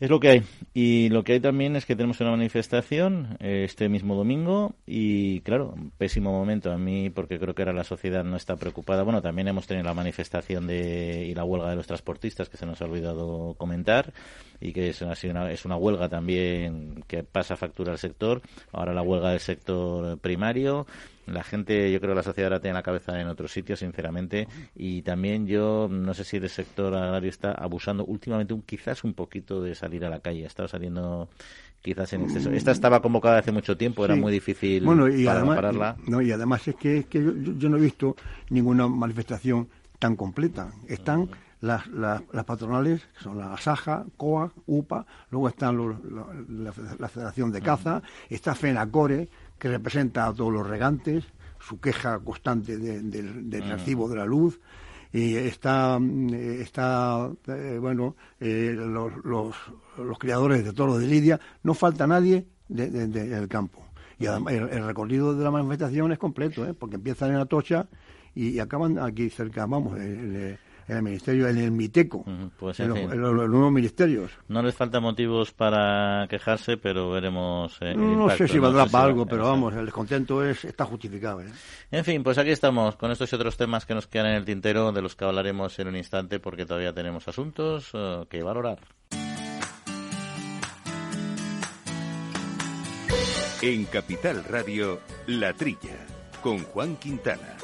Es 0.00 0.08
lo 0.08 0.18
que 0.18 0.28
hay. 0.30 0.42
Y 0.72 1.10
lo 1.10 1.24
que 1.24 1.34
hay 1.34 1.40
también 1.40 1.76
es 1.76 1.84
que 1.84 1.94
tenemos 1.94 2.20
una 2.22 2.30
manifestación 2.30 3.36
eh, 3.38 3.64
este 3.66 3.90
mismo 3.90 4.14
domingo 4.14 4.74
y, 4.86 5.40
claro, 5.42 5.74
pésimo 5.98 6.32
momento 6.32 6.72
a 6.72 6.78
mí 6.78 7.10
porque 7.10 7.38
creo 7.38 7.54
que 7.54 7.60
ahora 7.60 7.74
la 7.74 7.84
sociedad 7.84 8.24
no 8.24 8.36
está 8.36 8.56
preocupada. 8.56 9.02
Bueno, 9.02 9.20
también 9.20 9.48
hemos 9.48 9.66
tenido 9.66 9.84
la 9.84 9.92
manifestación 9.92 10.66
de, 10.66 11.26
y 11.26 11.34
la 11.34 11.44
huelga 11.44 11.68
de 11.68 11.76
los 11.76 11.86
transportistas 11.86 12.48
que 12.48 12.56
se 12.56 12.64
nos 12.64 12.80
ha 12.80 12.86
olvidado 12.86 13.54
comentar 13.58 14.14
y 14.58 14.72
que 14.72 14.88
es 14.88 15.02
una, 15.02 15.52
es 15.52 15.66
una 15.66 15.76
huelga 15.76 16.08
también 16.08 17.04
que 17.06 17.22
pasa 17.22 17.56
factura 17.56 17.92
al 17.92 17.98
sector. 17.98 18.40
Ahora 18.72 18.94
la 18.94 19.02
huelga 19.02 19.32
del 19.32 19.40
sector 19.40 20.16
primario. 20.18 20.86
La 21.26 21.42
gente, 21.42 21.92
yo 21.92 22.00
creo 22.00 22.12
que 22.12 22.16
la 22.16 22.22
sociedad 22.22 22.52
ahora 22.52 22.60
tiene 22.60 22.74
la 22.74 22.82
cabeza 22.82 23.20
en 23.20 23.28
otro 23.28 23.46
sitio, 23.46 23.76
sinceramente. 23.76 24.48
Y 24.74 25.02
también 25.02 25.46
yo 25.46 25.88
no 25.90 26.14
sé 26.14 26.24
si 26.24 26.38
el 26.38 26.48
sector 26.48 26.94
agrario 26.94 27.30
está 27.30 27.52
abusando 27.52 28.04
últimamente 28.04 28.54
un, 28.54 28.62
quizás 28.62 29.04
un 29.04 29.14
poquito 29.14 29.62
de 29.62 29.74
salir 29.74 30.04
a 30.04 30.10
la 30.10 30.20
calle. 30.20 30.44
Ha 30.44 30.48
estado 30.48 30.68
saliendo 30.68 31.28
quizás 31.82 32.12
en 32.12 32.22
exceso. 32.22 32.50
Esta 32.50 32.72
estaba 32.72 33.00
convocada 33.00 33.38
hace 33.38 33.52
mucho 33.52 33.76
tiempo, 33.76 34.04
era 34.04 34.16
muy 34.16 34.32
difícil 34.32 34.84
para 35.24 35.44
pararla. 35.44 35.96
No, 36.06 36.20
y 36.20 36.32
además 36.32 36.66
es 36.68 36.76
que, 36.76 36.98
es 36.98 37.06
que 37.06 37.22
yo, 37.22 37.32
yo, 37.34 37.68
no 37.68 37.76
he 37.76 37.80
visto 37.80 38.16
ninguna 38.48 38.88
manifestación 38.88 39.68
tan 39.98 40.16
completa. 40.16 40.72
Están 40.88 41.28
las, 41.60 41.86
las, 41.88 42.22
patronales, 42.44 43.02
que 43.16 43.24
son 43.24 43.38
la 43.38 43.52
ASAJA, 43.52 44.06
COA, 44.16 44.52
UPA, 44.66 45.06
luego 45.30 45.48
están 45.48 45.76
la, 45.78 47.08
Federación 47.08 47.52
de 47.52 47.60
Caza, 47.60 48.02
está 48.28 48.54
FENACORE, 48.54 49.28
que 49.60 49.68
representa 49.68 50.26
a 50.26 50.34
todos 50.34 50.52
los 50.52 50.66
regantes, 50.66 51.24
su 51.60 51.78
queja 51.78 52.18
constante 52.18 52.76
del 52.78 53.62
recibo 53.68 54.08
de 54.08 54.16
la 54.16 54.24
luz, 54.24 54.58
y 55.12 55.36
está, 55.36 56.00
está 56.32 57.30
eh, 57.48 57.78
bueno, 57.80 58.16
eh, 58.38 58.72
los, 58.74 59.12
los, 59.24 59.56
los, 59.98 60.18
criadores 60.18 60.64
de 60.64 60.72
toros 60.72 61.00
de 61.00 61.06
Lidia, 61.06 61.40
no 61.62 61.74
falta 61.74 62.06
nadie 62.06 62.46
del 62.68 63.48
campo. 63.48 63.84
Y 64.18 64.26
además 64.26 64.54
el, 64.54 64.84
recorrido 64.84 65.34
de 65.34 65.42
la 65.42 65.50
manifestación 65.50 66.12
es 66.12 66.18
completo, 66.18 66.64
¿eh? 66.64 66.74
porque 66.74 66.96
empiezan 66.96 67.30
en 67.30 67.36
Atocha 67.36 67.88
y, 68.34 68.58
acaban 68.60 68.98
aquí 68.98 69.30
cerca, 69.30 69.66
vamos, 69.66 69.98
en 70.90 70.96
el 70.96 71.02
ministerio, 71.02 71.48
en 71.48 71.58
el 71.58 71.70
MITECO, 71.70 72.24
pues, 72.58 72.80
en, 72.80 72.88
los, 72.88 73.48
nuevos 73.48 73.72
ministerios. 73.72 74.32
No 74.48 74.60
les 74.60 74.74
falta 74.74 74.98
motivos 74.98 75.52
para 75.52 76.26
quejarse, 76.28 76.76
pero 76.76 77.10
veremos. 77.10 77.76
Eh, 77.80 77.94
no, 77.94 78.28
sé 78.30 78.48
si 78.48 78.58
valdrá 78.58 78.86
para 78.86 79.04
algo, 79.04 79.24
pero 79.24 79.44
vamos, 79.44 79.74
el 79.74 79.84
descontento 79.84 80.44
es, 80.44 80.64
está 80.64 80.84
justificado. 80.84 81.42
¿eh? 81.42 81.46
En 81.92 82.04
fin, 82.04 82.24
pues 82.24 82.38
aquí 82.38 82.50
estamos 82.50 82.96
con 82.96 83.12
estos 83.12 83.32
y 83.32 83.36
otros 83.36 83.56
temas 83.56 83.86
que 83.86 83.94
nos 83.94 84.08
quedan 84.08 84.26
en 84.26 84.34
el 84.34 84.44
tintero, 84.44 84.90
de 84.90 85.00
los 85.00 85.14
que 85.14 85.24
hablaremos 85.24 85.78
en 85.78 85.88
un 85.88 85.96
instante, 85.96 86.40
porque 86.40 86.66
todavía 86.66 86.92
tenemos 86.92 87.28
asuntos 87.28 87.90
eh, 87.94 88.24
que 88.28 88.42
valorar. 88.42 88.78
En 93.62 93.84
Capital 93.84 94.42
Radio, 94.44 95.00
La 95.26 95.52
Trilla, 95.52 96.06
con 96.42 96.58
Juan 96.64 96.96
Quintana. 96.96 97.56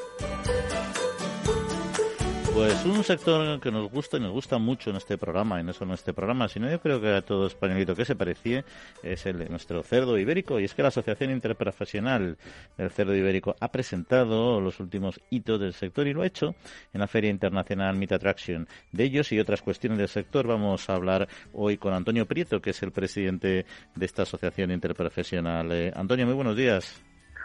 Pues 2.57 2.87
un 2.87 3.05
sector 3.05 3.61
que 3.61 3.71
nos 3.71 3.91
gusta 3.91 4.17
y 4.17 4.21
nos 4.21 4.33
gusta 4.33 4.57
mucho 4.57 4.89
en 4.89 4.97
este 4.97 5.19
programa, 5.19 5.61
y 5.61 5.63
no 5.63 5.75
solo 5.75 5.91
en 5.91 5.97
este 5.97 6.15
programa, 6.15 6.49
sino 6.49 6.71
yo 6.71 6.81
creo 6.81 7.03
que 7.03 7.15
a 7.15 7.21
todo 7.21 7.47
españolito 7.47 7.95
que 7.95 8.07
se 8.07 8.17
parece, 8.17 8.65
es 9.03 9.27
el 9.27 9.41
de 9.41 9.51
nuestro 9.51 9.83
cerdo 9.83 10.17
ibérico. 10.17 10.59
Y 10.59 10.65
es 10.65 10.73
que 10.73 10.81
la 10.81 10.89
Asociación 10.89 11.33
Interprofesional 11.33 12.39
del 12.79 12.91
Cerdo 12.91 13.15
Ibérico 13.15 13.57
ha 13.61 13.71
presentado 13.71 14.59
los 14.63 14.81
últimos 14.81 15.21
hitos 15.29 15.61
del 15.61 15.75
sector 15.75 16.07
y 16.07 16.15
lo 16.15 16.23
ha 16.23 16.27
hecho 16.27 16.55
en 16.95 17.01
la 17.01 17.07
Feria 17.07 17.29
Internacional 17.29 17.95
Meat 17.95 18.13
Attraction. 18.13 18.67
De 18.91 19.05
ellos 19.05 19.33
y 19.33 19.39
otras 19.39 19.61
cuestiones 19.61 19.99
del 19.99 20.09
sector 20.09 20.47
vamos 20.47 20.89
a 20.89 20.95
hablar 20.95 21.29
hoy 21.53 21.77
con 21.77 21.93
Antonio 21.93 22.25
Prieto, 22.25 22.63
que 22.63 22.71
es 22.71 22.83
el 22.83 22.91
presidente 22.91 23.67
de 23.95 24.07
esta 24.07 24.23
Asociación 24.23 24.71
Interprofesional. 24.71 25.71
Eh, 25.73 25.93
Antonio, 25.95 26.25
muy 26.25 26.35
buenos 26.35 26.57
días. 26.57 27.03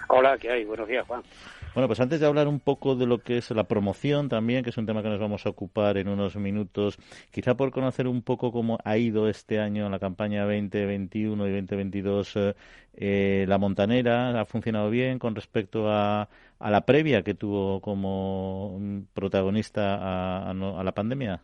Hola, 0.07 0.37
¿qué 0.37 0.51
hay? 0.51 0.63
Buenos 0.63 0.87
días, 0.87 1.05
Juan. 1.05 1.21
Bueno, 1.73 1.87
pues 1.87 2.01
antes 2.01 2.19
de 2.19 2.25
hablar 2.25 2.49
un 2.49 2.59
poco 2.59 2.95
de 2.95 3.05
lo 3.05 3.19
que 3.19 3.37
es 3.37 3.49
la 3.51 3.63
promoción 3.63 4.27
también, 4.27 4.61
que 4.61 4.71
es 4.71 4.77
un 4.77 4.85
tema 4.85 5.01
que 5.01 5.07
nos 5.07 5.21
vamos 5.21 5.45
a 5.45 5.49
ocupar 5.49 5.97
en 5.97 6.09
unos 6.09 6.35
minutos, 6.35 6.97
quizá 7.31 7.55
por 7.55 7.71
conocer 7.71 8.07
un 8.07 8.23
poco 8.23 8.51
cómo 8.51 8.77
ha 8.83 8.97
ido 8.97 9.29
este 9.29 9.57
año 9.59 9.89
la 9.89 9.97
campaña 9.99 10.43
2021 10.43 11.47
y 11.47 11.51
2022 11.61 12.35
eh, 12.35 12.55
eh, 12.95 13.45
la 13.47 13.57
Montanera, 13.57 14.37
¿ha 14.41 14.43
funcionado 14.43 14.89
bien 14.89 15.17
con 15.17 15.33
respecto 15.33 15.89
a, 15.89 16.27
a 16.59 16.71
la 16.71 16.81
previa 16.81 17.23
que 17.23 17.35
tuvo 17.35 17.79
como 17.79 18.77
protagonista 19.13 19.95
a, 19.95 20.49
a 20.51 20.83
la 20.83 20.91
pandemia? 20.91 21.39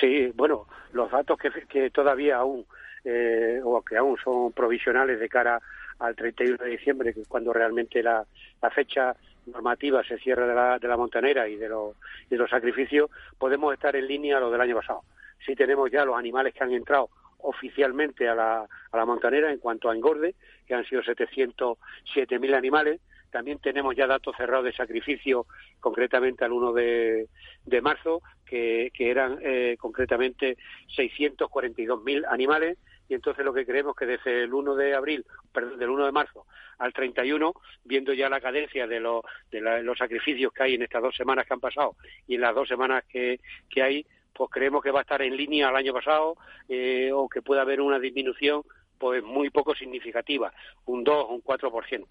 Sí, 0.00 0.32
bueno, 0.34 0.66
los 0.92 1.10
datos 1.10 1.38
que, 1.38 1.50
que 1.68 1.90
todavía 1.90 2.36
aún, 2.36 2.64
eh, 3.04 3.60
o 3.62 3.82
que 3.82 3.98
aún 3.98 4.16
son 4.24 4.52
provisionales 4.52 5.20
de 5.20 5.28
cara 5.28 5.60
al 6.00 6.16
31 6.16 6.56
de 6.56 6.70
diciembre, 6.70 7.14
que 7.14 7.20
es 7.20 7.28
cuando 7.28 7.52
realmente 7.52 8.02
la, 8.02 8.24
la 8.60 8.70
fecha 8.70 9.14
normativa 9.46 10.02
se 10.04 10.18
cierra 10.18 10.46
de 10.46 10.54
la, 10.54 10.78
de 10.78 10.88
la 10.88 10.96
montanera 10.96 11.48
y 11.48 11.56
de, 11.56 11.68
los, 11.68 11.96
de 12.28 12.36
los 12.36 12.50
sacrificios, 12.50 13.10
podemos 13.38 13.72
estar 13.72 13.94
en 13.96 14.06
línea 14.06 14.38
a 14.38 14.40
lo 14.40 14.50
del 14.50 14.60
año 14.60 14.76
pasado. 14.76 15.02
Sí 15.44 15.54
tenemos 15.54 15.90
ya 15.90 16.04
los 16.04 16.18
animales 16.18 16.54
que 16.54 16.64
han 16.64 16.72
entrado 16.72 17.10
oficialmente 17.38 18.28
a 18.28 18.34
la, 18.34 18.66
a 18.92 18.96
la 18.96 19.06
montanera 19.06 19.50
en 19.50 19.58
cuanto 19.58 19.88
a 19.88 19.94
engorde, 19.94 20.34
que 20.66 20.74
han 20.74 20.84
sido 20.84 21.02
707.000 21.02 22.54
animales. 22.54 23.00
También 23.30 23.58
tenemos 23.58 23.94
ya 23.96 24.06
datos 24.06 24.34
cerrados 24.36 24.64
de 24.64 24.72
sacrificio, 24.72 25.46
concretamente 25.78 26.44
al 26.44 26.52
1 26.52 26.72
de, 26.72 27.28
de 27.64 27.80
marzo, 27.80 28.22
que, 28.44 28.90
que 28.92 29.10
eran 29.10 29.38
eh, 29.40 29.76
concretamente 29.78 30.58
642.000 30.96 32.26
animales. 32.28 32.76
Y 33.10 33.14
entonces 33.14 33.44
lo 33.44 33.52
que 33.52 33.66
creemos 33.66 33.96
que 33.96 34.06
desde 34.06 34.44
el 34.44 34.54
1 34.54 34.76
de 34.76 34.94
abril, 34.94 35.26
perdón, 35.52 35.80
del 35.80 35.90
1 35.90 36.06
de 36.06 36.12
marzo 36.12 36.46
al 36.78 36.92
31, 36.92 37.52
viendo 37.84 38.12
ya 38.12 38.28
la 38.28 38.40
cadencia 38.40 38.86
de, 38.86 39.00
los 39.00 39.22
de 39.50 39.60
los 39.82 39.98
sacrificios 39.98 40.52
que 40.52 40.62
hay 40.62 40.74
en 40.76 40.82
estas 40.82 41.02
dos 41.02 41.16
semanas 41.16 41.44
que 41.44 41.52
han 41.52 41.60
pasado 41.60 41.96
y 42.28 42.36
en 42.36 42.42
las 42.42 42.54
dos 42.54 42.68
semanas 42.68 43.02
que, 43.08 43.40
que 43.68 43.82
hay, 43.82 44.06
pues 44.32 44.48
creemos 44.48 44.80
que 44.80 44.92
va 44.92 45.00
a 45.00 45.02
estar 45.02 45.20
en 45.22 45.36
línea 45.36 45.68
al 45.68 45.76
año 45.76 45.92
pasado 45.92 46.36
eh, 46.68 47.10
o 47.12 47.28
que 47.28 47.42
puede 47.42 47.60
haber 47.60 47.80
una 47.80 47.98
disminución 47.98 48.62
pues 49.00 49.24
muy 49.24 49.48
poco 49.48 49.74
significativa, 49.74 50.52
un 50.84 51.02
2 51.02 51.16
o 51.16 51.32
un 51.32 51.42
4%. 51.42 52.06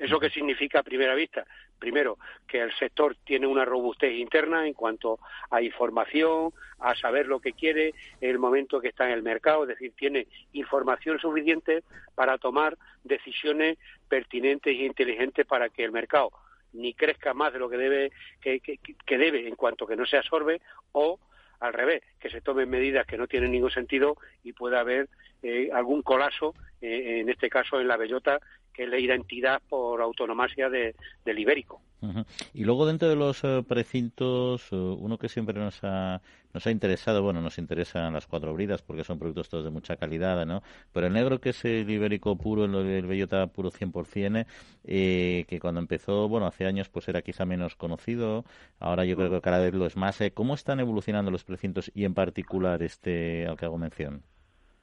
¿Eso 0.00 0.18
qué 0.18 0.30
significa 0.30 0.80
a 0.80 0.82
primera 0.82 1.14
vista? 1.14 1.46
Primero, 1.78 2.18
que 2.48 2.60
el 2.60 2.74
sector 2.74 3.16
tiene 3.24 3.46
una 3.46 3.64
robustez 3.64 4.12
interna 4.18 4.66
en 4.66 4.74
cuanto 4.74 5.20
a 5.48 5.62
información, 5.62 6.52
a 6.80 6.96
saber 6.96 7.28
lo 7.28 7.38
que 7.38 7.52
quiere 7.52 7.94
el 8.20 8.40
momento 8.40 8.80
que 8.80 8.88
está 8.88 9.06
en 9.06 9.12
el 9.12 9.22
mercado, 9.22 9.62
es 9.62 9.68
decir, 9.68 9.92
tiene 9.96 10.26
información 10.52 11.20
suficiente 11.20 11.84
para 12.16 12.36
tomar 12.36 12.76
decisiones 13.04 13.78
pertinentes 14.08 14.74
e 14.74 14.84
inteligentes 14.84 15.46
para 15.46 15.68
que 15.68 15.84
el 15.84 15.92
mercado 15.92 16.32
ni 16.72 16.94
crezca 16.94 17.32
más 17.32 17.52
de 17.52 17.60
lo 17.60 17.70
que 17.70 17.76
debe 17.76 18.10
que, 18.40 18.58
que, 18.58 18.78
que 18.78 19.18
debe 19.18 19.46
en 19.46 19.54
cuanto 19.54 19.86
que 19.86 19.94
no 19.94 20.04
se 20.04 20.16
absorbe 20.16 20.60
o 20.90 21.20
al 21.64 21.72
revés, 21.72 22.02
que 22.20 22.28
se 22.28 22.42
tomen 22.42 22.68
medidas 22.68 23.06
que 23.06 23.16
no 23.16 23.26
tienen 23.26 23.52
ningún 23.52 23.70
sentido 23.70 24.18
y 24.42 24.52
pueda 24.52 24.80
haber 24.80 25.08
eh, 25.42 25.70
algún 25.72 26.02
colapso, 26.02 26.54
eh, 26.82 27.20
en 27.20 27.30
este 27.30 27.48
caso 27.48 27.80
en 27.80 27.88
la 27.88 27.96
bellota, 27.96 28.38
que 28.74 28.84
es 28.84 28.88
la 28.88 28.98
identidad 28.98 29.62
por 29.68 30.02
autonomasia 30.02 30.68
de, 30.68 30.94
del 31.24 31.38
ibérico. 31.38 31.80
Y 32.52 32.64
luego 32.64 32.86
dentro 32.86 33.08
de 33.08 33.16
los 33.16 33.42
uh, 33.44 33.64
precintos, 33.66 34.70
uh, 34.72 34.98
uno 35.00 35.18
que 35.18 35.28
siempre 35.28 35.58
nos 35.58 35.82
ha, 35.82 36.20
nos 36.52 36.66
ha 36.66 36.70
interesado, 36.70 37.22
bueno, 37.22 37.40
nos 37.40 37.58
interesan 37.58 38.12
las 38.12 38.26
cuatro 38.26 38.52
bridas 38.52 38.82
porque 38.82 39.04
son 39.04 39.18
productos 39.18 39.48
todos 39.48 39.64
de 39.64 39.70
mucha 39.70 39.96
calidad, 39.96 40.44
¿no? 40.44 40.62
Pero 40.92 41.06
el 41.06 41.12
negro 41.12 41.40
que 41.40 41.50
es 41.50 41.64
el 41.64 41.88
ibérico 41.88 42.36
puro, 42.36 42.64
el, 42.64 43.06
bellota 43.06 43.46
puro 43.46 43.70
100%, 43.70 44.46
eh, 44.84 45.44
que 45.48 45.60
cuando 45.60 45.80
empezó, 45.80 46.28
bueno, 46.28 46.46
hace 46.46 46.66
años 46.66 46.88
pues 46.88 47.08
era 47.08 47.22
quizá 47.22 47.46
menos 47.46 47.74
conocido, 47.76 48.44
ahora 48.80 49.04
yo 49.04 49.16
creo 49.16 49.30
que 49.30 49.40
cada 49.40 49.58
vez 49.58 49.74
lo 49.74 49.86
es 49.86 49.96
más. 49.96 50.18
¿Cómo 50.34 50.54
están 50.54 50.80
evolucionando 50.80 51.30
los 51.30 51.44
precintos 51.44 51.90
y 51.94 52.04
en 52.04 52.14
particular 52.14 52.82
este 52.82 53.46
al 53.46 53.56
que 53.56 53.64
hago 53.64 53.78
mención? 53.78 54.22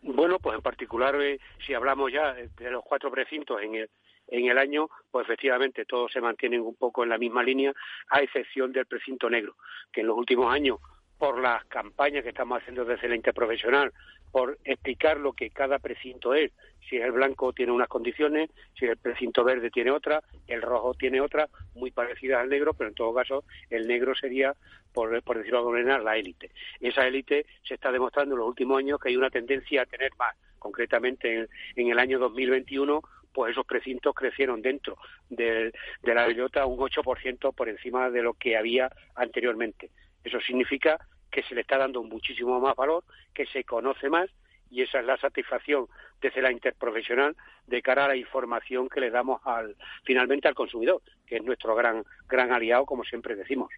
Bueno, 0.02 0.40
pues 0.40 0.56
en 0.56 0.62
particular, 0.62 1.16
eh, 1.22 1.40
si 1.66 1.74
hablamos 1.74 2.12
ya 2.12 2.34
de 2.34 2.72
los 2.72 2.84
cuatro 2.84 3.12
precintos 3.12 3.62
en 3.62 3.76
el, 3.76 3.90
en 4.28 4.48
el 4.48 4.58
año, 4.58 4.90
pues 5.12 5.26
efectivamente 5.26 5.86
todos 5.86 6.12
se 6.12 6.22
mantienen 6.22 6.62
un 6.62 6.76
poco 6.76 7.04
en 7.04 7.10
la 7.10 7.18
misma 7.18 7.44
línea, 7.44 7.74
a 8.10 8.22
excepción 8.22 8.72
del 8.72 8.88
precinto 8.88 9.30
negro, 9.30 9.56
que 9.92 10.02
en 10.02 10.08
los 10.08 10.18
últimos 10.18 10.52
años, 10.52 10.80
por 11.22 11.40
las 11.40 11.64
campañas 11.66 12.24
que 12.24 12.30
estamos 12.30 12.60
haciendo 12.60 12.84
desde 12.84 13.08
la 13.08 13.16
interprofesional, 13.16 13.94
por 14.32 14.58
explicar 14.66 15.18
lo 15.18 15.34
que 15.34 15.52
cada 15.52 15.78
precinto 15.78 16.34
es, 16.34 16.52
si 16.90 16.96
el 16.96 17.12
blanco 17.12 17.54
tiene 17.54 17.72
unas 17.72 17.90
condiciones, 17.90 18.50
si 18.74 18.86
el 18.86 18.98
precinto 18.98 19.44
verde 19.44 19.70
tiene 19.70 19.92
otra, 19.92 20.24
el 20.48 20.64
rojo 20.64 20.96
tiene 20.96 21.22
otra, 21.22 21.48
muy 21.76 21.92
parecida 21.92 22.42
al 22.42 22.50
negro, 22.50 22.74
pero 22.74 22.88
en 22.90 22.96
todo 22.96 23.14
caso 23.14 23.44
el 23.70 23.88
negro 23.88 24.16
sería, 24.16 24.56
por, 24.94 25.22
por 25.22 25.38
decirlo 25.38 25.72
de 25.72 25.84
la 25.84 26.18
élite. 26.18 26.50
Esa 26.80 27.06
élite 27.06 27.46
se 27.68 27.76
está 27.76 27.92
demostrando 27.92 28.34
en 28.34 28.40
los 28.40 28.48
últimos 28.48 28.80
años 28.80 29.00
que 29.00 29.10
hay 29.10 29.16
una 29.16 29.30
tendencia 29.30 29.84
a 29.84 29.86
tener 29.86 30.10
más. 30.18 30.36
Concretamente 30.58 31.36
en, 31.36 31.50
en 31.76 31.92
el 31.92 32.00
año 32.00 32.18
2021 32.18 33.00
pues 33.32 33.52
esos 33.52 33.66
precintos 33.66 34.16
crecieron 34.16 34.62
dentro 34.62 34.98
de, 35.30 35.72
de 36.02 36.16
la 36.16 36.26
bellota 36.26 36.66
un 36.66 36.80
8% 36.80 37.54
por 37.54 37.70
encima 37.70 38.10
de 38.10 38.24
lo 38.24 38.34
que 38.34 38.58
había 38.58 38.92
anteriormente. 39.16 39.92
Eso 40.24 40.40
significa 40.42 40.98
que 41.32 41.44
se 41.44 41.56
le 41.56 41.62
está 41.62 41.78
dando 41.78 42.04
muchísimo 42.04 42.60
más 42.60 42.76
valor, 42.76 43.04
que 43.34 43.46
se 43.46 43.64
conoce 43.64 44.10
más 44.10 44.30
y 44.70 44.82
esa 44.82 45.00
es 45.00 45.06
la 45.06 45.18
satisfacción 45.18 45.88
desde 46.22 46.42
la 46.42 46.52
interprofesional 46.52 47.36
de 47.68 47.82
cara 47.82 48.06
a 48.06 48.08
la 48.10 48.16
información 48.16 48.90
que 48.90 49.00
le 49.00 49.10
damos 49.10 49.42
al 49.46 49.76
finalmente 50.04 50.48
al 50.48 50.56
consumidor, 50.56 51.02
que 51.26 51.38
es 51.38 51.44
nuestro 51.44 51.76
gran 51.76 52.04
gran 52.28 52.52
aliado, 52.52 52.86
como 52.86 53.04
siempre 53.04 53.36
decimos. 53.36 53.70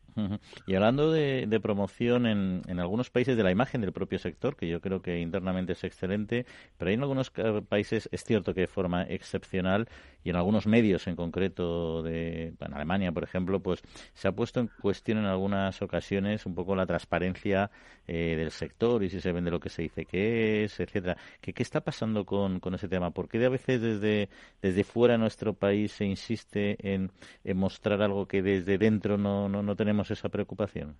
Y 0.67 0.75
hablando 0.75 1.11
de, 1.11 1.59
promoción 1.61 2.27
en, 2.27 2.61
en, 2.67 2.79
algunos 2.79 3.09
países 3.09 3.35
de 3.37 3.43
la 3.43 3.51
imagen 3.51 3.81
del 3.81 3.93
propio 3.93 4.19
sector, 4.19 4.55
que 4.55 4.67
yo 4.67 4.79
creo 4.81 5.01
que 5.01 5.19
internamente 5.19 5.73
es 5.73 5.83
excelente, 5.83 6.45
pero 6.77 6.89
hay 6.89 6.95
en 6.95 7.01
algunos 7.01 7.31
países, 7.67 8.09
es 8.11 8.23
cierto 8.23 8.53
que 8.53 8.61
de 8.61 8.67
forma 8.67 9.03
excepcional, 9.03 9.87
y 10.23 10.29
en 10.29 10.35
algunos 10.35 10.67
medios 10.67 11.07
en 11.07 11.15
concreto, 11.15 12.03
de 12.03 12.53
en 12.59 12.73
Alemania, 12.73 13.11
por 13.11 13.23
ejemplo, 13.23 13.59
pues 13.59 13.81
se 14.13 14.27
ha 14.27 14.31
puesto 14.31 14.59
en 14.59 14.69
cuestión 14.81 15.17
en 15.17 15.25
algunas 15.25 15.81
ocasiones 15.81 16.45
un 16.45 16.55
poco 16.55 16.75
la 16.75 16.85
transparencia 16.85 17.71
eh, 18.07 18.35
del 18.37 18.51
sector 18.51 19.03
y 19.03 19.09
si 19.09 19.19
se 19.19 19.31
vende 19.31 19.51
lo 19.51 19.59
que 19.59 19.69
se 19.69 19.81
dice 19.81 20.05
que 20.05 20.63
es, 20.63 20.79
etcétera. 20.79 21.17
¿Qué, 21.41 21.53
qué 21.53 21.63
está 21.63 21.81
pasando 21.81 22.25
con, 22.25 22.32
con 22.59 22.73
ese 22.73 22.87
tema? 22.87 23.11
¿Por 23.11 23.29
qué 23.29 23.43
a 23.45 23.49
veces 23.49 23.81
desde, 23.81 24.29
desde 24.61 24.83
fuera 24.83 25.13
de 25.13 25.19
nuestro 25.19 25.53
país 25.53 25.91
se 25.91 26.05
insiste 26.05 26.77
en, 26.81 27.11
mostrar 27.55 28.01
algo 28.01 28.27
que 28.27 28.41
desde 28.41 28.77
dentro 28.77 29.17
no, 29.17 29.49
no, 29.49 29.61
no 29.61 29.75
tenemos 29.75 30.09
esa 30.11 30.29
preocupación? 30.29 30.95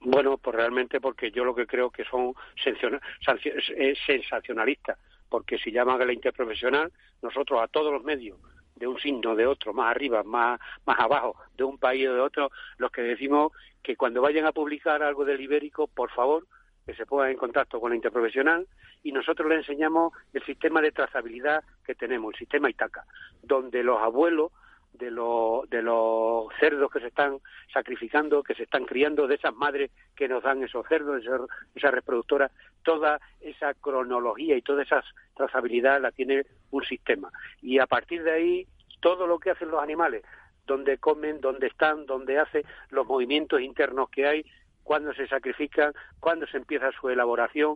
Bueno, 0.00 0.38
pues 0.38 0.54
realmente 0.54 1.00
porque 1.00 1.30
yo 1.30 1.44
lo 1.44 1.54
que 1.54 1.66
creo 1.66 1.90
que 1.90 2.04
son 2.04 2.34
sensacionalistas, 2.62 4.98
porque 5.28 5.58
si 5.58 5.72
llaman 5.72 6.00
a 6.00 6.04
la 6.04 6.12
interprofesional, 6.12 6.92
nosotros 7.22 7.60
a 7.60 7.66
todos 7.66 7.92
los 7.92 8.04
medios, 8.04 8.38
de 8.76 8.86
un 8.86 8.98
signo, 9.00 9.34
de 9.34 9.46
otro, 9.46 9.72
más 9.72 9.90
arriba, 9.90 10.22
más, 10.22 10.60
más 10.84 11.00
abajo, 11.00 11.36
de 11.56 11.64
un 11.64 11.78
país 11.78 12.06
o 12.08 12.14
de 12.14 12.20
otro, 12.20 12.50
los 12.78 12.90
que 12.90 13.02
decimos 13.02 13.52
que 13.82 13.96
cuando 13.96 14.20
vayan 14.20 14.46
a 14.46 14.52
publicar 14.52 15.02
algo 15.02 15.24
del 15.24 15.40
ibérico, 15.40 15.88
por 15.88 16.10
favor, 16.10 16.46
que 16.86 16.94
se 16.94 17.04
pongan 17.04 17.30
en 17.30 17.36
contacto 17.36 17.80
con 17.80 17.90
la 17.90 17.96
interprofesional 17.96 18.66
y 19.02 19.10
nosotros 19.10 19.48
le 19.48 19.56
enseñamos 19.56 20.12
el 20.32 20.42
sistema 20.44 20.80
de 20.80 20.92
trazabilidad 20.92 21.64
que 21.84 21.96
tenemos, 21.96 22.32
el 22.32 22.38
sistema 22.38 22.70
Itaca, 22.70 23.04
donde 23.42 23.82
los 23.82 24.00
abuelos 24.00 24.52
de, 24.92 25.10
los 25.10 25.68
de 25.68 25.82
los 25.82 26.46
cerdos 26.60 26.90
que 26.90 27.00
se 27.00 27.08
están 27.08 27.38
sacrificando, 27.72 28.42
que 28.44 28.54
se 28.54 28.62
están 28.62 28.84
criando, 28.84 29.26
de 29.26 29.34
esas 29.34 29.54
madres 29.54 29.90
que 30.14 30.28
nos 30.28 30.44
dan 30.44 30.62
esos 30.62 30.86
cerdos, 30.86 31.22
esas, 31.22 31.40
esas 31.74 31.90
reproductoras, 31.90 32.52
toda 32.84 33.20
esa 33.40 33.74
cronología 33.74 34.56
y 34.56 34.62
toda 34.62 34.84
esa 34.84 35.02
trazabilidad 35.34 36.00
la 36.00 36.12
tiene 36.12 36.46
un 36.70 36.84
sistema. 36.84 37.30
Y 37.60 37.80
a 37.80 37.86
partir 37.86 38.22
de 38.22 38.32
ahí, 38.32 38.66
todo 39.00 39.26
lo 39.26 39.40
que 39.40 39.50
hacen 39.50 39.70
los 39.70 39.82
animales, 39.82 40.22
dónde 40.66 40.98
comen, 40.98 41.40
dónde 41.40 41.66
están, 41.66 42.06
dónde 42.06 42.38
hacen 42.38 42.62
los 42.90 43.06
movimientos 43.06 43.60
internos 43.60 44.08
que 44.08 44.26
hay, 44.26 44.46
cuándo 44.86 45.12
se 45.14 45.26
sacrifican, 45.26 45.92
cuándo 46.20 46.46
se 46.46 46.58
empieza 46.58 46.92
su 46.92 47.08
elaboración, 47.08 47.74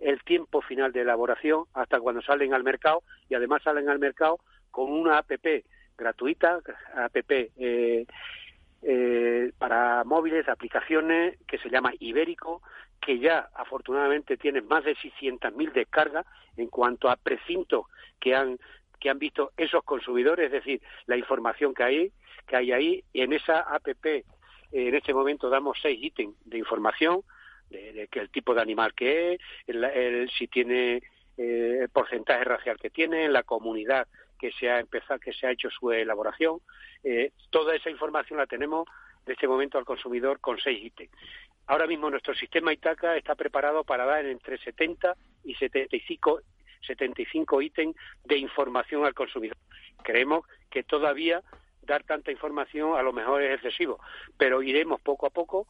el 0.00 0.22
tiempo 0.24 0.62
final 0.62 0.90
de 0.90 1.02
elaboración, 1.02 1.64
hasta 1.74 2.00
cuando 2.00 2.22
salen 2.22 2.54
al 2.54 2.64
mercado, 2.64 3.02
y 3.28 3.34
además 3.34 3.62
salen 3.62 3.90
al 3.90 3.98
mercado 3.98 4.38
con 4.70 4.90
una 4.90 5.18
APP 5.18 5.66
gratuita, 5.98 6.60
app 6.94 7.16
eh, 7.30 8.06
eh, 8.82 9.52
para 9.58 10.02
móviles, 10.04 10.48
aplicaciones 10.48 11.38
que 11.46 11.58
se 11.58 11.68
llama 11.68 11.92
Ibérico, 12.00 12.62
que 13.02 13.18
ya 13.18 13.50
afortunadamente 13.54 14.38
tiene 14.38 14.62
más 14.62 14.82
de 14.84 14.96
600.000 14.96 15.72
descargas 15.72 16.24
en 16.56 16.68
cuanto 16.68 17.10
a 17.10 17.16
precintos 17.16 17.84
que 18.18 18.34
han 18.34 18.58
que 18.98 19.10
han 19.10 19.18
visto 19.18 19.52
esos 19.58 19.84
consumidores, 19.84 20.46
es 20.46 20.52
decir, 20.52 20.80
la 21.04 21.18
información 21.18 21.74
que 21.74 21.82
hay 21.82 22.12
que 22.46 22.56
hay 22.56 22.72
ahí 22.72 23.04
en 23.12 23.34
esa 23.34 23.60
app 23.60 23.86
en 24.72 24.94
este 24.94 25.14
momento 25.14 25.48
damos 25.48 25.78
seis 25.80 25.98
ítems 26.02 26.34
de 26.44 26.58
información 26.58 27.22
de, 27.70 27.92
de 27.92 28.08
que 28.08 28.20
el 28.20 28.30
tipo 28.30 28.54
de 28.54 28.62
animal 28.62 28.94
que 28.94 29.34
es, 29.34 29.40
el, 29.66 29.84
el, 29.84 30.30
si 30.30 30.48
tiene 30.48 31.02
eh, 31.38 31.80
el 31.82 31.88
porcentaje 31.90 32.44
racial 32.44 32.78
que 32.78 32.90
tiene, 32.90 33.28
la 33.28 33.42
comunidad 33.42 34.08
que 34.38 34.52
se 34.52 34.70
ha 34.70 34.80
empezado, 34.80 35.20
que 35.20 35.32
se 35.32 35.46
ha 35.46 35.50
hecho 35.50 35.68
su 35.70 35.92
elaboración. 35.92 36.60
Eh, 37.04 37.32
toda 37.50 37.74
esa 37.74 37.90
información 37.90 38.38
la 38.38 38.46
tenemos 38.46 38.86
de 39.26 39.34
este 39.34 39.48
momento 39.48 39.76
al 39.76 39.84
consumidor 39.84 40.40
con 40.40 40.58
seis 40.58 40.82
ítems. 40.82 41.10
Ahora 41.66 41.86
mismo 41.86 42.08
nuestro 42.08 42.34
sistema 42.34 42.72
Itaca 42.72 43.16
está 43.16 43.34
preparado 43.34 43.84
para 43.84 44.06
dar 44.06 44.24
entre 44.24 44.56
70 44.58 45.14
y 45.44 45.54
75, 45.56 46.40
75 46.86 47.62
ítems 47.62 47.96
de 48.24 48.38
información 48.38 49.04
al 49.04 49.14
consumidor. 49.14 49.56
Creemos 50.02 50.46
que 50.70 50.84
todavía 50.84 51.42
dar 51.86 52.02
tanta 52.02 52.30
información 52.30 52.96
a 52.96 53.02
lo 53.02 53.12
mejor 53.12 53.42
es 53.42 53.54
excesivo, 53.54 53.98
pero 54.36 54.62
iremos 54.62 55.00
poco 55.00 55.26
a 55.26 55.30
poco 55.30 55.66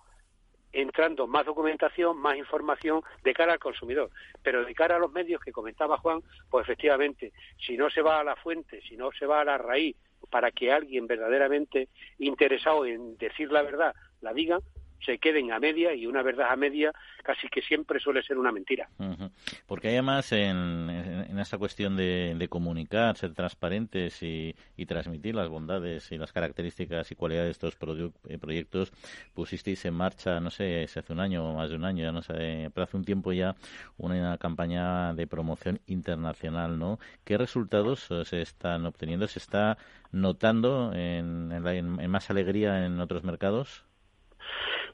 entrando 0.72 1.26
más 1.26 1.46
documentación, 1.46 2.18
más 2.18 2.36
información 2.36 3.02
de 3.22 3.32
cara 3.32 3.54
al 3.54 3.58
consumidor. 3.58 4.10
Pero 4.42 4.64
de 4.64 4.74
cara 4.74 4.96
a 4.96 4.98
los 4.98 5.12
medios 5.12 5.40
que 5.40 5.52
comentaba 5.52 5.98
Juan, 5.98 6.20
pues 6.50 6.64
efectivamente, 6.64 7.32
si 7.58 7.76
no 7.76 7.88
se 7.88 8.02
va 8.02 8.20
a 8.20 8.24
la 8.24 8.36
fuente, 8.36 8.82
si 8.82 8.96
no 8.96 9.10
se 9.12 9.26
va 9.26 9.40
a 9.40 9.44
la 9.44 9.58
raíz, 9.58 9.96
para 10.30 10.50
que 10.50 10.72
alguien 10.72 11.06
verdaderamente 11.06 11.88
interesado 12.18 12.84
en 12.84 13.16
decir 13.16 13.50
la 13.52 13.62
verdad 13.62 13.94
la 14.20 14.32
diga, 14.32 14.58
se 15.04 15.18
queden 15.18 15.52
a 15.52 15.58
media 15.58 15.94
y 15.94 16.06
una 16.06 16.22
verdad 16.22 16.50
a 16.50 16.56
media 16.56 16.92
casi 17.22 17.48
que 17.48 17.62
siempre 17.62 18.00
suele 18.00 18.22
ser 18.22 18.38
una 18.38 18.52
mentira. 18.52 18.88
Porque 19.66 19.88
además 19.88 20.30
en, 20.32 20.88
en, 20.90 21.38
esta 21.38 21.58
cuestión 21.58 21.96
de, 21.96 22.46
comunicar, 22.48 23.16
ser 23.16 23.34
transparentes 23.34 24.22
y, 24.22 24.54
transmitir 24.86 25.34
las 25.34 25.48
bondades 25.48 26.12
y 26.12 26.18
las 26.18 26.32
características 26.32 27.10
y 27.10 27.16
cualidades 27.16 27.58
de 27.58 27.68
estos 27.68 28.12
eh, 28.28 28.38
proyectos, 28.38 28.92
pusisteis 29.34 29.84
en 29.84 29.94
marcha, 29.94 30.38
no 30.38 30.50
sé, 30.50 30.86
si 30.86 30.98
hace 31.00 31.12
un 31.12 31.18
año 31.18 31.50
o 31.50 31.56
más 31.56 31.70
de 31.70 31.76
un 31.76 31.84
año, 31.84 32.04
ya 32.04 32.12
no 32.12 32.22
sé, 32.22 32.70
pero 32.72 32.84
hace 32.84 32.96
un 32.96 33.04
tiempo 33.04 33.32
ya 33.32 33.56
una 33.96 34.38
campaña 34.38 35.12
de 35.14 35.26
promoción 35.26 35.80
internacional, 35.86 36.78
¿no? 36.78 37.00
¿Qué 37.24 37.36
resultados 37.36 38.08
se 38.24 38.40
están 38.40 38.86
obteniendo? 38.86 39.26
¿Se 39.26 39.40
está 39.40 39.76
notando 40.12 40.92
en, 40.94 41.50
en 41.52 42.10
más 42.10 42.30
alegría 42.30 42.86
en 42.86 43.00
otros 43.00 43.24
mercados? 43.24 43.84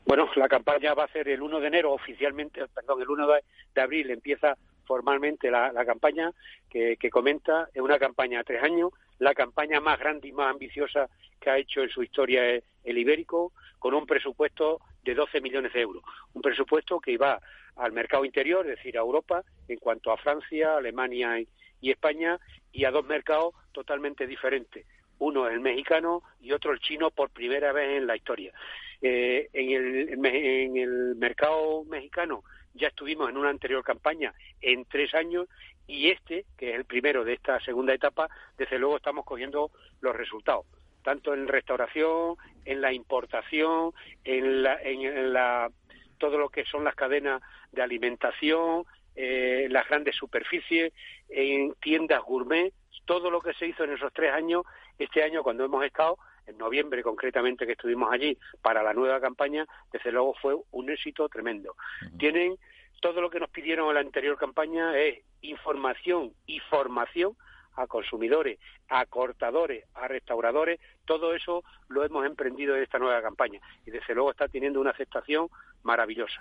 Bueno, 0.05 0.29
la 0.37 0.49
campaña 0.49 0.95
va 0.95 1.05
a 1.05 1.13
ser 1.13 1.29
el 1.29 1.41
1 1.41 1.61
de 1.61 1.67
enero 1.69 1.93
oficialmente, 1.93 2.67
perdón, 2.69 3.01
el 3.03 3.09
1 3.09 3.27
de, 3.75 3.81
abril 3.81 4.11
empieza 4.11 4.57
formalmente 4.85 5.51
la, 5.51 5.73
campaña 5.87 6.33
que, 6.69 6.97
comenta, 7.11 7.69
es 7.73 7.81
una 7.81 7.99
campaña 7.99 8.41
a 8.41 8.45
tres 8.45 8.63
años, 8.63 8.91
la 9.19 9.33
campaña 9.33 9.81
más 9.81 9.99
grande 9.99 10.29
y 10.29 10.33
más 10.33 10.51
ambiciosa 10.51 11.09
que 11.41 11.51
ha 11.51 11.59
hecho 11.59 11.83
en 11.83 11.89
su 11.89 12.03
historia 12.03 12.43
el 12.45 12.99
Ibérico, 12.99 13.53
con 13.79 13.95
un 13.95 14.07
presupuesto 14.07 14.81
de 15.03 15.15
12 15.15 15.41
millones 15.41 15.73
de 15.73 15.81
euros. 15.81 16.03
Un 16.35 16.43
presupuesto 16.43 17.01
que 17.01 17.13
iba 17.13 17.41
al 17.77 17.93
mercado 17.93 18.25
interior, 18.25 18.67
es 18.67 18.77
decir, 18.77 18.99
a 18.99 19.01
Europa, 19.01 19.43
en 19.69 19.79
cuanto 19.79 20.11
a 20.11 20.17
Francia, 20.17 20.77
Alemania 20.77 21.41
y 21.81 21.91
España, 21.91 22.39
y 22.73 22.85
a 22.85 22.91
dos 22.91 23.05
mercados 23.07 23.55
totalmente 23.73 24.27
diferentes. 24.27 24.85
Uno 25.23 25.47
el 25.47 25.61
mexicano 25.61 26.25
y 26.41 26.51
otro 26.51 26.73
el 26.73 26.81
chino 26.81 27.13
por 27.13 27.31
primera 27.31 27.71
vez 27.73 27.97
en 27.97 28.09
la 28.09 28.17
historia. 28.17 28.53
Eh, 29.01 29.49
en, 29.53 30.77
el, 30.77 31.15
mercado 31.15 31.85
mexicano 31.85 32.43
ya 32.75 32.89
estuvimos 32.89 33.31
en 33.31 33.37
una 33.37 33.51
anterior 33.51 33.85
campaña 33.85 34.35
en 34.61 34.85
tres 34.85 35.15
años 35.15 35.47
y 35.87 36.11
este, 36.11 36.45
que 36.59 36.71
es 36.71 36.75
el 36.75 36.87
primero 36.87 37.25
de 37.25 37.35
esta 37.35 37.61
segunda 37.61 37.95
etapa, 37.95 38.29
desde 38.59 38.81
luego 38.81 38.97
estamos 38.97 39.25
cogiendo 39.25 39.71
los 40.01 40.17
resultados, 40.17 40.67
tanto 41.05 41.35
en 41.35 41.47
restauración, 41.47 42.35
en 42.65 42.81
la 42.81 42.93
importación, 42.93 43.93
en, 44.25 44.65
la, 44.65 44.83
en 44.83 45.33
la, 45.33 45.71
todo 46.19 46.37
lo 46.37 46.49
que 46.49 46.65
son 46.65 46.83
las 46.83 46.97
cadenas 46.97 47.43
de 47.71 47.83
alimentación, 47.83 48.87
eh, 49.15 49.69
las 49.71 49.89
grandes 49.89 50.17
superficies, 50.17 50.93
en 51.29 51.75
tiendas 51.75 52.23
gourmet, 52.23 52.73
todo 53.05 53.31
lo 53.31 53.41
que 53.41 53.55
se 53.55 53.67
hizo 53.67 53.85
en 53.85 53.93
esos 53.93 54.13
tres 54.13 54.33
años, 54.33 54.65
este 54.99 55.23
año 55.23 55.43
cuando 55.43 55.65
hemos 55.65 55.85
estado 55.85 56.19
en 56.47 56.59
noviembre 56.59 57.03
concretamente 57.03 57.67
que 57.67 57.73
estuvimos 57.73 58.13
allí 58.13 58.37
para 58.61 58.83
la 58.83 58.93
nueva 58.93 59.21
campaña, 59.21 59.67
desde 59.93 60.13
luego 60.13 60.35
fue 60.41 60.57
un 60.73 60.91
éxito 60.91 61.29
tremendo. 61.29 61.77
Tienen 62.19 62.57
todo 63.01 63.21
lo 63.21 63.31
que 63.31 63.41
nos 63.41 63.51
pidieron 63.51 63.89
en 63.89 63.95
la 63.95 64.01
anterior 64.01 64.37
campaña 64.37 64.97
es 64.97 65.21
información 65.43 66.33
y 66.47 66.61
formación 66.61 67.37
a 67.75 67.87
consumidores, 67.87 68.59
a 68.89 69.07
cortadores, 69.07 69.87
a 69.95 70.07
restauradores, 70.07 70.79
todo 71.05 71.35
eso 71.35 71.65
lo 71.89 72.05
hemos 72.05 72.27
emprendido 72.27 72.77
en 72.77 72.83
esta 72.83 72.99
nueva 72.99 73.23
campaña 73.23 73.61
y 73.87 73.91
desde 73.91 74.15
luego 74.15 74.31
está 74.31 74.47
teniendo 74.47 74.81
una 74.81 74.91
aceptación 74.91 75.49
maravillosa. 75.83 76.41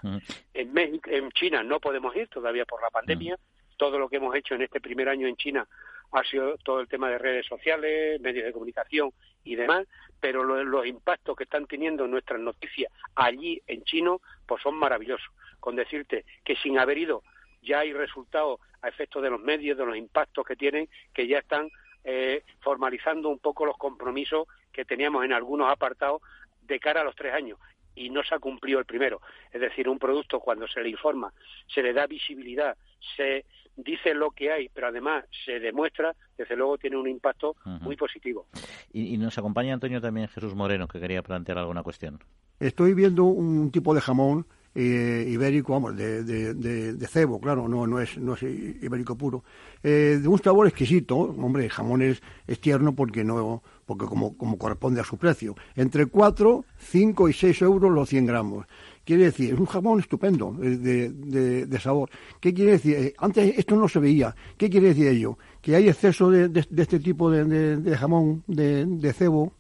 En, 0.53 0.78
en 0.78 1.32
China 1.32 1.64
no 1.64 1.80
podemos 1.80 2.16
ir 2.16 2.28
todavía 2.28 2.66
por 2.66 2.82
la 2.82 2.89
pandemia, 2.89 3.38
todo 3.78 3.97
lo 3.97 4.09
que 4.09 4.18
hemos 4.18 4.36
hecho 4.36 4.55
en 4.55 4.64
este 4.64 4.82
primer 4.82 5.09
año 5.09 5.26
en 5.26 5.38
China 5.38 5.68
ha 6.12 6.24
sido 6.24 6.57
todo 6.57 6.80
el 6.82 6.88
tema 6.88 7.09
de 7.09 7.18
redes 7.18 7.45
sociales, 7.45 8.20
medios 8.22 8.45
de 8.45 8.53
comunicación 8.53 9.12
y 9.43 9.55
demás, 9.55 9.88
pero 10.20 10.43
los, 10.43 10.86
impactos 10.86 11.36
que 11.36 11.45
están 11.45 11.66
teniendo 11.66 12.07
nuestras 12.07 12.39
noticias 12.39 12.91
allí 13.16 13.62
en 13.68 13.84
chino, 13.84 14.22
pues 14.45 14.62
son 14.62 14.76
maravillosos. 14.76 15.32
Con 15.59 15.76
decirte 15.76 16.26
que 16.43 16.55
sin 16.55 16.78
haber 16.78 16.97
ido 16.97 17.24
ya 17.62 17.80
hay 17.80 17.93
resultados 17.93 18.59
a 18.82 18.88
efectos 18.88 19.22
de 19.22 19.30
los 19.30 19.39
medios, 19.39 19.78
de 19.78 19.86
los 19.86 19.95
impactos 19.95 20.45
que 20.45 20.55
tienen, 20.55 20.89
que 21.14 21.28
ya 21.28 21.39
están 21.39 21.70
eh, 22.03 22.43
formalizando 22.62 23.30
un 23.30 23.39
poco 23.39 23.66
los 23.66 23.78
compromisos 23.78 24.47
que 24.72 24.86
teníamos 24.86 25.24
en 25.24 25.34
algunos 25.34 25.70
apartados 25.70 26.22
de 26.64 26.80
cara 26.80 27.01
a 27.01 27.03
los 27.03 27.16
tres 27.16 27.34
años 27.34 27.59
y 27.95 28.09
no 28.09 28.24
se 28.24 28.34
ha 28.34 28.39
cumplido 28.39 28.80
el 28.80 28.86
primero. 28.86 29.22
Es 29.51 29.62
decir, 29.62 29.88
un 29.89 29.99
producto 29.99 30.39
cuando 30.39 30.68
se 30.68 30.82
le 30.82 30.89
informa, 30.89 31.32
se 31.68 31.84
le 31.84 31.93
da 31.93 32.07
visibilidad, 32.07 32.76
se 33.16 33.45
dice 33.84 34.13
lo 34.13 34.32
que 34.32 34.51
hay, 34.51 34.69
pero 34.69 34.88
además 34.88 35.25
se 35.45 35.59
demuestra, 35.59 36.15
desde 36.38 36.55
luego 36.55 36.77
tiene 36.77 36.97
un 36.97 37.07
impacto 37.07 37.55
muy 37.82 37.95
positivo. 37.95 38.47
Y, 38.93 39.17
nos 39.17 39.38
acompaña 39.38 39.73
Antonio 39.73 40.01
también 40.01 40.27
Jesús 40.27 40.55
Moreno, 40.55 40.88
que 40.88 40.99
quería 40.99 41.21
plantear 41.21 41.57
alguna 41.57 41.84
cuestión. 41.84 42.19
Estoy 42.59 42.93
viendo 42.93 43.25
un 43.25 43.71
tipo 43.71 43.93
de 43.93 44.01
jamón 44.01 44.45
eh, 44.73 45.25
ibérico, 45.27 45.73
vamos, 45.73 45.97
de, 45.97 46.23
de, 46.23 47.07
cebo, 47.07 47.41
claro, 47.41 47.67
no, 47.67 47.86
no, 47.86 47.99
es, 47.99 48.17
no 48.17 48.36
es 48.36 48.43
ibérico 48.43 49.17
puro, 49.17 49.43
eh, 49.84 50.17
de 50.21 50.27
un 50.27 50.41
sabor 50.41 50.65
exquisito, 50.65 51.17
hombre, 51.17 51.65
el 51.65 51.69
jamón 51.69 52.01
es, 52.01 52.21
tierno 52.61 52.95
porque 52.95 53.23
no 53.23 53.61
porque 53.86 54.05
como, 54.05 54.38
como 54.38 54.57
corresponde 54.57 55.01
a 55.01 55.03
su 55.03 55.17
precio, 55.17 55.55
entre 55.75 56.05
4, 56.05 56.63
5 56.77 57.29
y 57.29 57.34
6 57.34 57.61
euros 57.63 57.91
los 57.91 58.07
100 58.07 58.25
gramos. 58.25 58.65
Quiere 59.04 59.26
decir, 59.26 59.54
es 59.54 59.60
un 59.60 59.66
jamón 59.66 59.99
estupendo 59.99 60.56
eh, 60.62 60.78
de, 60.78 61.66
de, 61.66 61.80
sabor. 61.80 62.10
¿Qué 62.39 62.54
quiere 62.54 62.74
decir? 62.74 62.95
Eh, 62.97 63.14
antes 63.18 63.58
esto 63.58 63.76
no 63.76 63.88
se 63.88 63.99
veía. 63.99 64.36
¿Qué 64.58 64.70
quiere 64.70 64.89
decir 64.89 65.08
ello? 65.08 65.38
Que 65.62 65.76
hay 65.76 65.89
exceso 65.89 66.30
de, 66.30 66.49
de 66.49 66.82
este 66.82 66.99
tipo 66.99 67.32
de, 67.32 67.97
jamón 67.97 68.43
de, 68.45 69.14
cebo, 69.14 69.54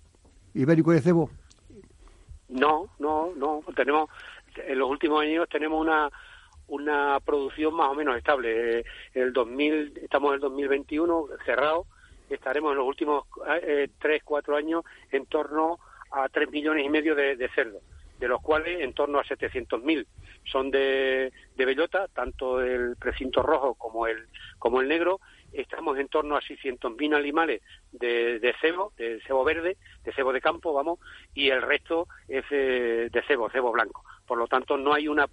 ibérico 0.53 0.91
de 0.91 1.01
cebo. 1.01 1.29
No, 2.49 2.89
no, 2.99 3.31
no. 3.35 3.63
Tenemos, 3.75 4.09
en 4.55 4.77
los 4.77 4.89
últimos 4.89 5.21
años 5.21 5.47
tenemos 5.49 5.81
una 5.81 6.09
una 6.67 7.19
producción 7.19 7.73
más 7.73 7.89
o 7.89 7.95
menos 7.95 8.15
estable. 8.15 8.85
El 9.13 9.33
2000, 9.33 10.03
estamos 10.03 10.29
en 10.29 10.35
el 10.35 10.39
2021 10.39 11.27
cerrado, 11.45 11.85
estaremos 12.29 12.71
en 12.71 12.77
los 12.77 12.87
últimos 12.87 13.25
eh, 13.61 13.89
tres, 13.99 14.21
cuatro 14.23 14.55
años 14.55 14.85
en 15.11 15.25
torno 15.25 15.79
a 16.11 16.29
tres 16.29 16.49
millones 16.49 16.85
y 16.85 16.89
medio 16.89 17.13
de, 17.13 17.35
de 17.35 17.49
cerdos 17.49 17.81
de 18.21 18.27
los 18.27 18.39
cuales 18.39 18.81
en 18.81 18.93
torno 18.93 19.17
a 19.17 19.23
700.000 19.23 20.05
son 20.45 20.69
de, 20.69 21.33
de 21.55 21.65
bellota, 21.65 22.07
tanto 22.07 22.61
el 22.61 22.95
precinto 22.95 23.41
rojo 23.41 23.73
como 23.73 24.05
el, 24.05 24.27
como 24.59 24.79
el 24.79 24.87
negro. 24.87 25.19
Estamos 25.51 25.97
en 25.97 26.07
torno 26.07 26.35
a 26.37 26.41
600.000 26.41 27.15
animales 27.15 27.63
de, 27.91 28.39
de, 28.39 28.53
cebo, 28.61 28.93
de 28.95 29.19
cebo 29.25 29.43
verde, 29.43 29.75
de 30.03 30.13
cebo 30.13 30.31
de 30.33 30.39
campo, 30.39 30.71
vamos, 30.71 30.99
y 31.33 31.49
el 31.49 31.63
resto 31.63 32.07
es 32.27 32.47
de, 32.51 33.23
cebo, 33.27 33.49
cebo 33.49 33.71
blanco. 33.71 34.05
Por 34.27 34.37
lo 34.37 34.47
tanto, 34.47 34.77
no 34.77 34.93
hay 34.93 35.07
una, 35.07 35.27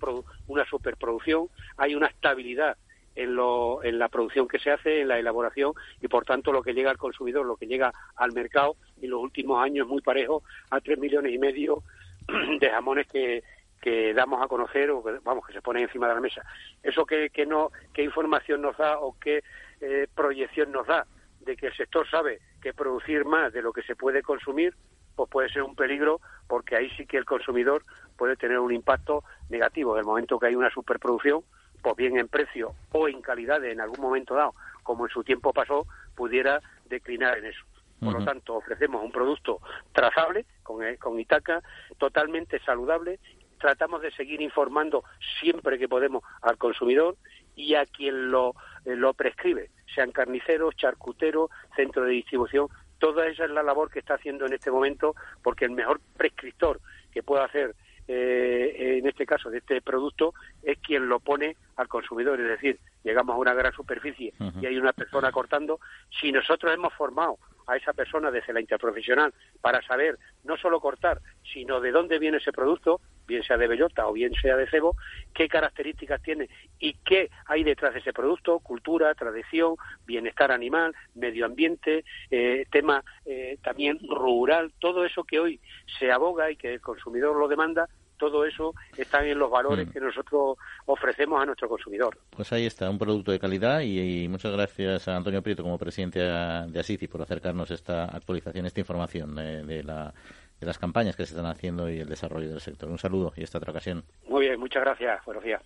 una 0.46 0.64
superproducción, 0.64 1.48
hay 1.76 1.94
una 1.94 2.06
estabilidad 2.06 2.78
en, 3.14 3.34
lo, 3.34 3.84
en 3.84 3.98
la 3.98 4.08
producción 4.08 4.48
que 4.48 4.58
se 4.58 4.70
hace, 4.70 5.02
en 5.02 5.08
la 5.08 5.18
elaboración 5.18 5.74
y 6.00 6.08
por 6.08 6.24
tanto 6.24 6.52
lo 6.52 6.62
que 6.62 6.72
llega 6.72 6.90
al 6.90 6.96
consumidor, 6.96 7.44
lo 7.44 7.56
que 7.56 7.66
llega 7.66 7.92
al 8.16 8.32
mercado 8.32 8.76
en 9.02 9.10
los 9.10 9.20
últimos 9.20 9.62
años 9.62 9.86
muy 9.86 10.00
parejo 10.00 10.42
a 10.70 10.80
tres 10.80 10.98
millones 10.98 11.34
y 11.34 11.38
medio 11.38 11.82
de 12.60 12.70
jamones 12.70 13.06
que, 13.06 13.42
que 13.80 14.14
damos 14.14 14.42
a 14.42 14.48
conocer 14.48 14.90
o 14.90 15.02
que, 15.02 15.18
vamos 15.24 15.46
que 15.46 15.52
se 15.52 15.62
ponen 15.62 15.84
encima 15.84 16.08
de 16.08 16.14
la 16.14 16.20
mesa. 16.20 16.42
Eso 16.82 17.04
que, 17.04 17.30
que 17.30 17.46
no 17.46 17.70
qué 17.92 18.02
información 18.02 18.62
nos 18.62 18.76
da 18.76 18.98
o 18.98 19.16
qué 19.18 19.42
eh, 19.80 20.06
proyección 20.14 20.72
nos 20.72 20.86
da 20.86 21.06
de 21.40 21.56
que 21.56 21.68
el 21.68 21.76
sector 21.76 22.08
sabe 22.08 22.40
que 22.60 22.74
producir 22.74 23.24
más 23.24 23.52
de 23.52 23.62
lo 23.62 23.72
que 23.72 23.82
se 23.82 23.96
puede 23.96 24.22
consumir 24.22 24.74
pues 25.18 25.30
puede 25.30 25.48
ser 25.48 25.64
un 25.64 25.74
peligro 25.74 26.20
porque 26.46 26.76
ahí 26.76 26.88
sí 26.90 27.04
que 27.04 27.16
el 27.16 27.24
consumidor 27.24 27.84
puede 28.16 28.36
tener 28.36 28.60
un 28.60 28.72
impacto 28.72 29.24
negativo. 29.48 29.94
En 29.94 30.00
el 30.00 30.06
momento 30.06 30.38
que 30.38 30.46
hay 30.46 30.54
una 30.54 30.70
superproducción, 30.70 31.42
pues 31.82 31.96
bien 31.96 32.18
en 32.18 32.28
precio 32.28 32.74
o 32.92 33.08
en 33.08 33.20
calidad 33.20 33.64
en 33.64 33.80
algún 33.80 34.00
momento 34.00 34.34
dado, 34.36 34.54
como 34.84 35.06
en 35.06 35.10
su 35.10 35.24
tiempo 35.24 35.52
pasó, 35.52 35.86
pudiera 36.14 36.60
declinar 36.86 37.36
en 37.38 37.46
eso. 37.46 37.64
Por 38.00 38.18
lo 38.18 38.24
tanto, 38.24 38.54
ofrecemos 38.54 39.02
un 39.02 39.10
producto 39.10 39.60
trazable 39.92 40.46
con, 40.62 40.84
eh, 40.84 40.96
con 40.98 41.18
Itaca, 41.18 41.62
totalmente 41.98 42.60
saludable. 42.60 43.18
Tratamos 43.58 44.02
de 44.02 44.12
seguir 44.12 44.40
informando 44.40 45.02
siempre 45.40 45.78
que 45.78 45.88
podemos 45.88 46.22
al 46.42 46.56
consumidor 46.58 47.16
y 47.56 47.74
a 47.74 47.86
quien 47.86 48.30
lo, 48.30 48.54
eh, 48.84 48.94
lo 48.94 49.14
prescribe, 49.14 49.70
sean 49.92 50.12
carniceros, 50.12 50.76
charcuteros, 50.76 51.50
centro 51.74 52.04
de 52.04 52.12
distribución. 52.12 52.68
Toda 52.98 53.26
esa 53.26 53.44
es 53.44 53.50
la 53.50 53.64
labor 53.64 53.90
que 53.90 53.98
está 53.98 54.14
haciendo 54.14 54.46
en 54.46 54.52
este 54.52 54.70
momento, 54.70 55.14
porque 55.42 55.64
el 55.64 55.72
mejor 55.72 56.00
prescriptor 56.16 56.80
que 57.12 57.22
pueda 57.22 57.44
hacer 57.44 57.74
eh, 58.08 58.98
en 58.98 59.06
este 59.06 59.26
caso 59.26 59.50
de 59.50 59.58
este 59.58 59.82
producto 59.82 60.32
es 60.62 60.78
quien 60.78 61.08
lo 61.08 61.20
pone 61.20 61.56
al 61.76 61.88
consumidor, 61.88 62.40
es 62.40 62.48
decir, 62.48 62.78
llegamos 63.04 63.34
a 63.34 63.38
una 63.38 63.54
gran 63.54 63.72
superficie 63.72 64.32
y 64.60 64.66
hay 64.66 64.78
una 64.78 64.92
persona 64.92 65.30
cortando, 65.30 65.78
si 66.20 66.32
nosotros 66.32 66.72
hemos 66.72 66.92
formado 66.94 67.38
a 67.68 67.76
esa 67.76 67.92
persona 67.92 68.30
desde 68.30 68.52
la 68.52 68.60
interprofesional 68.60 69.32
para 69.60 69.82
saber 69.82 70.18
no 70.44 70.56
solo 70.56 70.80
cortar, 70.80 71.20
sino 71.52 71.80
de 71.80 71.92
dónde 71.92 72.18
viene 72.18 72.38
ese 72.38 72.50
producto, 72.50 73.00
bien 73.26 73.42
sea 73.42 73.58
de 73.58 73.68
bellota 73.68 74.08
o 74.08 74.12
bien 74.14 74.32
sea 74.40 74.56
de 74.56 74.68
cebo, 74.68 74.96
qué 75.34 75.48
características 75.48 76.22
tiene 76.22 76.48
y 76.80 76.94
qué 77.04 77.30
hay 77.44 77.62
detrás 77.62 77.92
de 77.92 78.00
ese 78.00 78.14
producto, 78.14 78.58
cultura, 78.60 79.14
tradición, 79.14 79.76
bienestar 80.06 80.50
animal, 80.50 80.94
medio 81.14 81.44
ambiente, 81.44 82.04
eh, 82.30 82.64
tema 82.70 83.04
eh, 83.26 83.58
también 83.62 83.98
rural, 84.08 84.72
todo 84.78 85.04
eso 85.04 85.24
que 85.24 85.38
hoy 85.38 85.60
se 85.98 86.10
aboga 86.10 86.50
y 86.50 86.56
que 86.56 86.72
el 86.72 86.80
consumidor 86.80 87.36
lo 87.36 87.48
demanda, 87.48 87.86
todo 88.18 88.44
eso 88.44 88.74
está 88.96 89.24
en 89.24 89.38
los 89.38 89.50
valores 89.50 89.88
mm. 89.88 89.90
que 89.92 90.00
nosotros 90.00 90.58
ofrecemos 90.86 91.40
a 91.40 91.46
nuestro 91.46 91.68
consumidor. 91.68 92.18
Pues 92.30 92.52
ahí 92.52 92.66
está, 92.66 92.90
un 92.90 92.98
producto 92.98 93.32
de 93.32 93.38
calidad 93.38 93.80
y, 93.80 94.28
muchas 94.28 94.52
gracias 94.52 95.08
a 95.08 95.16
Antonio 95.16 95.42
Prieto 95.42 95.62
como 95.62 95.78
presidente 95.78 96.20
de 96.20 96.80
Asiti 96.80 97.08
por 97.08 97.22
acercarnos 97.22 97.70
esta 97.70 98.04
actualización, 98.04 98.66
esta 98.66 98.80
información 98.80 99.34
de 99.34 99.82
la 99.82 100.12
de 100.60 100.66
las 100.66 100.78
campañas 100.78 101.16
que 101.16 101.24
se 101.24 101.34
están 101.34 101.46
haciendo 101.46 101.88
y 101.88 102.00
el 102.00 102.08
desarrollo 102.08 102.48
del 102.48 102.60
sector. 102.60 102.90
Un 102.90 102.98
saludo 102.98 103.32
y 103.36 103.44
hasta 103.44 103.58
otra 103.58 103.70
ocasión. 103.70 104.04
Muy 104.28 104.46
bien, 104.46 104.58
muchas 104.58 104.82
gracias. 104.82 105.24
Buenos 105.24 105.44
días. 105.44 105.62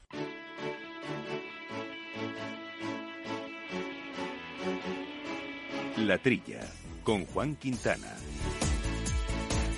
La 5.98 6.18
Trilla, 6.18 6.60
con 7.04 7.24
Juan 7.26 7.56
Quintana. 7.56 8.08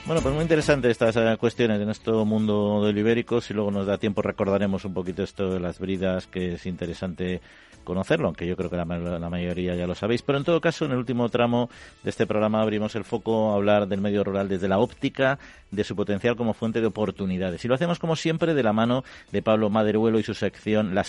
Bueno, 0.06 0.20
pues 0.20 0.34
muy 0.34 0.42
interesante 0.42 0.90
estas 0.90 1.16
eh, 1.16 1.36
cuestiones 1.40 1.78
en 1.78 1.86
nuestro 1.86 2.26
mundo 2.26 2.84
del 2.84 2.98
ibérico. 2.98 3.40
Si 3.40 3.54
luego 3.54 3.70
nos 3.70 3.86
da 3.86 3.96
tiempo 3.96 4.20
recordaremos 4.20 4.84
un 4.84 4.92
poquito 4.92 5.22
esto 5.22 5.50
de 5.50 5.60
las 5.60 5.78
bridas, 5.78 6.26
que 6.26 6.54
es 6.54 6.66
interesante 6.66 7.40
conocerlo, 7.84 8.26
aunque 8.26 8.46
yo 8.46 8.56
creo 8.56 8.70
que 8.70 8.76
la, 8.76 8.84
mayoría 8.84 9.76
ya 9.76 9.86
lo 9.86 9.94
sabéis. 9.94 10.22
Pero 10.22 10.38
en 10.38 10.44
todo 10.44 10.60
caso, 10.60 10.86
en 10.86 10.92
el 10.92 10.98
último 10.98 11.28
tramo 11.28 11.70
de 12.02 12.10
este 12.10 12.26
programa 12.26 12.60
abrimos 12.60 12.96
el 12.96 13.04
foco 13.04 13.52
a 13.52 13.54
hablar 13.54 13.86
del 13.86 14.00
medio 14.00 14.24
rural 14.24 14.48
desde 14.48 14.66
la 14.66 14.78
óptica 14.78 15.38
de 15.70 15.84
su 15.84 15.94
potencial 15.94 16.36
como 16.36 16.54
fuente 16.54 16.80
de 16.80 16.86
oportunidades. 16.86 17.64
Y 17.64 17.68
lo 17.68 17.74
hacemos, 17.74 17.98
como 17.98 18.16
siempre, 18.16 18.54
de 18.54 18.62
la 18.62 18.72
mano 18.72 19.04
de 19.30 19.42
Pablo 19.42 19.70
Maderuelo 19.70 20.18
y 20.18 20.22
su 20.22 20.34
sección 20.34 20.94
La, 20.94 21.04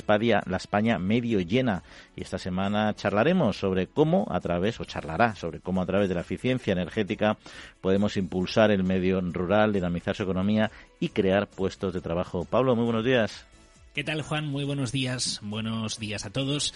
la 0.46 0.58
España 0.58 1.00
medio 1.00 1.40
llena. 1.40 1.84
Y 2.16 2.22
esta 2.22 2.38
semana 2.38 2.94
charlaremos 2.96 3.58
sobre 3.58 3.88
cómo, 3.88 4.28
a 4.30 4.40
través, 4.40 4.80
o 4.80 4.86
charlará 4.86 5.36
sobre 5.36 5.60
cómo 5.60 5.82
a 5.82 5.86
través 5.86 6.10
de 6.10 6.16
la 6.16 6.22
eficiencia 6.22 6.74
energética 6.74 7.38
podemos 7.82 8.18
impulsar 8.18 8.72
el 8.72 8.84
medio 8.86 9.20
rural, 9.22 9.74
dinamizar 9.74 10.16
su 10.16 10.24
economía 10.24 10.72
y 11.00 11.10
crear 11.10 11.48
puestos 11.48 11.94
de 11.94 12.02
trabajo. 12.02 12.46
Pablo, 12.46 12.76
muy 12.76 12.86
buenos 12.86 13.04
días. 13.04 13.46
¿Qué 13.94 14.04
tal, 14.04 14.22
Juan? 14.22 14.48
Muy 14.48 14.66
buenos 14.66 14.92
días. 14.92 15.40
Buenos 15.42 16.00
días 16.00 16.26
a 16.26 16.30
todos. 16.30 16.74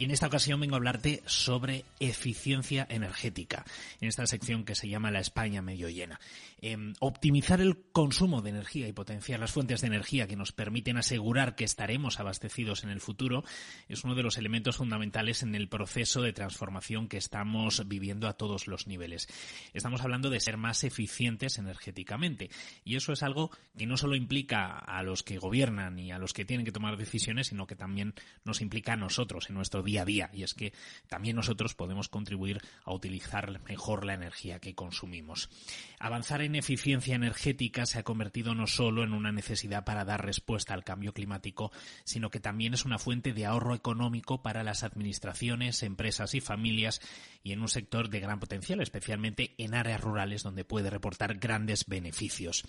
Y 0.00 0.04
en 0.04 0.12
esta 0.12 0.28
ocasión 0.28 0.58
vengo 0.58 0.76
a 0.76 0.78
hablarte 0.78 1.22
sobre 1.26 1.84
eficiencia 2.00 2.86
energética, 2.88 3.66
en 4.00 4.08
esta 4.08 4.26
sección 4.26 4.64
que 4.64 4.74
se 4.74 4.88
llama 4.88 5.10
La 5.10 5.20
España 5.20 5.60
medio 5.60 5.90
llena. 5.90 6.18
Em, 6.62 6.94
optimizar 7.00 7.60
el 7.60 7.76
consumo 7.92 8.40
de 8.40 8.48
energía 8.48 8.88
y 8.88 8.94
potenciar 8.94 9.40
las 9.40 9.52
fuentes 9.52 9.82
de 9.82 9.88
energía 9.88 10.26
que 10.26 10.36
nos 10.36 10.52
permiten 10.52 10.96
asegurar 10.96 11.54
que 11.54 11.64
estaremos 11.64 12.18
abastecidos 12.18 12.82
en 12.82 12.88
el 12.88 13.02
futuro 13.02 13.44
es 13.88 14.02
uno 14.02 14.14
de 14.14 14.22
los 14.22 14.38
elementos 14.38 14.78
fundamentales 14.78 15.42
en 15.42 15.54
el 15.54 15.68
proceso 15.68 16.22
de 16.22 16.32
transformación 16.32 17.06
que 17.06 17.18
estamos 17.18 17.86
viviendo 17.86 18.26
a 18.26 18.34
todos 18.34 18.68
los 18.68 18.86
niveles. 18.86 19.28
Estamos 19.74 20.00
hablando 20.00 20.30
de 20.30 20.40
ser 20.40 20.56
más 20.56 20.82
eficientes 20.82 21.58
energéticamente 21.58 22.48
y 22.84 22.96
eso 22.96 23.12
es 23.12 23.22
algo 23.22 23.50
que 23.76 23.86
no 23.86 23.98
solo 23.98 24.16
implica 24.16 24.78
a 24.78 25.02
los 25.02 25.22
que 25.22 25.36
gobiernan 25.36 25.98
y 25.98 26.10
a 26.10 26.18
los 26.18 26.32
que 26.32 26.46
tienen 26.46 26.64
que 26.64 26.72
tomar 26.72 26.96
decisiones, 26.96 27.48
sino 27.48 27.66
que 27.66 27.76
también 27.76 28.14
nos 28.44 28.62
implica 28.62 28.94
a 28.94 28.96
nosotros 28.96 29.50
en 29.50 29.56
nuestro 29.56 29.82
día 29.82 29.89
día 29.90 30.02
a 30.02 30.04
día 30.04 30.30
y 30.32 30.44
es 30.44 30.54
que 30.54 30.72
también 31.08 31.34
nosotros 31.34 31.74
podemos 31.74 32.08
contribuir 32.08 32.60
a 32.84 32.92
utilizar 32.92 33.60
mejor 33.68 34.06
la 34.06 34.14
energía 34.14 34.60
que 34.60 34.74
consumimos. 34.74 35.50
Avanzar 35.98 36.42
en 36.42 36.54
eficiencia 36.54 37.16
energética 37.16 37.86
se 37.86 37.98
ha 37.98 38.04
convertido 38.04 38.54
no 38.54 38.68
solo 38.68 39.02
en 39.02 39.12
una 39.12 39.32
necesidad 39.32 39.84
para 39.84 40.04
dar 40.04 40.24
respuesta 40.24 40.74
al 40.74 40.84
cambio 40.84 41.12
climático, 41.12 41.72
sino 42.04 42.30
que 42.30 42.38
también 42.38 42.74
es 42.74 42.84
una 42.84 42.98
fuente 42.98 43.32
de 43.32 43.46
ahorro 43.46 43.74
económico 43.74 44.42
para 44.42 44.62
las 44.62 44.84
administraciones, 44.84 45.82
empresas 45.82 46.34
y 46.34 46.40
familias 46.40 47.00
y 47.42 47.52
en 47.52 47.60
un 47.60 47.68
sector 47.68 48.10
de 48.10 48.20
gran 48.20 48.38
potencial, 48.38 48.80
especialmente 48.80 49.54
en 49.58 49.74
áreas 49.74 50.00
rurales 50.00 50.44
donde 50.44 50.64
puede 50.64 50.90
reportar 50.90 51.38
grandes 51.38 51.86
beneficios. 51.86 52.64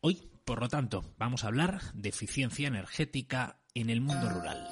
Hoy, 0.00 0.30
por 0.44 0.60
lo 0.60 0.68
tanto, 0.68 1.12
vamos 1.18 1.42
a 1.42 1.48
hablar 1.48 1.80
de 1.94 2.10
eficiencia 2.10 2.68
energética 2.68 3.58
en 3.74 3.90
el 3.90 4.00
mundo 4.00 4.28
rural. 4.28 4.68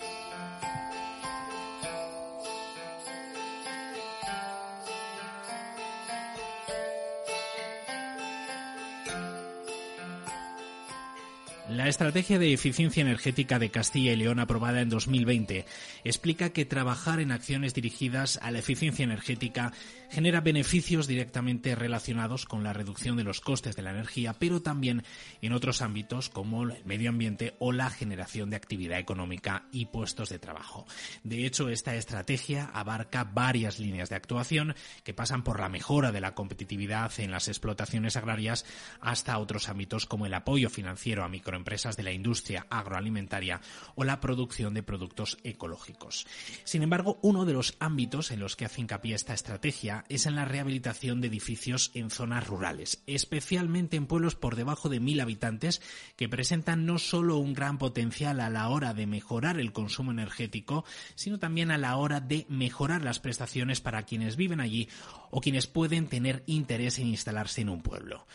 La 11.70 11.86
estrategia 11.86 12.40
de 12.40 12.52
eficiencia 12.52 13.00
energética 13.00 13.60
de 13.60 13.70
Castilla 13.70 14.12
y 14.12 14.16
León 14.16 14.40
aprobada 14.40 14.80
en 14.80 14.88
2020 14.88 15.66
explica 16.02 16.50
que 16.50 16.64
trabajar 16.64 17.20
en 17.20 17.30
acciones 17.30 17.74
dirigidas 17.74 18.40
a 18.42 18.50
la 18.50 18.58
eficiencia 18.58 19.04
energética 19.04 19.72
genera 20.10 20.40
beneficios 20.40 21.06
directamente 21.06 21.76
relacionados 21.76 22.44
con 22.44 22.64
la 22.64 22.72
reducción 22.72 23.16
de 23.16 23.22
los 23.22 23.40
costes 23.40 23.76
de 23.76 23.82
la 23.82 23.92
energía, 23.92 24.32
pero 24.32 24.60
también 24.60 25.04
en 25.42 25.52
otros 25.52 25.80
ámbitos 25.80 26.28
como 26.28 26.64
el 26.64 26.84
medio 26.84 27.10
ambiente 27.10 27.54
o 27.60 27.70
la 27.70 27.88
generación 27.88 28.50
de 28.50 28.56
actividad 28.56 28.98
económica 28.98 29.68
y 29.70 29.86
puestos 29.86 30.28
de 30.28 30.40
trabajo. 30.40 30.86
De 31.22 31.46
hecho, 31.46 31.68
esta 31.68 31.94
estrategia 31.94 32.68
abarca 32.74 33.22
varias 33.22 33.78
líneas 33.78 34.08
de 34.08 34.16
actuación 34.16 34.74
que 35.04 35.14
pasan 35.14 35.44
por 35.44 35.60
la 35.60 35.68
mejora 35.68 36.10
de 36.10 36.20
la 36.20 36.34
competitividad 36.34 37.12
en 37.18 37.30
las 37.30 37.46
explotaciones 37.46 38.16
agrarias 38.16 38.66
hasta 39.00 39.38
otros 39.38 39.68
ámbitos 39.68 40.06
como 40.06 40.26
el 40.26 40.34
apoyo 40.34 40.68
financiero 40.68 41.22
a 41.22 41.28
empresas 41.60 41.96
de 41.96 42.02
la 42.02 42.12
industria 42.12 42.66
agroalimentaria 42.70 43.60
o 43.94 44.04
la 44.04 44.20
producción 44.20 44.72
de 44.74 44.82
productos 44.82 45.38
ecológicos. 45.44 46.26
Sin 46.64 46.82
embargo, 46.82 47.18
uno 47.22 47.44
de 47.44 47.52
los 47.52 47.76
ámbitos 47.78 48.30
en 48.30 48.40
los 48.40 48.56
que 48.56 48.64
hace 48.64 48.80
hincapié 48.80 49.14
esta 49.14 49.34
estrategia 49.34 50.04
es 50.08 50.26
en 50.26 50.36
la 50.36 50.46
rehabilitación 50.46 51.20
de 51.20 51.28
edificios 51.28 51.90
en 51.94 52.10
zonas 52.10 52.46
rurales, 52.46 53.02
especialmente 53.06 53.96
en 53.96 54.06
pueblos 54.06 54.34
por 54.34 54.56
debajo 54.56 54.88
de 54.88 55.00
mil 55.00 55.20
habitantes 55.20 55.82
que 56.16 56.28
presentan 56.28 56.86
no 56.86 56.98
solo 56.98 57.36
un 57.36 57.52
gran 57.52 57.78
potencial 57.78 58.40
a 58.40 58.50
la 58.50 58.68
hora 58.68 58.94
de 58.94 59.06
mejorar 59.06 59.60
el 59.60 59.72
consumo 59.72 60.10
energético, 60.10 60.84
sino 61.14 61.38
también 61.38 61.70
a 61.70 61.78
la 61.78 61.96
hora 61.96 62.20
de 62.20 62.46
mejorar 62.48 63.04
las 63.04 63.20
prestaciones 63.20 63.80
para 63.80 64.04
quienes 64.04 64.36
viven 64.36 64.60
allí 64.60 64.88
o 65.30 65.40
quienes 65.40 65.66
pueden 65.66 66.08
tener 66.08 66.42
interés 66.46 66.98
en 66.98 67.08
instalarse 67.08 67.60
en 67.60 67.68
un 67.68 67.82
pueblo. 67.82 68.26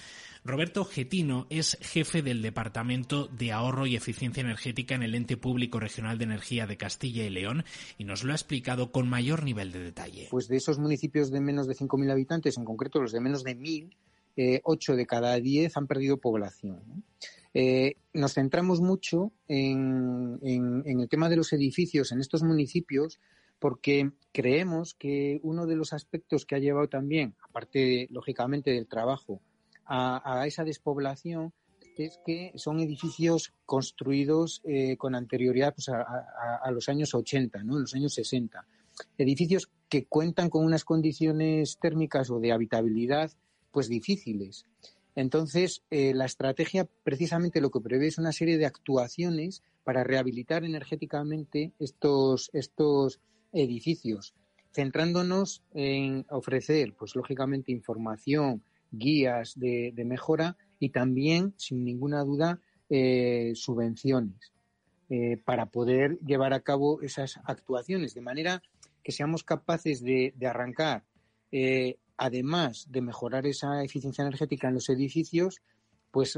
Roberto 0.46 0.86
Getino 0.86 1.48
es 1.50 1.76
jefe 1.82 2.22
del 2.22 2.44
Departamento 2.44 3.26
de 3.26 3.52
Ahorro 3.52 3.88
y 3.88 3.96
Eficiencia 3.96 4.42
Energética 4.42 4.94
en 4.94 5.02
el 5.02 5.16
Ente 5.16 5.38
Público 5.38 5.80
Regional 5.80 6.20
de 6.20 6.26
Energía 6.26 6.68
de 6.68 6.78
Castilla 6.78 7.26
y 7.26 7.32
León 7.32 7.66
y 7.98 8.04
nos 8.04 8.24
lo 8.24 8.32
ha 8.32 8.36
explicado 8.36 8.92
con 8.92 9.10
mayor 9.10 9.42
nivel 9.42 9.72
de 9.72 9.80
detalle. 9.80 10.28
Pues 10.30 10.48
de 10.48 10.58
esos 10.58 10.78
municipios 10.78 11.32
de 11.32 11.42
menos 11.42 11.66
de 11.66 11.74
5.000 11.74 12.12
habitantes, 12.12 12.60
en 12.60 12.64
concreto 12.64 13.02
los 13.02 13.12
de 13.12 13.22
menos 13.22 13.44
de 13.44 13.58
1.000, 13.58 13.96
eh, 14.38 14.62
8 14.64 14.96
de 14.96 15.08
cada 15.08 15.36
10 15.40 15.78
han 15.78 15.88
perdido 15.88 16.18
población. 16.18 17.04
Eh, 17.56 17.96
nos 18.14 18.36
centramos 18.36 18.82
mucho 18.82 19.32
en, 19.48 20.38
en, 20.44 21.00
el 21.00 21.10
tema 21.10 21.28
de 21.28 21.38
los 21.38 21.54
edificios 21.54 22.12
en 22.12 22.20
estos 22.20 22.44
municipios 22.44 23.20
porque 23.58 24.12
creemos 24.32 24.94
que 24.94 25.40
uno 25.42 25.66
de 25.66 25.76
los 25.76 25.92
aspectos 25.92 26.46
que 26.46 26.54
ha 26.54 26.60
llevado 26.60 26.88
también, 26.88 27.34
aparte 27.42 28.08
lógicamente 28.12 28.70
del 28.70 28.86
trabajo 28.86 29.42
a, 29.86 30.44
esa 30.48 30.64
despoblación 30.64 31.54
es 31.98 32.20
que 32.26 32.52
son 32.56 32.80
edificios 32.80 33.54
construidos 33.66 34.62
eh, 34.66 34.98
con 34.98 35.16
anterioridad 35.16 35.74
pues, 35.74 35.90
a, 35.90 36.70
los 36.72 36.90
años 36.90 37.14
80, 37.14 37.64
¿no? 37.64 37.80
los 37.80 37.94
años 37.96 38.14
60. 38.14 38.66
Edificios 39.18 39.70
que 39.88 40.06
cuentan 40.06 40.50
con 40.50 40.66
unas 40.66 40.84
condiciones 40.84 41.78
térmicas 41.80 42.30
o 42.30 42.40
de 42.40 42.52
habitabilidad 42.52 43.32
pues 43.72 43.88
difíciles. 43.88 44.66
Entonces, 45.16 45.84
eh, 45.90 46.14
la 46.14 46.26
estrategia 46.26 46.88
precisamente 47.04 47.62
lo 47.62 47.72
que 47.72 47.80
prevé 47.80 48.08
es 48.08 48.18
una 48.18 48.34
serie 48.34 48.58
de 48.58 48.66
actuaciones 48.66 49.64
para 49.84 50.04
rehabilitar 50.04 50.66
energéticamente 50.66 51.72
estos, 51.80 52.50
estos 52.54 53.22
edificios, 53.54 54.34
centrándonos 54.74 55.64
en 55.74 56.26
ofrecer, 56.30 56.94
pues 56.98 57.16
lógicamente, 57.16 57.72
información, 57.72 58.64
guías 58.98 59.54
de, 59.58 59.94
mejora 60.06 60.58
y 60.80 60.90
también, 60.90 61.54
sin 61.58 61.84
ninguna 61.84 62.24
duda, 62.24 62.60
eh, 62.90 63.54
subvenciones 63.56 64.54
eh, 65.10 65.38
para 65.44 65.68
poder 65.68 66.20
llevar 66.20 66.54
a 66.54 66.62
cabo 66.62 67.02
esas 67.02 67.40
actuaciones, 67.46 68.14
de 68.14 68.22
manera 68.22 68.62
que 69.04 69.12
seamos 69.12 69.44
capaces 69.44 70.04
de, 70.04 70.34
arrancar, 70.46 71.04
eh, 71.52 71.98
además 72.18 72.88
de 72.90 73.02
mejorar 73.02 73.46
esa 73.46 73.84
eficiencia 73.84 74.24
energética 74.24 74.68
en 74.68 74.76
los 74.76 74.90
edificios, 74.90 75.62
pues 76.12 76.38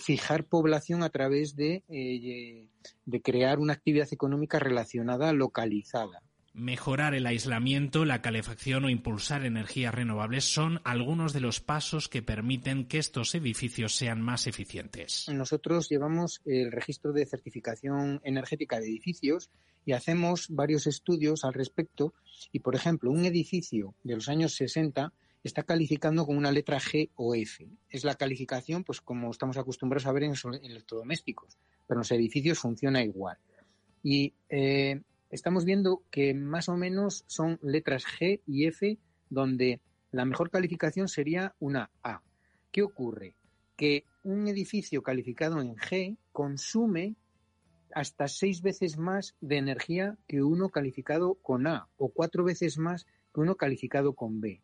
fijar 0.00 0.44
población 0.46 1.04
a 1.04 1.10
través 1.10 1.54
de, 1.54 1.84
de 1.86 3.22
crear 3.22 3.60
una 3.60 3.74
actividad 3.74 4.08
económica 4.10 4.58
relacionada, 4.58 5.32
localizada. 5.32 6.24
Mejorar 6.52 7.14
el 7.14 7.26
aislamiento, 7.26 8.04
la 8.04 8.22
calefacción 8.22 8.84
o 8.84 8.90
impulsar 8.90 9.46
energías 9.46 9.94
renovables 9.94 10.44
son 10.44 10.80
algunos 10.84 11.32
de 11.32 11.40
los 11.40 11.60
pasos 11.60 12.08
que 12.08 12.22
permiten 12.22 12.86
que 12.86 12.98
estos 12.98 13.34
edificios 13.36 13.94
sean 13.94 14.20
más 14.20 14.48
eficientes. 14.48 15.28
Nosotros 15.32 15.88
llevamos 15.88 16.42
el 16.44 16.72
registro 16.72 17.12
de 17.12 17.24
certificación 17.24 18.20
energética 18.24 18.80
de 18.80 18.88
edificios 18.88 19.48
y 19.86 19.92
hacemos 19.92 20.48
varios 20.50 20.88
estudios 20.88 21.44
al 21.44 21.54
respecto. 21.54 22.14
Y, 22.50 22.60
por 22.60 22.74
ejemplo, 22.74 23.12
un 23.12 23.24
edificio 23.24 23.94
de 24.02 24.16
los 24.16 24.28
años 24.28 24.54
60 24.54 25.12
está 25.44 25.62
calificando 25.62 26.26
con 26.26 26.36
una 26.36 26.52
letra 26.52 26.80
G 26.80 27.10
o 27.14 27.34
F. 27.34 27.66
Es 27.88 28.04
la 28.04 28.16
calificación, 28.16 28.84
pues 28.84 29.00
como 29.00 29.30
estamos 29.30 29.56
acostumbrados 29.56 30.06
a 30.06 30.12
ver 30.12 30.24
en, 30.24 30.34
electrodomésticos, 30.62 31.56
pero 31.86 31.98
en 31.98 32.00
los 32.00 32.10
edificios 32.10 32.58
funciona 32.58 33.02
igual. 33.02 33.38
Y 34.02 34.32
eh, 34.48 35.00
estamos 35.30 35.64
viendo 35.64 36.02
que 36.10 36.34
más 36.34 36.68
o 36.68 36.76
menos 36.76 37.24
son 37.26 37.58
letras 37.62 38.04
G 38.04 38.40
y 38.46 38.66
F 38.66 38.98
donde 39.28 39.80
la 40.10 40.24
mejor 40.24 40.50
calificación 40.50 41.08
sería 41.08 41.54
una 41.60 41.90
A. 42.02 42.22
¿Qué 42.72 42.82
ocurre? 42.82 43.36
Que 43.76 44.04
un 44.22 44.48
edificio 44.48 45.02
calificado 45.02 45.60
en 45.60 45.76
G 45.76 46.18
consume 46.32 47.16
hasta 47.94 48.28
seis 48.28 48.62
veces 48.62 48.98
más 48.98 49.36
de 49.40 49.56
energía 49.56 50.18
que 50.26 50.42
uno 50.42 50.68
calificado 50.68 51.34
con 51.34 51.66
A 51.66 51.88
o 51.96 52.10
cuatro 52.10 52.44
veces 52.44 52.78
más 52.78 53.06
que 53.32 53.40
uno 53.40 53.56
calificado 53.56 54.14
con 54.14 54.40
B. 54.40 54.62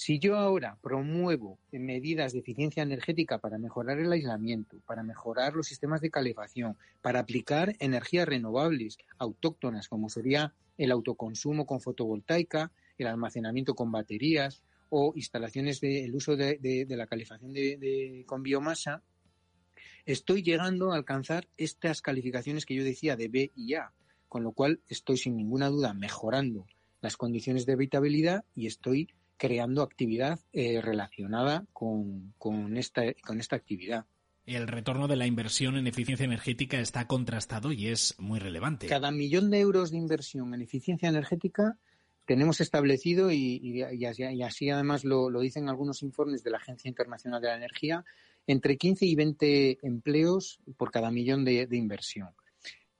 Si 0.00 0.20
yo 0.20 0.36
ahora 0.36 0.78
promuevo 0.80 1.58
medidas 1.72 2.32
de 2.32 2.38
eficiencia 2.38 2.84
energética 2.84 3.38
para 3.38 3.58
mejorar 3.58 3.98
el 3.98 4.12
aislamiento, 4.12 4.78
para 4.86 5.02
mejorar 5.02 5.54
los 5.54 5.66
sistemas 5.66 6.00
de 6.00 6.12
calefacción, 6.12 6.76
para 7.02 7.18
aplicar 7.18 7.74
energías 7.80 8.28
renovables 8.28 8.98
autóctonas, 9.18 9.88
como 9.88 10.08
sería 10.08 10.54
el 10.76 10.92
autoconsumo 10.92 11.66
con 11.66 11.80
fotovoltaica, 11.80 12.70
el 12.96 13.08
almacenamiento 13.08 13.74
con 13.74 13.90
baterías 13.90 14.62
o 14.88 15.14
instalaciones 15.16 15.80
del 15.80 16.14
uso 16.14 16.36
de, 16.36 16.86
la 16.88 17.08
calefacción 17.08 17.52
con 18.24 18.44
biomasa, 18.44 19.02
estoy 20.06 20.44
llegando 20.44 20.92
a 20.92 20.96
alcanzar 20.96 21.48
estas 21.56 22.02
calificaciones 22.02 22.66
que 22.66 22.76
yo 22.76 22.84
decía 22.84 23.16
de 23.16 23.26
B 23.26 23.50
y 23.56 23.74
A, 23.74 23.90
con 24.28 24.44
lo 24.44 24.52
cual 24.52 24.80
estoy 24.88 25.16
sin 25.16 25.36
ninguna 25.36 25.70
duda 25.70 25.92
mejorando 25.92 26.68
las 27.00 27.16
condiciones 27.16 27.66
de 27.66 27.72
habitabilidad 27.72 28.44
y 28.54 28.68
estoy 28.68 29.08
creando 29.38 29.82
actividad 29.82 30.40
eh, 30.52 30.82
relacionada 30.82 31.64
con, 31.72 32.34
con, 32.36 32.76
esta, 32.76 33.02
con 33.24 33.40
esta 33.40 33.56
actividad. 33.56 34.04
El 34.44 34.66
retorno 34.66 35.08
de 35.08 35.16
la 35.16 35.26
inversión 35.26 35.76
en 35.76 35.86
eficiencia 35.86 36.24
energética 36.24 36.80
está 36.80 37.06
contrastado 37.06 37.70
y 37.70 37.88
es 37.88 38.14
muy 38.18 38.38
relevante. 38.38 38.86
Cada 38.86 39.10
millón 39.10 39.50
de 39.50 39.60
euros 39.60 39.90
de 39.90 39.98
inversión 39.98 40.54
en 40.54 40.62
eficiencia 40.62 41.08
energética 41.08 41.78
tenemos 42.28 42.60
establecido, 42.60 43.32
y, 43.32 43.82
así, 44.04 44.70
además 44.70 45.04
lo, 45.04 45.30
dicen 45.40 45.68
algunos 45.68 46.02
informes 46.02 46.42
de 46.42 46.50
la 46.50 46.58
Agencia 46.58 46.88
Internacional 46.88 47.40
de 47.40 47.48
la 47.48 47.56
Energía, 47.56 48.04
entre 48.46 48.76
15 48.76 49.06
y 49.06 49.14
20 49.14 49.78
empleos 49.82 50.60
por 50.76 50.90
cada 50.90 51.10
millón 51.10 51.44
de, 51.44 51.66
inversión. 51.70 52.28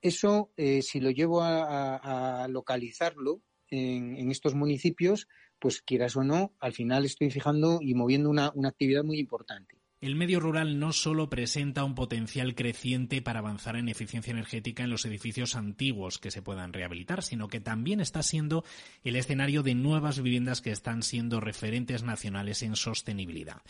Eso, 0.01 0.51
eh, 0.57 0.81
si 0.81 1.01
lo 1.01 1.11
llevo 1.11 1.43
a, 1.43 2.47
localizarlo 2.49 3.43
en, 3.71 4.17
en, 4.17 4.31
estos 4.31 4.55
municipios, 4.55 5.29
pues 5.59 5.83
quieras 5.83 6.17
o 6.17 6.25
no, 6.25 6.53
al 6.61 6.73
final 6.73 7.05
estoy 7.05 7.31
fijando 7.31 7.79
y 7.81 7.95
moviendo 7.95 8.31
una, 8.31 8.53
una 8.55 8.69
actividad 8.69 9.05
muy 9.05 9.19
importante. 9.19 9.78
El 10.01 10.15
medio 10.15 10.39
rural 10.39 10.79
no 10.79 10.93
solo 10.93 11.29
presenta 11.29 11.83
un 11.83 11.97
potencial 11.97 12.55
creciente 12.55 13.21
para 13.21 13.41
avanzar 13.41 13.75
en 13.75 13.89
eficiencia 13.89 14.31
energética 14.31 14.85
en 14.85 14.91
los 14.91 15.05
edificios 15.05 15.57
antiguos 15.57 16.19
que 16.19 16.31
se 16.31 16.41
puedan 16.41 16.73
rehabilitar, 16.73 17.25
sino 17.25 17.49
que 17.49 17.59
también 17.59 17.99
está 17.99 18.23
siendo 18.23 18.65
el 19.03 19.17
escenario 19.17 19.65
de 19.65 19.75
nuevas 19.75 20.21
viviendas 20.21 20.61
que 20.61 20.71
están 20.71 21.03
siendo 21.03 21.41
referentes 21.41 22.05
nacionales 22.05 22.63
en 22.63 22.77
sostenibilidad. 22.77 23.63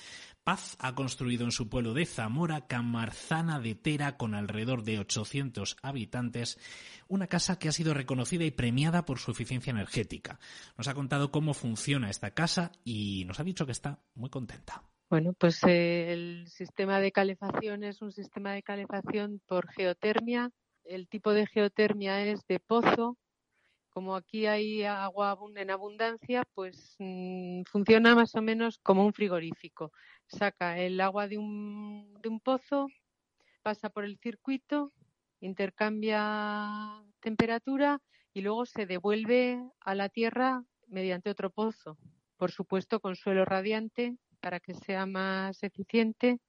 Paz 0.44 0.76
ha 0.80 0.94
construido 0.94 1.46
en 1.46 1.50
su 1.50 1.70
pueblo 1.70 1.94
de 1.94 2.04
Zamora, 2.04 2.66
Camarzana 2.66 3.58
de 3.58 3.74
Tera, 3.74 4.18
con 4.18 4.34
alrededor 4.34 4.82
de 4.82 4.98
800 4.98 5.78
habitantes, 5.80 6.58
una 7.08 7.28
casa 7.28 7.58
que 7.58 7.70
ha 7.70 7.72
sido 7.72 7.94
reconocida 7.94 8.44
y 8.44 8.50
premiada 8.50 9.06
por 9.06 9.18
su 9.18 9.30
eficiencia 9.30 9.70
energética. 9.70 10.38
Nos 10.76 10.88
ha 10.88 10.94
contado 10.94 11.30
cómo 11.30 11.54
funciona 11.54 12.10
esta 12.10 12.32
casa 12.32 12.72
y 12.84 13.24
nos 13.24 13.40
ha 13.40 13.44
dicho 13.44 13.64
que 13.64 13.72
está 13.72 14.02
muy 14.14 14.28
contenta. 14.28 14.82
Bueno, 15.10 15.32
pues 15.32 15.64
eh, 15.64 16.12
el 16.12 16.48
sistema 16.48 17.00
de 17.00 17.12
calefacción 17.12 17.82
es 17.82 18.02
un 18.02 18.12
sistema 18.12 18.52
de 18.52 18.62
calefacción 18.62 19.40
por 19.46 19.66
geotermia. 19.72 20.50
El 20.84 21.08
tipo 21.08 21.32
de 21.32 21.46
geotermia 21.46 22.26
es 22.26 22.46
de 22.46 22.60
pozo. 22.60 23.16
Como 23.88 24.14
aquí 24.14 24.44
hay 24.44 24.84
agua 24.84 25.38
en 25.56 25.70
abundancia, 25.70 26.44
pues 26.54 26.94
mm, 26.98 27.62
funciona 27.64 28.14
más 28.14 28.34
o 28.34 28.42
menos 28.42 28.78
como 28.82 29.06
un 29.06 29.14
frigorífico. 29.14 29.92
Saca 30.26 30.78
el 30.78 31.00
agua 31.00 31.26
de 31.26 31.38
un, 31.38 32.12
de 32.20 32.28
un 32.28 32.40
pozo, 32.40 32.88
pasa 33.62 33.88
por 33.88 34.04
el 34.04 34.18
circuito, 34.18 34.92
intercambia 35.40 37.02
temperatura 37.20 38.02
y 38.34 38.42
luego 38.42 38.66
se 38.66 38.84
devuelve 38.84 39.58
a 39.80 39.94
la 39.94 40.10
tierra 40.10 40.64
mediante 40.86 41.30
otro 41.30 41.48
pozo. 41.48 41.96
Por 42.36 42.52
supuesto, 42.52 43.00
con 43.00 43.16
suelo 43.16 43.46
radiante 43.46 44.18
para 44.40 44.60
que 44.60 44.74
sea 44.74 45.06
más 45.06 45.62
eficiente. 45.62 46.40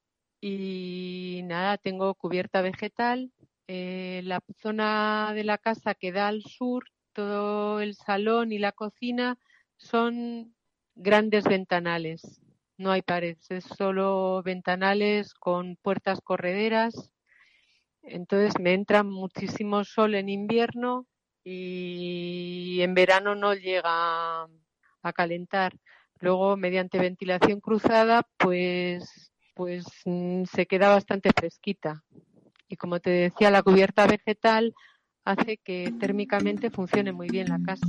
Y 0.41 1.41
nada, 1.45 1.77
tengo 1.77 2.13
cubierta 2.15 2.61
vegetal. 2.61 3.31
Eh, 3.67 4.21
la 4.23 4.41
zona 4.61 5.31
de 5.33 5.43
la 5.43 5.57
casa 5.57 5.93
que 5.95 6.11
da 6.11 6.27
al 6.27 6.43
sur, 6.43 6.85
todo 7.13 7.81
el 7.81 7.95
salón 7.95 8.51
y 8.51 8.59
la 8.59 8.71
cocina 8.71 9.37
son 9.77 10.55
grandes 10.95 11.45
ventanales. 11.45 12.41
No 12.77 12.91
hay 12.91 13.01
paredes, 13.01 13.51
es 13.51 13.65
solo 13.65 14.41
ventanales 14.43 15.33
con 15.33 15.75
puertas 15.75 16.21
correderas. 16.21 17.11
Entonces 18.01 18.53
me 18.59 18.73
entra 18.73 19.03
muchísimo 19.03 19.83
sol 19.83 20.15
en 20.15 20.29
invierno 20.29 21.05
y 21.43 22.79
en 22.81 22.93
verano 22.93 23.35
no 23.35 23.53
llega 23.53 24.43
a 24.43 25.13
calentar. 25.13 25.73
Luego, 26.19 26.57
mediante 26.57 26.99
ventilación 26.99 27.61
cruzada, 27.61 28.27
pues, 28.37 29.31
pues 29.55 29.85
mm, 30.05 30.43
se 30.45 30.65
queda 30.65 30.89
bastante 30.89 31.31
fresquita. 31.35 32.03
Y 32.67 32.75
como 32.75 32.99
te 32.99 33.09
decía, 33.09 33.51
la 33.51 33.63
cubierta 33.63 34.05
vegetal 34.05 34.73
hace 35.25 35.57
que 35.57 35.93
térmicamente 35.99 36.69
funcione 36.69 37.11
muy 37.11 37.27
bien 37.29 37.49
la 37.49 37.59
casa. 37.59 37.87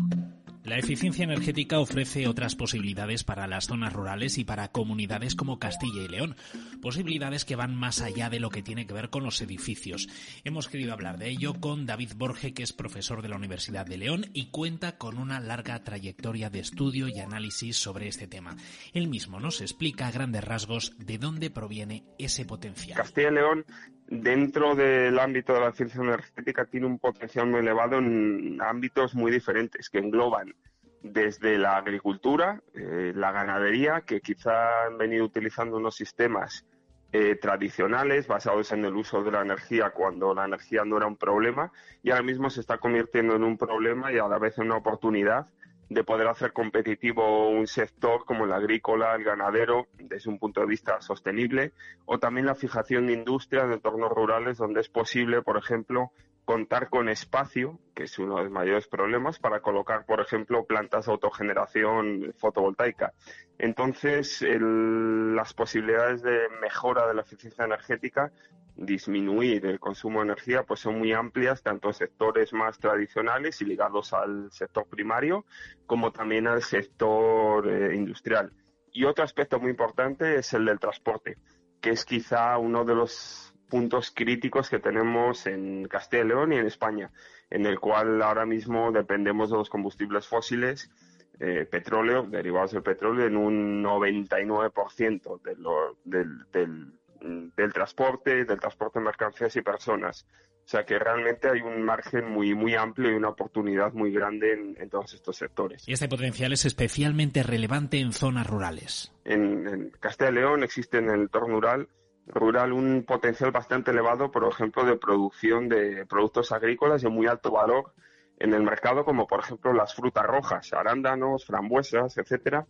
La 0.62 0.76
eficiencia 0.76 1.24
energética 1.24 1.80
ofrece 1.80 2.28
otras 2.28 2.54
posibilidades 2.54 3.24
para 3.24 3.46
las 3.46 3.66
zonas 3.66 3.94
rurales 3.94 4.36
y 4.36 4.44
para 4.44 4.68
comunidades 4.68 5.34
como 5.34 5.58
Castilla 5.58 6.02
y 6.02 6.08
León, 6.08 6.36
posibilidades 6.82 7.46
que 7.46 7.56
van 7.56 7.74
más 7.74 8.02
allá 8.02 8.28
de 8.28 8.40
lo 8.40 8.50
que 8.50 8.62
tiene 8.62 8.86
que 8.86 8.92
ver 8.92 9.08
con 9.08 9.24
los 9.24 9.40
edificios. 9.40 10.08
Hemos 10.44 10.68
querido 10.68 10.92
hablar 10.92 11.16
de 11.16 11.30
ello 11.30 11.54
con 11.54 11.86
David 11.86 12.12
Borge, 12.14 12.52
que 12.52 12.62
es 12.62 12.74
profesor 12.74 13.22
de 13.22 13.30
la 13.30 13.36
Universidad 13.36 13.86
de 13.86 13.96
León 13.96 14.26
y 14.34 14.50
cuenta 14.50 14.98
con 14.98 15.16
una 15.16 15.40
larga 15.40 15.82
trayectoria 15.82 16.50
de 16.50 16.60
estudio 16.60 17.08
y 17.08 17.20
análisis 17.20 17.78
sobre 17.78 18.08
este 18.08 18.26
tema. 18.26 18.56
Él 18.92 19.08
mismo 19.08 19.40
nos 19.40 19.62
explica 19.62 20.08
a 20.08 20.12
grandes 20.12 20.44
rasgos 20.44 20.92
de 20.98 21.16
dónde 21.16 21.50
proviene 21.50 22.04
ese 22.18 22.44
potencial. 22.44 22.98
Castilla 22.98 23.30
y 23.30 23.34
León 23.34 23.64
dentro 24.10 24.74
del 24.74 25.18
ámbito 25.20 25.54
de 25.54 25.60
la 25.60 25.72
ciencia 25.72 26.02
energética 26.02 26.66
tiene 26.66 26.86
un 26.86 26.98
potencial 26.98 27.46
muy 27.46 27.60
elevado 27.60 27.98
en 27.98 28.60
ámbitos 28.60 29.14
muy 29.14 29.30
diferentes 29.30 29.88
que 29.88 29.98
engloban 29.98 30.54
desde 31.02 31.56
la 31.56 31.76
agricultura, 31.76 32.60
eh, 32.74 33.12
la 33.14 33.32
ganadería, 33.32 34.02
que 34.02 34.20
quizá 34.20 34.86
han 34.86 34.98
venido 34.98 35.24
utilizando 35.24 35.76
unos 35.76 35.94
sistemas 35.94 36.66
eh, 37.12 37.36
tradicionales 37.36 38.26
basados 38.26 38.72
en 38.72 38.84
el 38.84 38.94
uso 38.94 39.22
de 39.22 39.30
la 39.30 39.42
energía 39.42 39.90
cuando 39.90 40.34
la 40.34 40.44
energía 40.44 40.84
no 40.84 40.96
era 40.96 41.06
un 41.06 41.16
problema 41.16 41.72
y 42.02 42.10
ahora 42.10 42.22
mismo 42.22 42.50
se 42.50 42.60
está 42.60 42.78
convirtiendo 42.78 43.34
en 43.34 43.44
un 43.44 43.56
problema 43.56 44.12
y 44.12 44.18
a 44.18 44.28
la 44.28 44.38
vez 44.38 44.58
en 44.58 44.66
una 44.66 44.76
oportunidad 44.76 45.46
de 45.90 46.04
poder 46.04 46.28
hacer 46.28 46.52
competitivo 46.52 47.50
un 47.50 47.66
sector 47.66 48.24
como 48.24 48.44
el 48.44 48.52
agrícola, 48.52 49.14
el 49.16 49.24
ganadero, 49.24 49.88
desde 49.98 50.30
un 50.30 50.38
punto 50.38 50.60
de 50.60 50.66
vista 50.68 51.00
sostenible, 51.00 51.72
o 52.06 52.18
también 52.18 52.46
la 52.46 52.54
fijación 52.54 53.08
de 53.08 53.14
industria 53.14 53.64
en 53.64 53.72
entornos 53.72 54.10
rurales 54.10 54.56
donde 54.56 54.80
es 54.80 54.88
posible, 54.88 55.42
por 55.42 55.56
ejemplo, 55.56 56.12
contar 56.44 56.88
con 56.90 57.08
espacio, 57.08 57.80
que 57.92 58.04
es 58.04 58.18
uno 58.20 58.36
de 58.36 58.44
los 58.44 58.52
mayores 58.52 58.86
problemas, 58.86 59.40
para 59.40 59.60
colocar, 59.60 60.06
por 60.06 60.20
ejemplo, 60.20 60.64
plantas 60.64 61.06
de 61.06 61.12
autogeneración 61.12 62.34
fotovoltaica. 62.38 63.12
Entonces, 63.58 64.44
las 64.48 65.54
posibilidades 65.54 66.22
de 66.22 66.48
mejora 66.60 67.08
de 67.08 67.14
la 67.14 67.22
eficiencia 67.22 67.64
energética, 67.64 68.32
disminuir 68.76 69.66
el 69.66 69.78
consumo 69.78 70.20
de 70.20 70.26
energía, 70.26 70.62
pues 70.64 70.80
son 70.80 70.98
muy 70.98 71.12
amplias, 71.12 71.62
tanto 71.62 71.88
en 71.88 71.94
sectores 71.94 72.52
más 72.52 72.78
tradicionales 72.78 73.60
y 73.60 73.64
ligados 73.64 74.12
al 74.12 74.50
sector 74.52 74.86
primario, 74.88 75.44
como 75.86 76.12
también 76.12 76.46
al 76.46 76.62
sector 76.62 77.68
eh, 77.68 77.94
industrial. 77.94 78.52
Y 78.92 79.04
otro 79.04 79.24
aspecto 79.24 79.60
muy 79.60 79.70
importante 79.70 80.36
es 80.36 80.52
el 80.52 80.64
del 80.64 80.78
transporte, 80.78 81.38
que 81.80 81.90
es 81.90 82.04
quizá 82.04 82.58
uno 82.58 82.84
de 82.84 82.94
los 82.94 83.54
puntos 83.68 84.10
críticos 84.10 84.68
que 84.68 84.80
tenemos 84.80 85.46
en 85.46 85.86
Castilla 85.86 86.24
y 86.24 86.28
León 86.28 86.52
y 86.52 86.56
en 86.56 86.66
España, 86.66 87.10
en 87.48 87.66
el 87.66 87.78
cual 87.78 88.20
ahora 88.20 88.44
mismo 88.44 88.92
dependemos 88.92 89.50
de 89.50 89.56
los 89.56 89.70
combustibles 89.70 90.26
fósiles, 90.26 90.90
eh, 91.38 91.64
petróleo, 91.64 92.24
derivados 92.24 92.72
del 92.72 92.82
petróleo, 92.82 93.26
en 93.26 93.36
un 93.36 93.82
99% 93.82 95.40
de 95.40 95.56
lo, 95.56 95.96
del, 96.04 96.44
del, 96.52 96.99
del 97.20 97.72
transporte, 97.72 98.44
del 98.44 98.58
transporte 98.58 98.98
de 98.98 99.04
mercancías 99.04 99.54
y 99.56 99.62
personas. 99.62 100.26
O 100.64 100.68
sea 100.70 100.84
que 100.84 100.98
realmente 100.98 101.48
hay 101.48 101.62
un 101.62 101.82
margen 101.82 102.30
muy, 102.30 102.54
muy 102.54 102.76
amplio 102.76 103.10
y 103.10 103.14
una 103.14 103.30
oportunidad 103.30 103.92
muy 103.92 104.12
grande 104.12 104.74
en, 104.78 104.88
todos 104.88 105.14
estos 105.14 105.36
sectores. 105.36 105.88
Y 105.88 105.92
este 105.92 106.08
potencial 106.08 106.52
es 106.52 106.64
especialmente 106.64 107.42
relevante 107.42 107.98
en 107.98 108.12
zonas 108.12 108.46
rurales. 108.46 109.12
En, 109.24 109.90
Castilla 109.98 110.30
y 110.30 110.34
León 110.34 110.62
existe 110.62 110.98
en 110.98 111.10
el 111.10 111.22
entorno 111.22 111.54
rural, 111.54 111.88
rural 112.26 112.72
un 112.72 113.04
potencial 113.04 113.50
bastante 113.50 113.90
elevado, 113.90 114.30
por 114.30 114.46
ejemplo, 114.46 114.84
de 114.84 114.96
producción 114.96 115.68
de 115.68 116.06
productos 116.06 116.52
agrícolas 116.52 117.02
de 117.02 117.08
muy 117.08 117.26
alto 117.26 117.50
valor 117.50 117.92
en 118.38 118.54
el 118.54 118.62
mercado, 118.62 119.04
como 119.04 119.26
por 119.26 119.40
ejemplo 119.40 119.72
las 119.72 119.94
frutas 119.94 120.24
rojas, 120.24 120.72
arándanos, 120.72 121.46
frambuesas, 121.46 122.16
etcétera. 122.16 122.66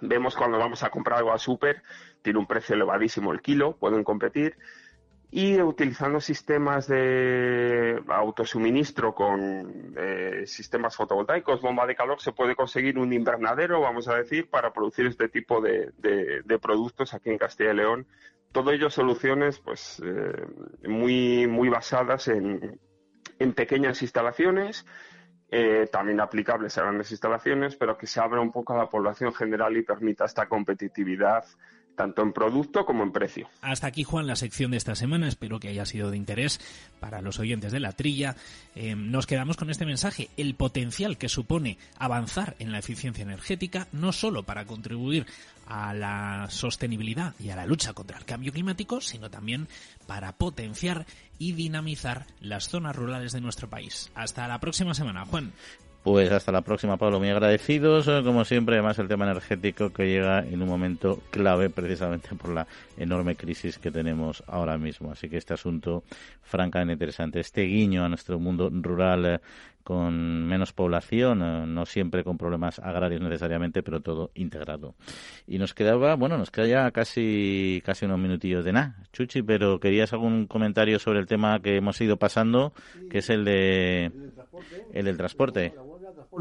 Vemos 0.00 0.36
cuando 0.36 0.58
vamos 0.58 0.82
a 0.82 0.90
comprar 0.90 1.18
algo 1.18 1.32
al 1.32 1.40
súper, 1.40 1.82
tiene 2.22 2.38
un 2.38 2.46
precio 2.46 2.74
elevadísimo 2.74 3.32
el 3.32 3.40
kilo, 3.40 3.76
pueden 3.76 4.04
competir 4.04 4.56
y 5.32 5.60
utilizando 5.60 6.20
sistemas 6.20 6.88
de 6.88 8.02
autosuministro 8.08 9.14
con 9.14 9.94
eh, 9.96 10.42
sistemas 10.46 10.96
fotovoltaicos, 10.96 11.60
bomba 11.60 11.86
de 11.86 11.94
calor, 11.94 12.20
se 12.20 12.32
puede 12.32 12.56
conseguir 12.56 12.98
un 12.98 13.12
invernadero, 13.12 13.80
vamos 13.80 14.08
a 14.08 14.16
decir, 14.16 14.50
para 14.50 14.72
producir 14.72 15.06
este 15.06 15.28
tipo 15.28 15.60
de, 15.60 15.92
productos 16.60 17.14
aquí 17.14 17.30
en 17.30 17.38
Castilla 17.38 17.72
y 17.72 17.76
León. 17.76 18.06
Todo 18.50 18.72
ello 18.72 18.90
soluciones 18.90 19.60
pues 19.60 20.02
eh, 20.04 20.46
muy, 20.88 21.46
muy 21.46 21.68
basadas 21.68 22.26
en, 22.26 22.80
en 23.38 23.52
pequeñas 23.52 24.02
instalaciones, 24.02 24.84
eh, 25.50 25.88
también 25.90 26.20
aplicables 26.20 26.78
a 26.78 26.82
grandes 26.82 27.10
instalaciones, 27.10 27.76
pero 27.76 27.98
que 27.98 28.06
se 28.06 28.20
abra 28.20 28.40
un 28.40 28.52
poco 28.52 28.72
a 28.72 28.78
la 28.78 28.88
población 28.88 29.34
general 29.34 29.76
y 29.76 29.82
permita 29.82 30.24
esta 30.24 30.46
competitividad 30.46 31.44
tanto 31.96 32.22
en 32.22 32.32
producto 32.32 32.86
como 32.86 33.02
en 33.02 33.12
precio. 33.12 33.48
Hasta 33.60 33.86
aquí, 33.86 34.04
Juan, 34.04 34.26
la 34.26 34.36
sección 34.36 34.70
de 34.70 34.78
esta 34.78 34.94
semana. 34.94 35.28
Espero 35.28 35.60
que 35.60 35.68
haya 35.68 35.84
sido 35.84 36.10
de 36.10 36.16
interés 36.16 36.58
para 36.98 37.20
los 37.20 37.38
oyentes 37.38 37.72
de 37.72 37.80
la 37.80 37.92
trilla. 37.92 38.36
Eh, 38.74 38.94
nos 38.94 39.26
quedamos 39.26 39.58
con 39.58 39.68
este 39.68 39.84
mensaje, 39.84 40.30
el 40.38 40.54
potencial 40.54 41.18
que 41.18 41.28
supone 41.28 41.76
avanzar 41.98 42.56
en 42.58 42.72
la 42.72 42.78
eficiencia 42.78 43.22
energética, 43.22 43.86
no 43.92 44.12
solo 44.12 44.44
para 44.44 44.64
contribuir 44.64 45.26
a 45.70 45.94
la 45.94 46.46
sostenibilidad 46.50 47.34
y 47.38 47.50
a 47.50 47.56
la 47.56 47.64
lucha 47.64 47.92
contra 47.92 48.18
el 48.18 48.24
cambio 48.24 48.52
climático, 48.52 49.00
sino 49.00 49.30
también 49.30 49.68
para 50.06 50.32
potenciar 50.32 51.06
y 51.38 51.52
dinamizar 51.52 52.26
las 52.40 52.68
zonas 52.68 52.96
rurales 52.96 53.32
de 53.32 53.40
nuestro 53.40 53.70
país. 53.70 54.10
Hasta 54.16 54.48
la 54.48 54.58
próxima 54.58 54.94
semana, 54.94 55.24
Juan. 55.24 55.52
Pues 56.02 56.32
hasta 56.32 56.50
la 56.50 56.62
próxima, 56.62 56.96
Pablo. 56.96 57.18
Muy 57.18 57.28
agradecidos, 57.28 58.08
eh, 58.08 58.22
como 58.24 58.44
siempre, 58.44 58.76
además 58.76 58.98
el 58.98 59.06
tema 59.06 59.26
energético 59.26 59.90
que 59.90 60.06
llega 60.06 60.40
en 60.40 60.60
un 60.60 60.68
momento 60.68 61.22
clave 61.30 61.70
precisamente 61.70 62.34
por 62.34 62.50
la 62.50 62.66
enorme 62.96 63.36
crisis 63.36 63.78
que 63.78 63.90
tenemos 63.90 64.42
ahora 64.46 64.76
mismo. 64.78 65.12
Así 65.12 65.28
que 65.28 65.36
este 65.36 65.54
asunto 65.54 66.02
francamente 66.42 66.94
interesante, 66.94 67.40
este 67.40 67.62
guiño 67.62 68.04
a 68.04 68.08
nuestro 68.08 68.40
mundo 68.40 68.70
rural 68.72 69.26
eh, 69.26 69.40
con 69.90 70.46
menos 70.46 70.72
población, 70.72 71.42
eh, 71.42 71.66
no 71.66 71.84
siempre 71.84 72.22
con 72.22 72.38
problemas 72.38 72.78
agrarios 72.78 73.20
necesariamente, 73.20 73.82
pero 73.82 74.00
todo 74.00 74.30
integrado. 74.34 74.94
Y 75.48 75.58
nos 75.58 75.74
quedaba, 75.74 76.14
bueno, 76.14 76.38
nos 76.38 76.52
queda 76.52 76.66
ya 76.68 76.90
casi, 76.92 77.82
casi 77.84 78.06
unos 78.06 78.20
minutillos 78.20 78.64
de 78.64 78.72
nada, 78.72 79.02
Chuchi, 79.12 79.42
pero 79.42 79.80
querías 79.80 80.12
algún 80.12 80.46
comentario 80.46 81.00
sobre 81.00 81.18
el 81.18 81.26
tema 81.26 81.58
que 81.60 81.78
hemos 81.78 82.00
ido 82.00 82.18
pasando, 82.18 82.72
que 83.10 83.18
es 83.18 83.30
el 83.30 83.44
de 83.44 84.12
el 84.92 85.04
del 85.06 85.16
transporte. 85.16 85.74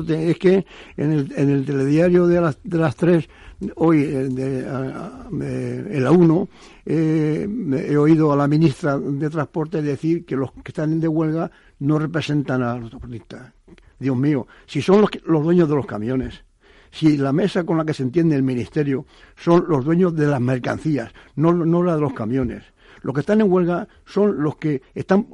Es 0.08 0.38
que 0.38 0.66
en 0.98 1.12
el, 1.12 1.34
en 1.36 1.50
el 1.50 1.66
telediario 1.66 2.28
de 2.28 2.40
las, 2.40 2.60
de 2.64 2.78
las 2.78 2.96
tres, 2.96 3.28
hoy, 3.76 4.04
eh, 4.04 4.30
de, 4.30 4.60
en 4.60 6.04
la 6.04 6.12
1, 6.12 6.50
eh, 6.86 7.48
he 7.88 7.98
oído 7.98 8.32
a 8.32 8.36
la 8.36 8.48
ministra 8.48 9.00
de 9.00 9.30
Transporte 9.30 9.82
decir 9.82 10.26
que 10.26 10.36
los 10.36 10.52
que 10.52 10.70
están 10.70 11.00
de 11.00 11.08
huelga 11.08 11.50
no 11.80 11.98
representan 11.98 12.62
a 12.62 12.78
los 12.78 12.92
transportistas. 12.92 13.52
Dios 13.98 14.16
mío, 14.16 14.48
si 14.68 14.82
son 14.82 15.02
los, 15.02 15.10
los 15.26 15.44
dueños 15.44 15.68
de 15.68 15.76
los 15.76 15.88
camiones, 15.88 16.44
si 16.92 17.18
la 17.18 17.34
mesa 17.34 17.64
con 17.64 17.78
la 17.78 17.86
que 17.86 17.94
se 17.94 18.04
entiende 18.04 18.36
el 18.36 18.44
ministerio 18.44 19.06
son 19.36 19.66
los 19.68 19.84
dueños 19.84 20.16
de 20.16 20.28
las 20.28 20.40
mercancías, 20.40 21.12
no, 21.36 21.52
no 21.54 21.84
la 21.84 21.96
de 21.96 22.02
los 22.02 22.14
camiones. 22.14 22.64
Los 23.02 23.14
que 23.14 23.22
están 23.22 23.42
en 23.42 23.52
huelga 23.52 23.88
son 24.06 24.42
los 24.42 24.58
que 24.58 24.82
están 24.94 25.28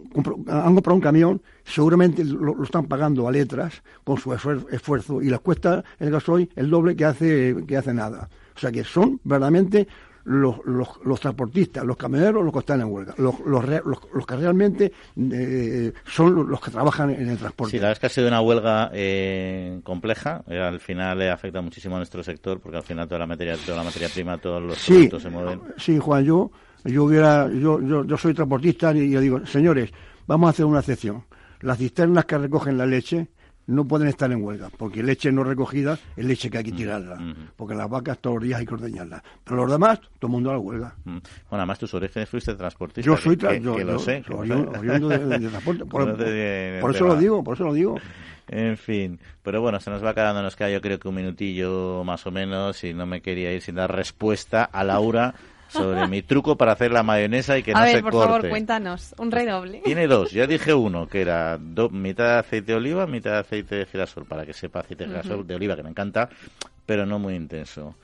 han 0.47 0.73
comprado 0.73 0.95
un 0.95 1.01
camión, 1.01 1.41
seguramente 1.63 2.23
lo, 2.23 2.63
están 2.63 2.85
pagando 2.85 3.27
a 3.27 3.31
letras 3.31 3.81
con 4.03 4.17
su 4.17 4.33
esfuerzo 4.33 5.21
y 5.21 5.29
les 5.29 5.39
cuesta 5.39 5.83
el 5.99 6.11
gasoil 6.11 6.49
el 6.55 6.69
doble 6.69 6.95
que 6.95 7.05
hace, 7.05 7.55
que 7.67 7.77
hace 7.77 7.93
nada. 7.93 8.29
O 8.55 8.59
sea 8.59 8.71
que 8.71 8.83
son 8.83 9.19
verdaderamente 9.23 9.87
los, 10.25 10.55
los, 10.65 11.19
transportistas, 11.19 11.83
los 11.83 11.97
camioneros, 11.97 12.43
los 12.43 12.51
que 12.51 12.59
están 12.59 12.81
en 12.81 12.87
huelga, 12.87 13.13
los, 13.17 13.35
los, 13.45 14.25
que 14.25 14.35
realmente 14.35 14.91
eh, 15.31 15.93
son 16.05 16.49
los 16.49 16.59
que 16.59 16.71
trabajan 16.71 17.11
en 17.11 17.29
el 17.29 17.37
transporte. 17.37 17.71
Sí, 17.71 17.77
la 17.77 17.89
verdad 17.89 17.93
es 17.93 17.99
que 17.99 18.05
ha 18.07 18.09
sido 18.09 18.27
una 18.27 18.41
huelga 18.41 18.89
eh, 18.93 19.79
compleja. 19.83 20.43
Eh, 20.47 20.59
al 20.59 20.79
final 20.79 21.19
le 21.19 21.29
afecta 21.29 21.61
muchísimo 21.61 21.95
a 21.95 21.99
nuestro 21.99 22.23
sector 22.23 22.59
porque 22.59 22.77
al 22.77 22.83
final 22.83 23.07
toda 23.07 23.19
la 23.19 23.27
materia, 23.27 23.55
toda 23.63 23.77
la 23.77 23.83
materia 23.83 24.09
prima, 24.09 24.37
todos 24.39 24.63
los 24.63 24.83
productos 24.83 25.21
se 25.21 25.29
mueven. 25.29 25.61
Sí, 25.77 25.99
Juan, 25.99 26.25
yo 26.25 26.51
yo 26.85 27.03
hubiera, 27.03 27.49
yo, 27.49 27.81
yo, 27.81 28.05
yo 28.05 28.17
soy 28.17 28.33
transportista 28.33 28.95
y 28.95 29.09
yo 29.09 29.19
digo, 29.19 29.45
señores, 29.45 29.91
vamos 30.27 30.47
a 30.47 30.49
hacer 30.51 30.65
una 30.65 30.79
excepción. 30.79 31.23
Las 31.61 31.77
cisternas 31.77 32.25
que 32.25 32.37
recogen 32.37 32.77
la 32.77 32.85
leche 32.85 33.27
no 33.67 33.87
pueden 33.87 34.07
estar 34.07 34.31
en 34.31 34.43
huelga, 34.43 34.69
porque 34.77 35.01
leche 35.01 35.31
no 35.31 35.43
recogida 35.43 35.97
es 36.15 36.25
leche 36.25 36.49
que 36.49 36.59
hay 36.59 36.63
que 36.63 36.71
mm, 36.71 36.75
tirarla, 36.75 37.15
mm. 37.15 37.35
porque 37.55 37.73
las 37.73 37.89
vacas 37.89 38.19
todos 38.19 38.35
los 38.35 38.43
días 38.43 38.59
hay 38.59 38.65
que 38.65 38.73
ordeñarlas. 38.75 39.23
Pero 39.43 39.57
los 39.57 39.71
demás, 39.71 39.99
todo 40.19 40.27
el 40.27 40.31
mundo 40.31 40.51
a 40.51 40.53
la 40.53 40.59
huelga. 40.59 40.95
Mm. 41.03 41.09
Bueno, 41.09 41.21
además 41.49 41.79
tus 41.79 41.93
orígenes 41.93 42.29
fuiste 42.29 42.53
transportista. 42.53 43.05
Yo 43.05 43.17
soy 43.17 43.35
transportista, 43.37 43.79
yo, 43.79 43.91
lo 43.91 43.99
sé. 43.99 44.23
de, 45.39 45.49
transporte. 45.49 45.85
Por, 46.81 46.95
eso 46.95 47.07
lo 47.07 47.15
digo, 47.15 47.43
por 47.43 47.55
eso 47.55 47.63
lo 47.63 47.73
digo. 47.73 47.99
En 48.47 48.77
fin, 48.77 49.19
pero 49.41 49.59
bueno, 49.59 49.79
se 49.79 49.89
nos 49.89 50.03
va 50.03 50.13
quedando, 50.13 50.43
nos 50.43 50.55
queda 50.55 50.69
yo 50.69 50.79
creo 50.79 50.99
que 50.99 51.07
un 51.07 51.15
minutillo 51.15 52.03
más 52.03 52.27
o 52.27 52.31
menos 52.31 52.83
y 52.83 52.93
no 52.93 53.07
me 53.07 53.21
quería 53.21 53.51
ir 53.51 53.61
sin 53.61 53.75
dar 53.75 53.91
respuesta 53.91 54.63
a 54.65 54.83
Laura 54.83 55.33
sobre 55.75 56.07
mi 56.07 56.21
truco 56.21 56.57
para 56.57 56.73
hacer 56.73 56.91
la 56.91 57.03
mayonesa 57.03 57.57
y 57.57 57.63
que 57.63 57.73
no 57.73 57.85
se 57.85 58.01
corte. 58.01 58.17
por 58.17 58.27
favor, 58.27 58.49
cuéntanos, 58.49 59.13
un 59.17 59.31
redoble. 59.31 59.81
Tiene 59.83 60.07
dos, 60.07 60.31
ya 60.31 60.47
dije 60.47 60.73
uno, 60.73 61.07
que 61.07 61.21
era 61.21 61.57
mitad 61.91 62.25
de 62.25 62.39
aceite 62.39 62.71
de 62.71 62.77
oliva, 62.77 63.07
mitad 63.07 63.31
de 63.31 63.37
aceite 63.39 63.75
de 63.75 63.85
girasol, 63.85 64.25
para 64.25 64.45
que 64.45 64.53
sepa 64.53 64.79
aceite 64.79 65.05
de 65.05 65.09
girasol 65.11 65.45
de 65.45 65.55
oliva, 65.55 65.75
que 65.75 65.83
me 65.83 65.89
encanta, 65.89 66.29
pero 66.85 67.05
no 67.05 67.19
muy 67.19 67.35
intenso. 67.35 67.95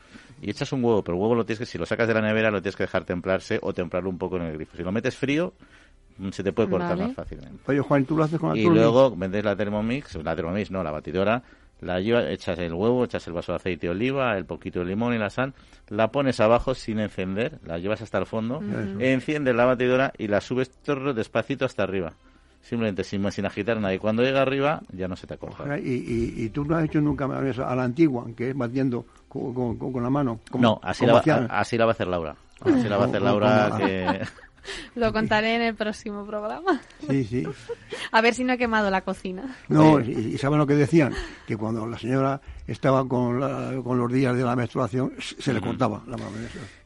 Y 0.42 0.50
echas 0.50 0.72
un 0.74 0.84
huevo, 0.84 1.04
pero 1.04 1.16
el 1.16 1.22
huevo 1.22 1.36
lo 1.36 1.46
tienes 1.46 1.60
que, 1.60 1.66
si 1.66 1.78
lo 1.78 1.86
sacas 1.86 2.08
de 2.08 2.16
la 2.16 2.22
nevera, 2.22 2.50
lo 2.50 2.62
tienes 2.62 2.76
que 2.76 2.84
dejar 2.84 3.04
templarse 3.04 3.60
o 3.62 3.74
templarlo 3.74 4.10
un 4.10 4.18
poco 4.18 4.38
en 4.38 4.44
el 4.44 4.54
grifo. 4.54 4.76
Si 4.76 4.84
lo 4.84 4.92
metes 4.92 5.16
frío, 5.16 5.54
mm, 6.18 6.30
se 6.30 6.44
te 6.44 6.52
puede 6.52 6.70
cortar 6.70 6.98
más 6.98 7.14
fácilmente. 7.14 7.60
Oye, 7.68 7.80
Juan, 7.80 8.06
¿tú 8.06 8.18
lo 8.18 8.24
haces 8.24 8.40
con 8.40 8.50
la 8.50 8.58
Y 8.58 8.66
luego 8.66 9.16
vendes 9.16 9.46
la 9.46 9.56
Thermomix, 9.56 10.16
la 10.16 10.36
Thermomix, 10.36 10.72
no, 10.72 10.84
la 10.84 10.90
batidora, 10.90 11.44
la 11.82 12.00
llevas, 12.00 12.26
echas 12.30 12.58
el 12.60 12.74
huevo, 12.74 13.04
echas 13.04 13.28
el 13.28 13.34
vaso 13.34 13.52
de 13.52 13.58
aceite 13.58 13.88
de 13.88 13.92
oliva, 13.92 14.38
el 14.38 14.46
poquito 14.46 14.80
de 14.80 14.86
limón 14.86 15.14
y 15.14 15.18
la 15.18 15.30
sal, 15.30 15.54
la 15.90 16.12
pones 16.12 16.40
abajo 16.40 16.74
sin 16.74 17.00
encender, 17.00 17.60
la 17.66 17.78
llevas 17.80 18.02
hasta 18.02 18.20
el 18.20 18.26
fondo, 18.26 18.62
enciendes 19.00 19.56
la 19.56 19.66
batidora 19.66 20.14
y 20.18 20.28
la 20.28 20.42
subes 20.42 20.70
todo 20.70 21.14
despacito 21.14 21.66
hasta 21.66 21.84
arriba. 21.84 22.14
Simplemente 22.62 23.04
sin, 23.04 23.30
sin 23.32 23.48
agitar 23.48 23.78
nada. 23.78 23.92
Y 23.92 23.98
cuando 23.98 24.22
llega 24.22 24.44
arriba, 24.44 24.84
ya 24.94 25.08
no 25.08 25.16
se 25.16 25.26
te 25.26 25.36
coja. 25.36 25.80
¿Y, 25.80 26.36
y, 26.38 26.50
tú 26.50 26.64
no 26.64 26.78
has 26.78 26.86
hecho 26.86 27.02
nunca 27.02 27.26
a 27.26 27.76
la 27.76 27.84
antigua, 27.84 28.28
que 28.38 28.52
es 28.52 28.56
batiendo 28.56 29.04
con, 29.28 29.78
con, 29.78 30.04
la 30.04 30.12
mano? 30.12 30.42
no, 30.60 30.80
así, 30.84 31.08
la, 31.08 31.18
así 31.50 31.76
la 31.76 31.86
va 31.86 31.92
a 31.92 31.94
hacer 31.94 32.08
Laura. 32.08 32.36
Así 32.62 32.88
la 32.88 32.98
va 32.98 33.06
a 33.06 33.08
hacer 33.08 33.22
Laura, 33.24 33.72
que... 33.80 34.22
Lo 34.96 35.12
contaré 35.14 35.56
en 35.56 35.62
el 35.62 35.76
próximo 35.76 36.26
programa. 36.26 36.82
Sí, 37.10 37.24
sí. 37.24 37.44
A 38.12 38.22
ver 38.22 38.34
si 38.34 38.44
no 38.44 38.54
he 38.54 38.58
quemado 38.58 38.90
la 38.90 39.02
cocina. 39.02 39.56
No, 39.68 40.00
y, 40.02 40.38
¿saben 40.38 40.60
lo 40.60 40.68
que 40.68 40.76
decían? 40.76 41.14
Que 41.48 41.58
cuando 41.58 41.86
la 41.88 41.98
señora 41.98 42.42
estaba 42.68 43.08
con, 43.08 43.40
con 43.84 43.98
los 43.98 44.12
días 44.12 44.36
de 44.36 44.44
la 44.44 44.56
menstruación, 44.56 45.14
se 45.20 45.54
le 45.54 45.60
cortaba 45.60 46.02
la 46.08 46.16
mano. 46.18 46.32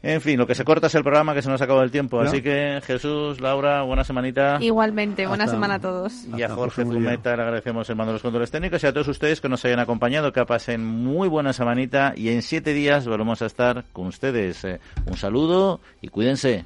En 0.01 0.21
fin, 0.21 0.38
lo 0.38 0.47
que 0.47 0.55
se 0.55 0.63
corta 0.63 0.88
es 0.88 0.95
el 0.95 1.03
programa, 1.03 1.34
que 1.34 1.41
se 1.41 1.49
nos 1.49 1.61
acabó 1.61 1.82
el 1.82 1.91
tiempo. 1.91 2.19
Así 2.21 2.41
que, 2.41 2.82
Jesús, 2.86 3.39
Laura, 3.39 3.84
buena 3.84 4.03
semanita. 4.03 4.57
Igualmente, 4.61 5.28
buena 5.28 5.47
semana 5.47 5.76
a 5.76 5.80
todos. 5.80 6.26
Y 6.36 6.41
a 6.41 6.49
Jorge 6.49 6.84
Zumeta 6.84 7.36
le 7.36 7.43
agradecemos 7.43 7.89
el 7.89 7.95
mando 7.95 8.11
de 8.11 8.15
los 8.15 8.21
controles 8.21 8.51
técnicos 8.51 8.84
y 8.84 8.88
a 8.88 8.93
todos 8.93 9.07
ustedes 9.07 9.41
que 9.41 9.49
nos 9.49 9.63
hayan 9.65 9.80
acompañado, 9.80 10.32
que 10.32 10.45
pasen 10.45 10.86
muy 10.86 11.28
buena 11.28 11.53
semanita 11.53 12.13
y 12.15 12.30
en 12.30 12.41
siete 12.41 12.73
días 12.73 13.07
volvemos 13.07 13.41
a 13.41 13.45
estar 13.45 13.86
con 13.93 14.07
ustedes. 14.07 14.63
Eh, 14.63 14.80
un 15.05 15.17
saludo 15.17 15.82
y 16.01 16.07
cuídense. 16.07 16.65